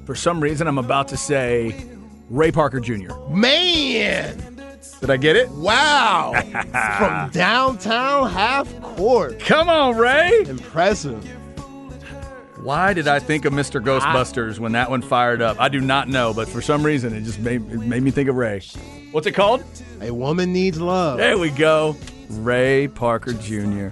For 0.05 0.15
some 0.15 0.43
reason, 0.43 0.67
I'm 0.67 0.77
about 0.77 1.09
to 1.09 1.17
say 1.17 1.87
Ray 2.29 2.53
Parker 2.53 2.81
Jr. 2.81 3.15
Man! 3.31 4.61
Did 5.01 5.09
I 5.09 5.17
get 5.17 5.37
it? 5.37 5.49
Wow! 5.49 6.35
From 6.99 7.31
downtown 7.31 8.29
half 8.29 8.79
court. 8.83 9.41
Come 9.41 9.71
on, 9.71 9.97
Ray. 9.97 10.45
Impressive. 10.49 11.25
Why 12.63 12.93
did 12.93 13.09
I 13.09 13.21
think 13.21 13.47
of 13.47 13.55
Mr. 13.55 13.83
Ghostbusters 13.83 14.59
when 14.59 14.73
that 14.73 14.91
one 14.91 15.01
fired 15.01 15.41
up? 15.41 15.59
I 15.59 15.71
do 15.71 15.81
not 15.81 16.11
know, 16.11 16.35
but 16.35 16.47
for 16.47 16.61
some 16.61 16.85
reason, 16.85 17.15
it 17.15 17.23
just 17.23 17.41
made, 17.41 17.63
it 17.71 17.79
made 17.79 18.03
me 18.03 18.11
think 18.11 18.29
of 18.29 18.37
Ray. 18.37 18.61
What's 19.13 19.27
it 19.27 19.33
called? 19.33 19.63
A 20.01 20.11
woman 20.11 20.53
needs 20.53 20.81
love. 20.81 21.19
There 21.19 21.39
we 21.39 21.51
go. 21.51 21.97
Ray 22.31 22.89
Parker 22.89 23.35
Jr. 23.35 23.89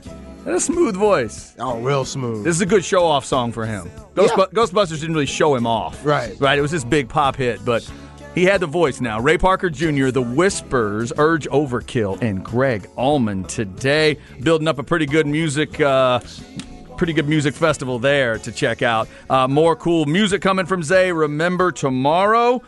And 0.47 0.57
a 0.57 0.61
smooth 0.61 0.97
voice. 0.97 1.55
Oh, 1.59 1.79
real 1.81 2.05
smooth. 2.07 2.45
This 2.45 2.57
is 2.57 2.63
a 2.63 2.67
good 2.67 2.85
show 2.85 3.05
off 3.05 3.25
song 3.27 3.53
for 3.53 3.67
him. 3.67 3.91
Ghost- 4.15 4.35
Yeah. 4.37 4.47
Ghostbusters 4.47 5.01
didn't 5.01 5.13
really 5.15 5.27
show 5.27 5.55
him 5.55 5.67
off. 5.67 6.05
Right. 6.05 6.35
Right. 6.41 6.59
It 6.59 6.63
was 6.63 6.71
this 6.71 6.85
big 6.85 7.09
pop 7.11 7.37
hit, 7.37 7.63
but 7.65 7.89
he 8.35 8.45
had 8.45 8.61
the 8.61 8.67
voice 8.67 9.01
now. 9.03 9.21
Ray 9.21 9.37
Parker 9.37 9.69
Jr., 9.69 10.09
The 10.11 10.23
Whispers, 10.23 11.13
Urge 11.19 11.47
Overkill, 11.49 12.23
and 12.23 12.43
Gregg 12.43 12.89
Allman 12.97 13.45
today. 13.45 14.17
Building 14.43 14.69
up 14.69 14.79
a 14.79 14.83
pretty 14.83 15.07
good 15.07 15.27
music. 15.27 15.81
Uh, 15.81 16.21
Pretty 16.97 17.15
good 17.15 17.29
music 17.31 17.55
festival 17.55 17.99
there 17.99 18.37
to 18.37 18.53
check 18.53 18.83
out. 18.83 19.09
Uh, 19.31 19.49
more 19.49 19.75
cool 19.75 20.05
music 20.05 20.43
coming 20.43 20.67
from 20.67 20.83
Zay. 20.83 21.11
Remember 21.13 21.73
tomorrow, 21.73 22.61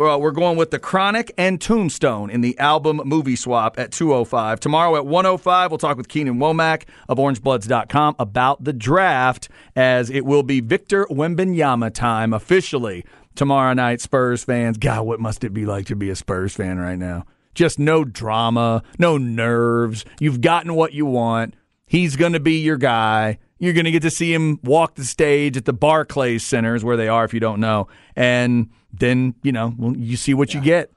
well, 0.00 0.18
we're 0.18 0.30
going 0.30 0.56
with 0.56 0.70
The 0.70 0.78
Chronic 0.78 1.30
and 1.36 1.60
Tombstone 1.60 2.30
in 2.30 2.40
the 2.40 2.58
album 2.58 3.02
Movie 3.04 3.36
Swap 3.36 3.78
at 3.78 3.92
205. 3.92 4.58
Tomorrow 4.58 4.96
at 4.96 5.04
105, 5.04 5.70
we'll 5.70 5.76
talk 5.76 5.98
with 5.98 6.08
Keenan 6.08 6.38
Womack 6.38 6.84
of 7.06 7.18
OrangeBloods.com 7.18 8.16
about 8.18 8.64
the 8.64 8.72
draft 8.72 9.50
as 9.76 10.08
it 10.08 10.24
will 10.24 10.42
be 10.42 10.60
Victor 10.60 11.04
Wembanyama 11.10 11.92
time 11.92 12.32
officially 12.32 13.04
tomorrow 13.34 13.74
night, 13.74 14.00
Spurs 14.00 14.42
fans. 14.42 14.78
God, 14.78 15.04
what 15.04 15.20
must 15.20 15.44
it 15.44 15.52
be 15.52 15.66
like 15.66 15.84
to 15.88 15.96
be 15.96 16.08
a 16.08 16.16
Spurs 16.16 16.54
fan 16.54 16.78
right 16.78 16.98
now? 16.98 17.26
Just 17.54 17.78
no 17.78 18.02
drama, 18.02 18.82
no 18.98 19.18
nerves. 19.18 20.06
You've 20.18 20.40
gotten 20.40 20.74
what 20.74 20.94
you 20.94 21.04
want. 21.04 21.52
He's 21.84 22.16
going 22.16 22.32
to 22.32 22.40
be 22.40 22.60
your 22.60 22.78
guy. 22.78 23.38
You're 23.58 23.74
going 23.74 23.84
to 23.84 23.90
get 23.90 24.00
to 24.00 24.10
see 24.10 24.32
him 24.32 24.60
walk 24.64 24.94
the 24.94 25.04
stage 25.04 25.58
at 25.58 25.66
the 25.66 25.74
Barclays 25.74 26.42
Centers, 26.42 26.82
where 26.82 26.96
they 26.96 27.08
are, 27.08 27.26
if 27.26 27.34
you 27.34 27.40
don't 27.40 27.60
know. 27.60 27.88
And 28.16 28.70
then, 28.92 29.34
you 29.42 29.52
know, 29.52 29.74
you 29.96 30.16
see 30.16 30.34
what 30.34 30.54
you 30.54 30.60
get. 30.60 30.90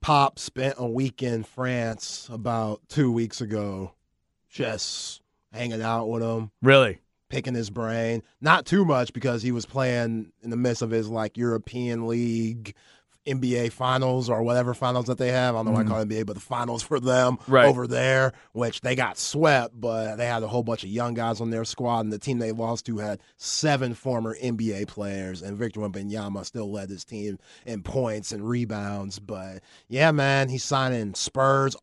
Pop 0.00 0.38
spent 0.38 0.76
a 0.78 0.86
week 0.86 1.22
in 1.22 1.42
France 1.42 2.28
about 2.32 2.80
two 2.88 3.10
weeks 3.10 3.40
ago, 3.40 3.92
just 4.48 5.20
hanging 5.52 5.82
out 5.82 6.06
with 6.08 6.22
him, 6.22 6.50
Really? 6.62 6.98
picking 7.28 7.54
his 7.54 7.68
brain. 7.70 8.22
Not 8.40 8.64
too 8.64 8.84
much 8.84 9.12
because 9.12 9.42
he 9.42 9.50
was 9.52 9.66
playing 9.66 10.32
in 10.42 10.50
the 10.50 10.56
midst 10.56 10.82
of 10.82 10.90
his 10.90 11.08
like 11.08 11.36
European 11.36 12.06
League, 12.06 12.74
NBA 13.28 13.72
finals 13.72 14.30
or 14.30 14.42
whatever 14.42 14.74
finals 14.74 15.06
that 15.06 15.18
they 15.18 15.30
have. 15.30 15.54
I 15.54 15.58
don't 15.58 15.66
know 15.66 15.72
why 15.72 15.80
I 15.80 15.82
mm-hmm. 15.82 15.92
call 15.92 16.00
it 16.02 16.08
NBA, 16.08 16.26
but 16.26 16.34
the 16.34 16.40
finals 16.40 16.82
for 16.82 17.00
them 17.00 17.38
Right. 17.46 17.66
over 17.66 17.86
there, 17.86 18.32
which 18.52 18.80
they 18.80 18.94
got 18.94 19.18
swept, 19.18 19.78
but 19.80 20.16
they 20.16 20.26
had 20.26 20.42
a 20.42 20.48
whole 20.48 20.62
bunch 20.62 20.82
of 20.82 20.90
young 20.90 21.14
guys 21.14 21.40
on 21.40 21.50
their 21.50 21.64
squad, 21.64 22.00
and 22.00 22.12
the 22.12 22.18
team 22.18 22.38
they 22.38 22.52
lost 22.52 22.86
to 22.86 22.98
had 22.98 23.20
seven 23.36 23.94
former 23.94 24.36
NBA 24.42 24.88
players, 24.88 25.42
and 25.42 25.56
Victor 25.56 25.80
Wembanyama 25.80 26.44
still 26.44 26.70
led 26.70 26.90
his 26.90 27.04
team 27.04 27.38
in 27.66 27.82
points 27.82 28.32
and 28.32 28.48
rebounds. 28.48 29.18
But 29.18 29.62
yeah, 29.88 30.10
man, 30.10 30.48
he's 30.48 30.64
signing 30.64 31.14
Spurs 31.14 31.76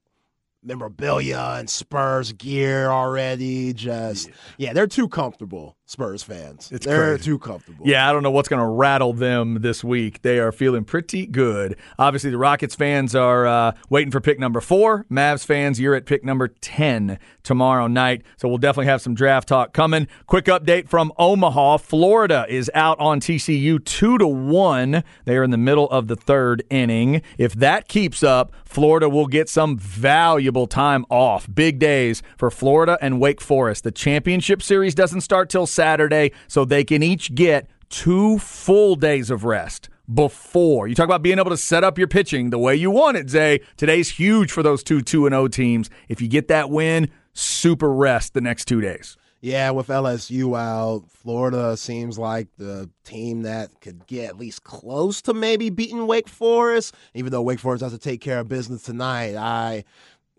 memorabilia 0.66 1.55
and 1.57 1.70
Spurs 1.70 2.32
gear 2.34 2.89
already. 2.89 3.74
Just 3.74 4.30
yeah, 4.57 4.74
they're 4.74 4.88
too 4.88 5.07
comfortable, 5.07 5.78
Spurs 5.86 6.24
fans. 6.24 6.72
It's 6.72 6.86
they're 6.86 7.16
crazy. 7.16 7.24
too 7.24 7.39
comfortable. 7.39 7.86
Yeah, 7.88 8.09
I 8.09 8.13
don't 8.13 8.24
know 8.24 8.32
what's 8.32 8.49
going 8.49 8.61
to 8.61 8.68
rattle 8.68 9.13
them 9.13 9.61
this 9.61 9.84
week. 9.84 10.22
They 10.22 10.39
are 10.39 10.51
feeling 10.51 10.84
pretty 10.84 11.26
good. 11.26 11.78
Obviously, 11.99 12.32
the 12.32 12.38
Rockets 12.38 12.76
fans 12.76 13.16
are 13.16 13.45
uh, 13.45 13.72
waiting 13.89 14.11
for 14.11 14.22
pick 14.22 14.39
number 14.39 14.61
four. 14.61 15.05
Mavs 15.11 15.45
fans, 15.45 15.80
you're 15.80 15.95
at 15.95 16.05
pick 16.05 16.24
number 16.24 16.47
10 16.47 17.20
tomorrow 17.43 17.88
night. 17.88 18.24
So 18.38 18.47
we'll 18.47 18.57
definitely 18.57 18.88
have 18.88 19.01
some 19.01 19.13
draft 19.13 19.47
talk 19.47 19.74
coming. 19.74 20.07
Quick 20.26 20.45
update 20.45 20.89
from 20.89 21.11
Omaha. 21.18 21.78
Florida 21.78 22.45
is 22.49 22.72
out 22.74 22.99
on 22.99 23.20
TCU 23.20 23.84
2 23.84 24.18
to 24.18 24.28
1. 24.28 25.03
They 25.26 25.38
are 25.38 25.43
in 25.43 25.51
the 25.51 25.57
middle 25.57 25.89
of 25.89 26.07
the 26.07 26.16
third 26.16 26.63
inning. 26.70 27.22
If 27.38 27.53
that 27.55 27.88
keeps 27.88 28.24
up, 28.24 28.53
Florida 28.63 29.07
will 29.07 29.28
get 29.28 29.47
some 29.49 29.78
valuable 29.78 30.55
time 30.64 31.06
off. 31.10 31.53
Big 31.53 31.78
days 31.78 32.24
for 32.38 32.49
Florida 32.49 32.97
and 33.01 33.20
Wake 33.20 33.41
Forest. 33.41 33.84
The 33.84 33.91
championship 33.91 34.62
series 34.64 34.95
doesn't 34.95 35.22
start 35.22 35.49
till 35.49 35.68
Saturday, 35.68 36.32
so 36.47 36.64
they 36.64 36.86
can 36.86 37.03
each 37.03 37.36
get 37.36 37.70
two 37.89 38.39
full 38.39 38.95
days 38.95 39.30
of 39.30 39.43
rest 39.43 39.89
before. 40.14 40.88
You 40.88 40.95
talk 40.95 41.06
about 41.06 41.22
being 41.22 41.39
able 41.39 41.51
to 41.51 41.58
set 41.58 41.84
up 41.84 41.97
your 41.97 42.08
pitching 42.08 42.49
the 42.49 42.60
way 42.60 42.76
you 42.76 42.91
want 42.91 43.18
it, 43.18 43.30
Zay. 43.30 43.60
Today's 43.76 44.10
huge 44.10 44.51
for 44.51 44.64
those 44.64 44.84
two 44.84 45.01
2 45.01 45.26
and 45.26 45.34
0 45.34 45.49
teams. 45.49 45.89
If 46.08 46.22
you 46.22 46.30
get 46.30 46.47
that 46.47 46.70
win, 46.70 47.10
super 47.34 47.91
rest 47.91 48.34
the 48.34 48.41
next 48.41 48.66
2 48.66 48.80
days. 48.80 49.18
Yeah, 49.41 49.70
with 49.72 49.89
LSU 49.89 50.58
out, 50.58 51.03
Florida 51.12 51.78
seems 51.78 52.18
like 52.18 52.47
the 52.58 52.89
team 53.03 53.43
that 53.43 53.70
could 53.80 54.08
get 54.08 54.30
at 54.30 54.39
least 54.39 54.64
close 54.64 55.22
to 55.22 55.36
maybe 55.36 55.70
beating 55.70 56.08
Wake 56.08 56.28
Forest. 56.28 56.95
Even 57.14 57.32
though 57.32 57.43
Wake 57.43 57.60
Forest 57.60 57.84
has 57.84 57.91
to 57.91 57.99
take 57.99 58.22
care 58.22 58.39
of 58.39 58.47
business 58.47 58.82
tonight, 58.82 59.36
I 59.36 59.84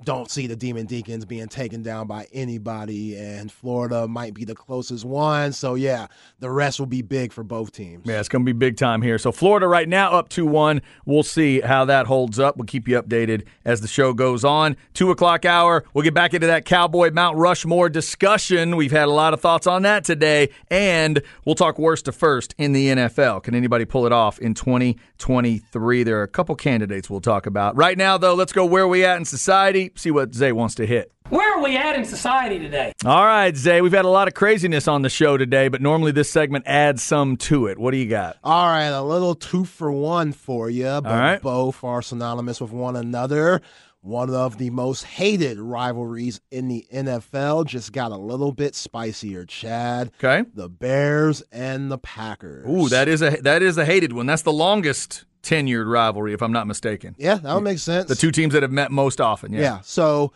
don't 0.05 0.31
see 0.31 0.47
the 0.47 0.57
Demon 0.57 0.87
Deacons 0.87 1.25
being 1.25 1.49
taken 1.49 1.83
down 1.83 2.07
by 2.07 2.27
anybody, 2.33 3.17
and 3.17 3.51
Florida 3.51 4.07
might 4.07 4.35
be 4.35 4.45
the 4.45 4.55
closest 4.55 5.05
one. 5.05 5.53
So, 5.53 5.75
yeah, 5.75 6.07
the 6.39 6.51
rest 6.51 6.79
will 6.79 6.87
be 6.87 7.03
big 7.03 7.33
for 7.33 7.43
both 7.43 7.73
teams. 7.73 8.03
Yeah, 8.07 8.21
it's 8.21 8.29
going 8.29 8.45
to 8.45 8.47
be 8.47 8.57
big 8.57 8.77
time 8.77 9.01
here. 9.01 9.19
So 9.19 9.33
Florida 9.33 9.67
right 9.67 9.89
now 9.89 10.13
up 10.13 10.29
2 10.29 10.47
1. 10.47 10.83
We'll 11.07 11.23
see 11.23 11.61
how 11.61 11.87
that 11.87 12.07
holds 12.07 12.39
up. 12.39 12.57
We'll 12.57 12.67
keep 12.67 12.89
you 12.89 13.01
updated 13.01 13.45
as 13.65 13.81
the 13.81 13.89
show 13.89 14.13
goes 14.13 14.45
on. 14.45 14.77
Two 14.93 15.11
o'clock 15.11 15.45
hour, 15.45 15.85
we'll 15.95 16.05
get 16.05 16.15
back 16.15 16.35
into 16.35 16.47
that 16.47 16.65
Cowboy 16.65 17.11
Mount 17.11 17.37
Rushmore 17.39 17.89
discussion. 17.89 18.77
We've 18.77 18.93
had 18.93 19.09
a 19.09 19.13
lot 19.13 19.33
of 19.33 19.41
thoughts 19.41 19.67
on 19.67 19.83
that 19.83 20.05
today. 20.05 20.51
And 20.71 21.23
we'll 21.45 21.55
talk 21.55 21.79
worst 21.79 22.05
to 22.05 22.13
first 22.13 22.55
in 22.59 22.73
the 22.73 22.89
NFL. 22.89 23.43
Can 23.43 23.55
anybody 23.55 23.85
pull 23.85 24.07
it 24.07 24.13
off 24.13 24.39
in 24.39 24.55
2023? 24.55 26.03
There 26.03 26.21
are 26.21 26.23
a 26.23 26.29
couple 26.29 26.55
candidates 26.55 27.09
we'll 27.09 27.21
talk 27.21 27.47
about. 27.47 27.77
Right 27.77 27.97
now, 27.97 28.19
though, 28.19 28.35
let's 28.35 28.53
go 28.53 28.65
where 28.67 28.87
we 28.87 29.05
at 29.05 29.17
in 29.17 29.25
society, 29.25 29.86
see 29.95 30.11
what 30.11 30.35
Zay 30.35 30.53
wants 30.53 30.75
to 30.77 30.87
hit. 30.87 31.13
Where 31.29 31.59
are 31.59 31.63
we 31.63 31.77
at 31.77 31.97
in 31.97 32.05
society 32.05 32.59
today? 32.61 32.93
All 33.05 33.25
right, 33.25 33.57
Zay, 33.57 33.81
we've 33.81 33.93
had 33.93 34.05
a 34.05 34.11
lot 34.11 34.29
of 34.29 34.35
craziness 34.35 34.87
on 34.87 35.03
the 35.03 35.09
show 35.09 35.37
today, 35.37 35.67
but 35.67 35.83
normally 35.83 36.13
this 36.13 36.31
segment 36.31 36.67
adds 36.69 37.03
some 37.03 37.37
to 37.39 37.67
it. 37.67 37.79
What 37.79 37.91
do 37.91 37.97
you 37.97 38.09
got? 38.09 38.37
All 38.45 38.69
right, 38.69 38.85
a 38.85 39.03
little 39.03 39.35
two 39.35 39.65
for 39.65 39.91
one 39.91 40.33
for 40.33 40.71
you, 40.71 40.85
but 40.85 41.05
right. 41.05 41.43
both 41.43 41.83
are 41.83 42.01
synonymous 42.01 42.61
with 42.61 42.71
one 42.71 42.95
another. 42.95 43.61
One 44.03 44.33
of 44.33 44.59
the 44.59 44.71
most 44.71 45.03
hated 45.03 45.59
rivalries 45.59 46.41
in 46.53 46.69
the 46.69 46.87
NFL 46.95 47.67
just 47.67 47.93
got 47.93 48.13
a 48.13 48.17
little 48.17 48.53
bit 48.53 48.77
spicier, 48.77 49.45
Chad. 49.45 50.13
Okay. 50.23 50.49
The 50.55 50.69
Bears 50.69 51.43
and 51.51 51.91
the 51.91 51.99
Packers. 51.99 52.69
Ooh, 52.69 52.89
that 52.89 53.09
is 53.09 53.21
a 53.21 53.31
that 53.43 53.63
is 53.63 53.77
a 53.79 53.85
hated 53.85 54.13
one. 54.13 54.27
That's 54.27 54.43
the 54.43 54.53
longest 54.53 55.25
tenured 55.47 55.91
rivalry, 55.91 56.33
if 56.33 56.43
I'm 56.43 56.53
not 56.53 56.67
mistaken. 56.67 57.15
Yeah, 57.19 57.37
that 57.37 57.55
would 57.55 57.63
make 57.63 57.79
sense. 57.79 58.09
The 58.09 58.15
two 58.15 58.31
teams 58.31 58.53
that 58.55 58.63
have 58.63 58.73
met 58.73 58.91
most 58.91 59.21
often. 59.21 59.53
Yeah. 59.53 59.61
Yeah. 59.61 59.81
So 59.83 60.33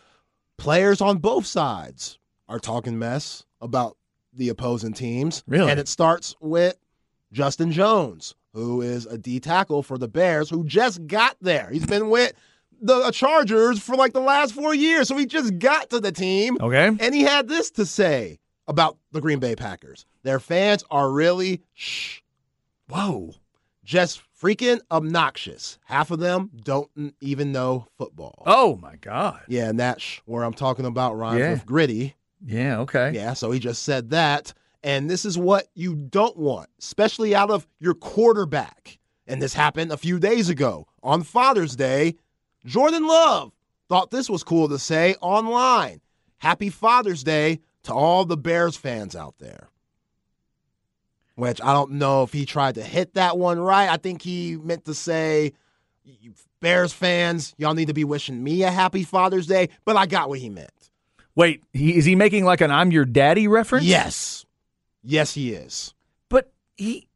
players 0.57 1.01
on 1.01 1.17
both 1.17 1.45
sides 1.45 2.17
are 2.47 2.59
talking 2.59 2.97
mess 2.97 3.45
about 3.59 3.97
the 4.33 4.49
opposing 4.49 4.93
teams. 4.93 5.43
Really? 5.47 5.69
And 5.69 5.79
it 5.79 5.87
starts 5.87 6.35
with 6.39 6.77
Justin 7.31 7.71
Jones, 7.71 8.35
who 8.53 8.81
is 8.81 9.05
a 9.05 9.17
D 9.17 9.39
tackle 9.39 9.83
for 9.83 9.97
the 9.97 10.07
Bears, 10.07 10.49
who 10.49 10.63
just 10.63 11.05
got 11.07 11.35
there. 11.41 11.69
He's 11.71 11.85
been 11.85 12.09
with 12.09 12.33
the 12.81 13.11
Chargers 13.11 13.79
for 13.79 13.95
like 13.95 14.13
the 14.13 14.21
last 14.21 14.53
four 14.53 14.73
years. 14.73 15.07
So 15.07 15.17
he 15.17 15.25
just 15.25 15.59
got 15.59 15.89
to 15.89 15.99
the 15.99 16.11
team. 16.11 16.57
Okay. 16.59 16.87
And 16.87 17.13
he 17.13 17.21
had 17.21 17.47
this 17.47 17.69
to 17.71 17.85
say 17.85 18.39
about 18.67 18.97
the 19.11 19.21
Green 19.21 19.39
Bay 19.39 19.55
Packers. 19.55 20.05
Their 20.23 20.39
fans 20.39 20.83
are 20.89 21.11
really 21.11 21.61
shh, 21.73 22.19
Whoa. 22.87 23.35
Just 23.91 24.21
freaking 24.41 24.79
obnoxious. 24.89 25.77
Half 25.83 26.11
of 26.11 26.19
them 26.19 26.49
don't 26.63 26.89
even 27.19 27.51
know 27.51 27.87
football. 27.97 28.41
Oh 28.45 28.77
my 28.77 28.95
God. 28.95 29.41
Yeah, 29.49 29.67
and 29.67 29.77
that's 29.77 30.21
where 30.25 30.43
I'm 30.43 30.53
talking 30.53 30.85
about 30.85 31.17
rhymes 31.17 31.39
Yeah. 31.39 31.51
with 31.51 31.65
gritty. 31.65 32.15
Yeah. 32.45 32.79
Okay. 32.79 33.11
Yeah, 33.13 33.33
so 33.33 33.51
he 33.51 33.59
just 33.59 33.83
said 33.83 34.11
that. 34.11 34.53
And 34.81 35.09
this 35.09 35.25
is 35.25 35.37
what 35.37 35.67
you 35.75 35.93
don't 35.93 36.37
want, 36.37 36.69
especially 36.79 37.35
out 37.35 37.51
of 37.51 37.67
your 37.81 37.93
quarterback. 37.93 38.97
And 39.27 39.41
this 39.41 39.53
happened 39.53 39.91
a 39.91 39.97
few 39.97 40.19
days 40.19 40.47
ago 40.47 40.87
on 41.03 41.21
Father's 41.23 41.75
Day. 41.75 42.15
Jordan 42.65 43.05
Love 43.05 43.51
thought 43.89 44.09
this 44.09 44.29
was 44.29 44.41
cool 44.43 44.69
to 44.69 44.79
say 44.79 45.15
online. 45.21 45.99
Happy 46.37 46.69
Father's 46.69 47.23
Day 47.25 47.59
to 47.83 47.93
all 47.93 48.23
the 48.23 48.37
Bears 48.37 48.77
fans 48.77 49.17
out 49.17 49.35
there. 49.39 49.67
Which 51.41 51.59
I 51.59 51.73
don't 51.73 51.93
know 51.93 52.21
if 52.21 52.31
he 52.31 52.45
tried 52.45 52.75
to 52.75 52.83
hit 52.83 53.15
that 53.15 53.35
one 53.35 53.59
right. 53.59 53.89
I 53.89 53.97
think 53.97 54.21
he 54.21 54.57
meant 54.57 54.85
to 54.85 54.93
say 54.93 55.53
Bears 56.59 56.93
fans, 56.93 57.55
y'all 57.57 57.73
need 57.73 57.87
to 57.87 57.95
be 57.95 58.03
wishing 58.03 58.43
me 58.43 58.61
a 58.61 58.69
happy 58.69 59.03
Father's 59.03 59.47
Day, 59.47 59.69
but 59.83 59.97
I 59.97 60.05
got 60.05 60.29
what 60.29 60.37
he 60.37 60.51
meant. 60.51 60.91
Wait, 61.33 61.63
he, 61.73 61.97
is 61.97 62.05
he 62.05 62.13
making 62.13 62.45
like 62.45 62.61
an 62.61 62.69
"I'm 62.69 62.91
your 62.91 63.05
daddy" 63.05 63.47
reference? 63.47 63.85
Yes. 63.85 64.45
Yes, 65.03 65.33
he 65.33 65.53
is. 65.53 65.95
but 66.29 66.51
he 66.77 67.07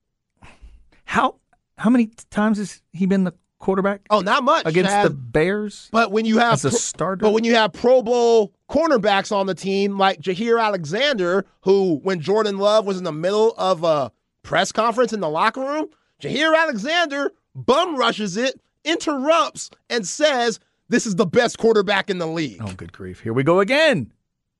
how 1.03 1.36
how 1.78 1.91
many 1.91 2.09
times 2.32 2.57
has 2.57 2.82
he 2.93 3.05
been 3.05 3.26
the 3.26 3.34
quarterback 3.60 4.01
Oh, 4.10 4.20
not 4.22 4.43
much. 4.43 4.66
against 4.66 4.91
the 5.03 5.10
Bears? 5.10 5.89
But 5.91 6.12
when 6.12 6.26
you 6.26 6.38
have 6.39 6.53
As 6.53 6.66
a 6.66 6.70
pro- 6.70 6.78
starter? 6.78 7.22
but 7.24 7.32
when 7.32 7.43
you 7.43 7.56
have 7.56 7.74
Pro 7.74 8.01
Bowl 8.01 8.53
cornerbacks 8.70 9.32
on 9.32 9.47
the 9.47 9.56
team 9.56 9.97
like 9.97 10.20
Jaire 10.22 10.62
Alexander, 10.62 11.45
who 11.62 11.99
when 12.03 12.20
Jordan 12.22 12.58
Love 12.58 12.86
was 12.86 12.97
in 12.97 13.03
the 13.03 13.12
middle 13.12 13.53
of 13.58 13.84
a 13.84 14.12
press 14.43 14.72
conference 14.72 15.14
in 15.14 15.20
the 15.20 15.30
locker 15.30 15.62
room, 15.62 15.88
Jaire 16.22 16.56
Alexander 16.58 17.32
bum 17.56 17.95
rushes 17.95 18.38
it, 18.38 18.60
interrupts, 18.84 19.70
and 19.89 20.08
says, 20.08 20.60
"This 20.89 21.06
is 21.06 21.16
the 21.16 21.26
best 21.26 21.58
quarterback 21.58 22.10
in 22.10 22.18
the 22.20 22.28
league." 22.28 22.62
Oh, 22.62 22.74
good 22.74 22.91
grief! 22.93 23.22
Here 23.22 23.34
we 23.34 23.43
go 23.43 23.60
again. 23.60 24.12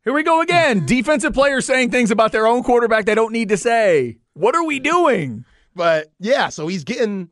Here 0.04 0.14
we 0.14 0.24
go 0.24 0.42
again. 0.42 0.86
Defensive 0.86 1.34
players 1.34 1.66
saying 1.66 1.92
things 1.92 2.12
about 2.12 2.32
their 2.32 2.46
own 2.48 2.64
quarterback 2.64 3.06
they 3.06 3.16
don't 3.16 3.32
need 3.34 3.50
to 3.50 3.58
say. 3.58 4.18
What 4.34 4.56
are 4.56 4.64
we 4.66 4.80
doing? 4.80 5.46
But 5.76 6.12
yeah, 6.20 6.50
so 6.50 6.68
he's 6.68 6.84
getting 6.84 7.30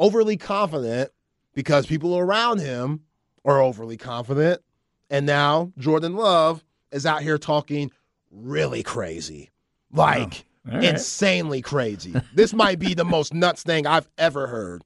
overly 0.00 0.36
confident 0.36 1.12
because 1.54 1.86
people 1.86 2.18
around 2.18 2.58
him 2.58 3.02
are 3.44 3.60
overly 3.62 3.96
confident. 3.96 4.60
And 5.10 5.26
now 5.26 5.72
Jordan 5.78 6.16
Love 6.16 6.64
is 6.90 7.06
out 7.06 7.22
here 7.22 7.38
talking 7.38 7.92
really 8.32 8.82
crazy. 8.82 9.50
Like 9.92 10.44
Oh, 10.68 10.74
right. 10.74 10.84
insanely 10.84 11.62
crazy. 11.62 12.14
this 12.34 12.52
might 12.52 12.78
be 12.78 12.94
the 12.94 13.04
most 13.04 13.32
nuts 13.32 13.62
thing 13.62 13.86
I've 13.86 14.08
ever 14.18 14.46
heard. 14.48 14.82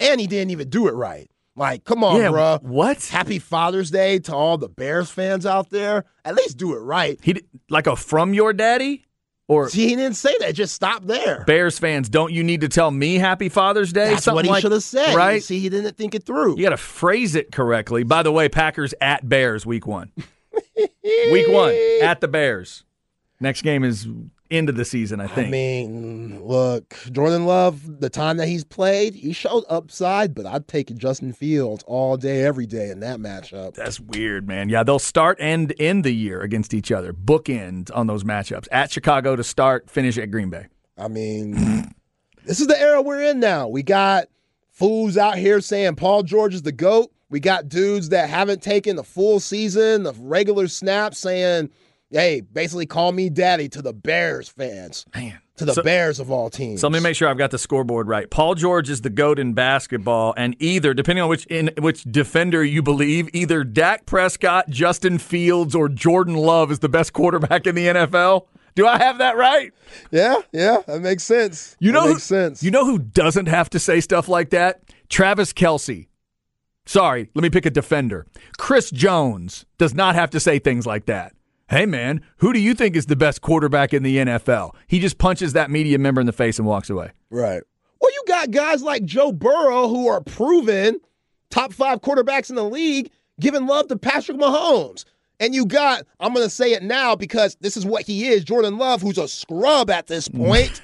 And 0.00 0.20
he 0.20 0.26
didn't 0.26 0.50
even 0.52 0.68
do 0.68 0.88
it 0.88 0.92
right. 0.92 1.30
Like, 1.54 1.84
come 1.84 2.04
on, 2.04 2.16
yeah, 2.16 2.28
bruh. 2.28 2.62
what? 2.62 3.04
Happy 3.06 3.40
Father's 3.40 3.90
Day 3.90 4.20
to 4.20 4.34
all 4.34 4.56
the 4.58 4.68
Bears 4.68 5.10
fans 5.10 5.44
out 5.44 5.70
there. 5.70 6.04
At 6.24 6.36
least 6.36 6.56
do 6.56 6.72
it 6.74 6.78
right. 6.78 7.18
He 7.20 7.42
like 7.68 7.86
a 7.88 7.96
from 7.96 8.32
your 8.32 8.52
daddy 8.52 9.04
or 9.48 9.68
See, 9.70 9.88
he 9.88 9.96
didn't 9.96 10.16
say 10.16 10.34
that. 10.40 10.54
Just 10.54 10.74
stop 10.74 11.04
there. 11.04 11.42
Bears 11.46 11.78
fans? 11.78 12.08
Don't 12.08 12.32
you 12.32 12.44
need 12.44 12.60
to 12.60 12.68
tell 12.68 12.90
me 12.90 13.16
Happy 13.16 13.48
Father's 13.48 13.92
Day? 13.92 14.10
That's 14.10 14.24
Something 14.24 14.36
what 14.36 14.44
he 14.44 14.50
like- 14.50 14.60
should 14.62 14.72
have 14.72 14.82
said. 14.82 15.14
right? 15.16 15.42
See, 15.42 15.58
he 15.58 15.68
didn't 15.68 15.96
think 15.96 16.14
it 16.14 16.24
through. 16.24 16.56
You 16.58 16.62
got 16.62 16.70
to 16.70 16.76
phrase 16.76 17.34
it 17.34 17.50
correctly. 17.50 18.02
By 18.04 18.22
the 18.22 18.30
way, 18.30 18.48
Packers 18.48 18.92
at 19.00 19.28
Bears 19.28 19.64
week 19.66 19.86
one. 19.86 20.12
week 21.32 21.48
one 21.48 21.74
at 22.02 22.20
the 22.20 22.28
Bears. 22.28 22.84
Next 23.40 23.62
game 23.62 23.84
is 23.84 24.06
end 24.50 24.68
of 24.68 24.76
the 24.76 24.84
season, 24.84 25.20
I 25.20 25.26
think. 25.26 25.48
I 25.48 25.50
mean, 25.50 26.42
look, 26.44 26.96
Jordan 27.12 27.46
Love, 27.46 28.00
the 28.00 28.10
time 28.10 28.36
that 28.38 28.48
he's 28.48 28.64
played, 28.64 29.14
he 29.14 29.32
showed 29.32 29.64
upside, 29.68 30.34
but 30.34 30.46
I'd 30.46 30.68
take 30.68 30.94
Justin 30.96 31.32
Fields 31.32 31.84
all 31.86 32.16
day, 32.16 32.44
every 32.44 32.66
day 32.66 32.90
in 32.90 33.00
that 33.00 33.18
matchup. 33.18 33.74
That's 33.74 34.00
weird, 34.00 34.48
man. 34.48 34.68
Yeah, 34.68 34.82
they'll 34.82 34.98
start 34.98 35.38
and 35.40 35.74
end 35.78 36.04
the 36.04 36.14
year 36.14 36.40
against 36.40 36.72
each 36.74 36.90
other. 36.90 37.12
Bookend 37.12 37.90
on 37.94 38.06
those 38.06 38.24
matchups. 38.24 38.68
At 38.72 38.90
Chicago 38.90 39.36
to 39.36 39.44
start, 39.44 39.90
finish 39.90 40.18
at 40.18 40.30
Green 40.30 40.50
Bay. 40.50 40.66
I 40.96 41.08
mean, 41.08 41.92
this 42.44 42.60
is 42.60 42.66
the 42.66 42.80
era 42.80 43.02
we're 43.02 43.22
in 43.22 43.40
now. 43.40 43.68
We 43.68 43.82
got 43.82 44.28
fools 44.70 45.16
out 45.16 45.36
here 45.36 45.60
saying 45.60 45.96
Paul 45.96 46.22
George 46.22 46.54
is 46.54 46.62
the 46.62 46.72
GOAT. 46.72 47.10
We 47.30 47.40
got 47.40 47.68
dudes 47.68 48.08
that 48.08 48.30
haven't 48.30 48.62
taken 48.62 48.96
the 48.96 49.04
full 49.04 49.38
season 49.38 50.06
of 50.06 50.18
regular 50.18 50.66
snaps 50.66 51.18
saying, 51.18 51.70
hey, 52.10 52.40
basically 52.40 52.86
call 52.86 53.12
me 53.12 53.28
daddy 53.30 53.68
to 53.70 53.82
the 53.82 53.92
Bears 53.92 54.48
fans, 54.48 55.04
Man. 55.14 55.38
to 55.56 55.64
the 55.64 55.74
So- 55.74 55.82
Bears 55.82 56.20
of 56.20 56.30
all 56.30 56.48
teams. 56.50 56.80
So 56.80 56.88
let 56.88 56.98
me 56.98 57.02
make 57.02 57.16
sure 57.16 57.28
I've 57.28 57.38
got 57.38 57.50
the 57.50 57.58
scoreboard 57.58 58.08
right. 58.08 58.28
Paul 58.30 58.54
George 58.54 58.88
is 58.90 59.00
the 59.02 59.10
goat 59.10 59.38
in 59.38 59.52
basketball, 59.54 60.34
and 60.36 60.56
either, 60.58 60.94
depending 60.94 61.22
on 61.22 61.28
which 61.28 61.44
in 61.46 61.70
which 61.78 62.04
defender 62.04 62.64
you 62.64 62.82
believe, 62.82 63.28
either 63.34 63.64
Dak 63.64 64.06
Prescott, 64.06 64.68
Justin 64.70 65.18
Fields, 65.18 65.74
or 65.74 65.88
Jordan 65.88 66.34
Love 66.34 66.70
is 66.70 66.78
the 66.78 66.88
best 66.88 67.12
quarterback 67.12 67.66
in 67.66 67.74
the 67.74 67.86
NFL. 67.88 68.46
Do 68.74 68.86
I 68.86 68.98
have 68.98 69.18
that 69.18 69.36
right? 69.36 69.72
yeah, 70.12 70.36
yeah, 70.52 70.78
that 70.86 71.00
makes 71.02 71.24
sense. 71.24 71.76
You 71.80 71.90
know 71.90 72.02
that 72.02 72.06
who, 72.08 72.14
makes 72.14 72.22
sense. 72.24 72.62
You 72.62 72.70
know 72.70 72.84
who 72.84 72.98
doesn't 73.00 73.46
have 73.46 73.68
to 73.70 73.78
say 73.80 74.00
stuff 74.00 74.28
like 74.28 74.50
that? 74.50 74.82
Travis 75.08 75.52
Kelce. 75.52 76.06
Sorry, 76.86 77.28
let 77.34 77.42
me 77.42 77.50
pick 77.50 77.66
a 77.66 77.70
defender. 77.70 78.26
Chris 78.56 78.90
Jones 78.90 79.66
does 79.78 79.94
not 79.94 80.14
have 80.14 80.30
to 80.30 80.40
say 80.40 80.58
things 80.58 80.86
like 80.86 81.06
that. 81.06 81.32
Hey 81.68 81.84
man, 81.84 82.22
who 82.38 82.54
do 82.54 82.58
you 82.60 82.72
think 82.72 82.96
is 82.96 83.06
the 83.06 83.16
best 83.16 83.42
quarterback 83.42 83.92
in 83.92 84.02
the 84.02 84.16
NFL? 84.16 84.74
He 84.86 85.00
just 85.00 85.18
punches 85.18 85.52
that 85.52 85.70
media 85.70 85.98
member 85.98 86.18
in 86.18 86.26
the 86.26 86.32
face 86.32 86.58
and 86.58 86.66
walks 86.66 86.88
away. 86.88 87.10
Right. 87.28 87.62
Well, 88.00 88.10
you 88.10 88.22
got 88.26 88.50
guys 88.50 88.82
like 88.82 89.04
Joe 89.04 89.32
Burrow 89.32 89.86
who 89.88 90.08
are 90.08 90.22
proven 90.22 90.98
top 91.50 91.74
five 91.74 92.00
quarterbacks 92.00 92.48
in 92.48 92.56
the 92.56 92.64
league, 92.64 93.10
giving 93.38 93.66
love 93.66 93.88
to 93.88 93.98
Patrick 93.98 94.38
Mahomes. 94.38 95.04
And 95.40 95.54
you 95.54 95.66
got, 95.66 96.04
I'm 96.20 96.32
going 96.32 96.46
to 96.46 96.50
say 96.50 96.72
it 96.72 96.82
now 96.82 97.14
because 97.14 97.56
this 97.60 97.76
is 97.76 97.84
what 97.84 98.02
he 98.02 98.28
is 98.28 98.44
Jordan 98.44 98.78
Love, 98.78 99.02
who's 99.02 99.18
a 99.18 99.28
scrub 99.28 99.90
at 99.90 100.06
this 100.06 100.26
point. 100.28 100.80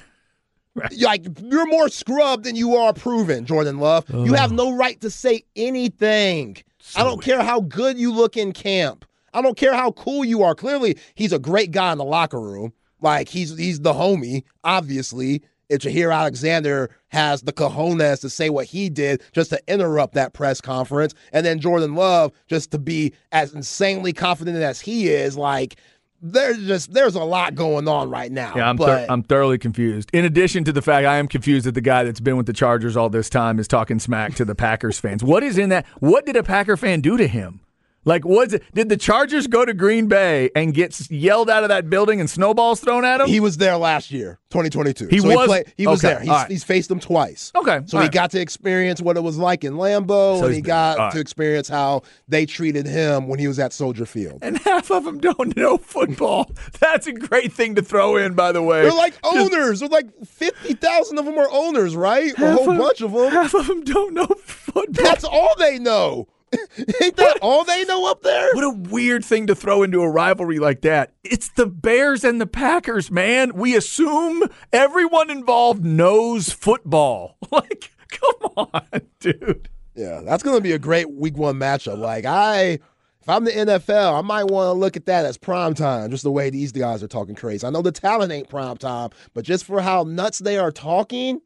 Like, 0.99 1.25
you're 1.41 1.67
more 1.67 1.89
scrub 1.89 2.43
than 2.43 2.55
you 2.55 2.75
are 2.75 2.93
proven, 2.93 3.45
Jordan 3.45 3.79
Love. 3.79 4.05
You 4.09 4.33
have 4.33 4.51
no 4.51 4.75
right 4.75 4.99
to 5.01 5.09
say 5.09 5.43
anything. 5.55 6.57
I 6.95 7.03
don't 7.03 7.21
care 7.23 7.41
how 7.41 7.61
good 7.61 7.97
you 7.97 8.13
look 8.13 8.37
in 8.37 8.51
camp. 8.51 9.05
I 9.35 9.41
don't 9.41 9.57
care 9.57 9.73
how 9.73 9.91
cool 9.91 10.23
you 10.23 10.43
are. 10.43 10.55
Clearly, 10.55 10.97
he's 11.13 11.33
a 11.33 11.39
great 11.39 11.71
guy 11.71 11.91
in 11.91 11.97
the 11.97 12.05
locker 12.05 12.39
room. 12.39 12.73
Like 13.01 13.27
he's 13.27 13.55
he's 13.57 13.81
the 13.81 13.93
homie, 13.93 14.43
obviously. 14.63 15.43
If 15.67 15.81
Jaire 15.81 16.15
Alexander 16.15 16.91
has 17.07 17.41
the 17.41 17.51
cojones 17.51 18.21
to 18.21 18.29
say 18.29 18.51
what 18.51 18.67
he 18.67 18.87
did 18.87 19.23
just 19.31 19.49
to 19.49 19.59
interrupt 19.67 20.13
that 20.13 20.33
press 20.33 20.61
conference, 20.61 21.15
and 21.33 21.43
then 21.43 21.59
Jordan 21.59 21.95
Love 21.95 22.31
just 22.47 22.69
to 22.71 22.77
be 22.77 23.13
as 23.31 23.53
insanely 23.53 24.13
confident 24.13 24.57
as 24.57 24.79
he 24.79 25.09
is, 25.09 25.35
like 25.35 25.77
there's 26.21 26.65
just 26.65 26.93
there's 26.93 27.15
a 27.15 27.23
lot 27.23 27.55
going 27.55 27.87
on 27.87 28.09
right 28.09 28.31
now. 28.31 28.53
Yeah, 28.55 28.69
I'm, 28.69 28.75
but 28.75 28.85
thor- 28.85 29.11
I'm 29.11 29.23
thoroughly 29.23 29.57
confused. 29.57 30.09
In 30.13 30.23
addition 30.23 30.63
to 30.65 30.71
the 30.71 30.81
fact 30.81 31.05
I 31.05 31.17
am 31.17 31.27
confused 31.27 31.65
that 31.65 31.73
the 31.73 31.81
guy 31.81 32.03
that's 32.03 32.19
been 32.19 32.37
with 32.37 32.45
the 32.45 32.53
Chargers 32.53 32.95
all 32.95 33.09
this 33.09 33.29
time 33.29 33.59
is 33.59 33.67
talking 33.67 33.99
smack 33.99 34.35
to 34.35 34.45
the 34.45 34.55
Packers 34.55 34.99
fans. 34.99 35.23
What 35.23 35.43
is 35.43 35.57
in 35.57 35.69
that? 35.69 35.85
What 35.99 36.25
did 36.25 36.35
a 36.35 36.43
Packer 36.43 36.77
fan 36.77 37.01
do 37.01 37.17
to 37.17 37.27
him? 37.27 37.59
Like, 38.05 38.23
was 38.23 38.53
it? 38.53 38.63
Did 38.73 38.89
the 38.89 38.97
Chargers 38.97 39.47
go 39.47 39.65
to 39.65 39.73
Green 39.73 40.07
Bay 40.07 40.49
and 40.55 40.73
get 40.73 41.09
yelled 41.09 41.49
out 41.49 41.63
of 41.63 41.69
that 41.69 41.89
building 41.89 42.19
and 42.19 42.29
snowballs 42.29 42.79
thrown 42.79 43.03
at 43.03 43.19
him? 43.21 43.27
he 43.27 43.39
was 43.39 43.57
there 43.57 43.77
last 43.77 44.11
year, 44.11 44.39
2022. 44.51 45.07
He 45.07 45.19
so 45.19 45.27
was- 45.27 45.39
He, 45.41 45.47
played, 45.47 45.73
he 45.77 45.87
was 45.87 46.05
okay, 46.05 46.13
there. 46.13 46.19
He's, 46.21 46.29
right. 46.29 46.51
he's 46.51 46.63
faced 46.63 46.89
them 46.89 46.99
twice. 46.99 47.51
Okay, 47.55 47.79
So 47.87 47.97
he 47.97 48.03
right. 48.03 48.11
got 48.11 48.31
to 48.31 48.39
experience 48.39 49.01
what 49.01 49.17
it 49.17 49.21
was 49.23 49.37
like 49.37 49.63
in 49.63 49.73
Lambeau, 49.73 50.39
So 50.39 50.45
and 50.45 50.53
he 50.55 50.61
got 50.61 50.97
right. 50.97 51.11
to 51.13 51.19
experience 51.19 51.67
how 51.67 52.03
they 52.27 52.45
treated 52.45 52.85
him 52.85 53.27
when 53.27 53.39
he 53.39 53.47
was 53.47 53.57
at 53.59 53.73
Soldier 53.73 54.05
Field. 54.05 54.39
and 54.43 54.57
half 54.59 54.91
of 54.91 55.03
them 55.03 55.19
don't 55.19 55.57
know 55.57 55.77
football. 55.77 56.51
That's 56.79 57.07
a 57.07 57.13
great 57.13 57.51
thing 57.53 57.75
to 57.75 57.81
throw 57.81 58.17
in, 58.17 58.33
by 58.35 58.51
the 58.51 58.61
way. 58.61 58.83
They're 58.83 58.93
like 58.93 59.15
owners. 59.23 59.79
They're 59.79 59.89
like 59.89 60.07
50,000 60.25 61.17
of 61.17 61.25
them 61.25 61.37
are 61.37 61.49
owners, 61.51 61.95
right? 61.95 62.37
A 62.37 62.51
whole 62.53 62.65
bunch 62.67 63.01
of 63.01 63.11
them. 63.13 63.31
Half 63.31 63.53
of 63.55 63.67
them 63.67 63.83
don't 63.83 64.13
know 64.13 64.27
football. 64.45 64.83
That's 64.89 65.23
all 65.23 65.55
they 65.57 65.79
know. 65.79 66.27
Ain't 67.01 67.15
that 67.17 67.39
all 67.41 67.63
they 67.63 67.85
know 67.85 68.09
up 68.09 68.21
there? 68.21 68.53
What 68.53 68.63
a 68.63 68.69
weird 68.69 69.23
thing 69.23 69.47
to 69.47 69.55
throw 69.55 69.83
into 69.83 70.01
a 70.01 70.09
rivalry 70.09 70.59
like 70.59 70.81
that. 70.81 71.13
It's 71.23 71.49
the 71.49 71.65
Bears 71.65 72.23
and 72.23 72.39
the 72.39 72.47
Packers, 72.47 73.09
man. 73.11 73.53
We 73.55 73.75
assume 73.75 74.43
everyone 74.71 75.29
involved 75.29 75.83
knows 75.83 76.51
football. 76.51 77.37
Like, 77.51 77.91
come 78.09 78.51
on, 78.57 79.01
dude. 79.19 79.69
Yeah, 79.95 80.21
that's 80.25 80.43
going 80.43 80.57
to 80.57 80.61
be 80.61 80.73
a 80.73 80.79
great 80.79 81.09
week 81.09 81.37
one 81.37 81.55
matchup. 81.55 81.97
Like, 81.97 82.25
I, 82.25 82.79
if 83.21 83.29
I'm 83.29 83.45
the 83.45 83.51
NFL, 83.51 84.19
I 84.19 84.21
might 84.21 84.43
want 84.45 84.67
to 84.67 84.73
look 84.73 84.97
at 84.97 85.05
that 85.05 85.25
as 85.25 85.37
prime 85.37 85.73
time, 85.73 86.11
just 86.11 86.23
the 86.23 86.31
way 86.31 86.49
these 86.49 86.71
guys 86.71 87.01
are 87.01 87.07
talking 87.07 87.33
crazy. 87.33 87.65
I 87.65 87.69
know 87.69 87.81
the 87.81 87.91
talent 87.91 88.31
ain't 88.31 88.49
prime 88.49 88.77
time, 88.77 89.11
but 89.33 89.45
just 89.45 89.63
for 89.63 89.81
how 89.81 90.03
nuts 90.03 90.39
they 90.39 90.57
are 90.57 90.71
talking, 90.71 91.41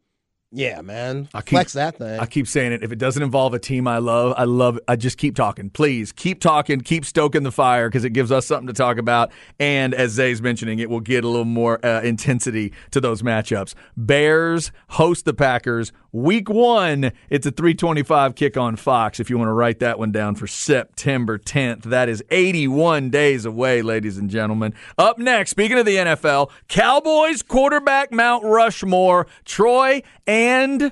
yeah, 0.51 0.81
man. 0.81 1.29
I 1.33 1.41
keep- 1.41 1.49
Flex 1.49 1.73
that 1.73 1.97
thing. 1.97 2.19
I 2.19 2.25
keep 2.25 2.47
saying 2.47 2.71
it. 2.71 2.83
If 2.83 2.91
it 2.91 2.97
doesn't 2.97 3.21
involve 3.21 3.53
a 3.53 3.59
team 3.59 3.87
I 3.87 3.99
love, 3.99 4.33
I 4.37 4.45
love. 4.45 4.79
I 4.87 4.95
just 4.95 5.17
keep 5.17 5.35
talking. 5.35 5.69
Please 5.69 6.11
keep 6.11 6.39
talking. 6.39 6.81
Keep 6.81 7.05
stoking 7.05 7.43
the 7.43 7.51
fire 7.51 7.87
because 7.89 8.03
it 8.03 8.11
gives 8.11 8.31
us 8.31 8.45
something 8.47 8.67
to 8.67 8.73
talk 8.73 8.97
about. 8.97 9.31
And 9.59 9.93
as 9.93 10.11
Zay's 10.11 10.41
mentioning, 10.41 10.79
it 10.79 10.89
will 10.89 10.99
get 11.01 11.23
a 11.23 11.27
little 11.27 11.45
more 11.45 11.83
uh, 11.85 12.01
intensity 12.01 12.73
to 12.91 12.99
those 12.99 13.21
matchups. 13.21 13.75
Bears 13.95 14.71
host 14.89 15.25
the 15.25 15.33
Packers 15.33 15.91
week 16.12 16.49
one. 16.49 17.12
It's 17.30 17.45
a 17.45 17.51
325 17.51 18.36
kick 18.36 18.57
on 18.57 18.76
Fox. 18.76 19.20
If 19.20 19.30
you 19.30 19.38
want 19.38 19.49
to 19.49 19.53
write 19.53 19.80
that 19.80 19.99
one 19.99 20.12
down 20.12 20.36
for 20.36 20.47
September 20.47 21.38
10th, 21.38 21.84
that 21.84 22.10
is 22.10 22.24
81 22.30 23.10
days 23.10 23.45
away, 23.45 23.82
ladies 23.82 24.18
and 24.18 24.30
gentlemen. 24.30 24.74
Up 24.97 25.18
next, 25.18 25.51
speaking 25.51 25.78
of 25.78 25.86
the 25.86 25.95
NFL, 25.95 26.51
Cowboys 26.68 27.41
quarterback 27.41 28.12
Mount 28.12 28.43
Rushmore, 28.43 29.28
Troy 29.45 30.01
and 30.26 30.91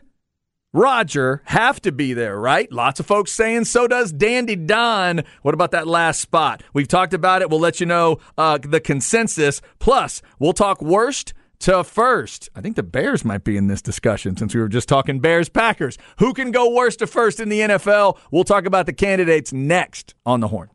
Roger 0.73 1.41
have 1.45 1.81
to 1.81 1.91
be 1.91 2.13
there, 2.13 2.39
right? 2.39 2.71
Lots 2.71 2.99
of 2.99 3.05
folks 3.05 3.31
saying 3.31 3.65
so 3.65 3.87
does 3.87 4.11
Dandy 4.11 4.55
Don. 4.55 5.23
What 5.41 5.53
about 5.53 5.71
that 5.71 5.87
last 5.87 6.19
spot? 6.19 6.61
We've 6.73 6.87
talked 6.87 7.13
about 7.13 7.41
it. 7.41 7.49
We'll 7.49 7.59
let 7.59 7.79
you 7.79 7.85
know 7.85 8.19
uh, 8.37 8.59
the 8.61 8.79
consensus. 8.79 9.61
Plus, 9.79 10.21
we'll 10.39 10.53
talk 10.53 10.81
worst 10.81 11.33
to 11.59 11.83
first. 11.83 12.49
I 12.55 12.61
think 12.61 12.75
the 12.75 12.83
Bears 12.83 13.25
might 13.25 13.43
be 13.43 13.57
in 13.57 13.67
this 13.67 13.81
discussion 13.81 14.37
since 14.37 14.53
we 14.53 14.61
were 14.61 14.69
just 14.69 14.87
talking 14.87 15.19
Bears 15.19 15.49
Packers. 15.49 15.97
Who 16.19 16.33
can 16.33 16.51
go 16.51 16.73
worst 16.73 16.99
to 16.99 17.07
first 17.07 17.39
in 17.39 17.49
the 17.49 17.59
NFL? 17.61 18.17
We'll 18.31 18.43
talk 18.43 18.65
about 18.65 18.85
the 18.85 18.93
candidates 18.93 19.51
next 19.51 20.15
on 20.25 20.39
the 20.39 20.49
horn. 20.49 20.69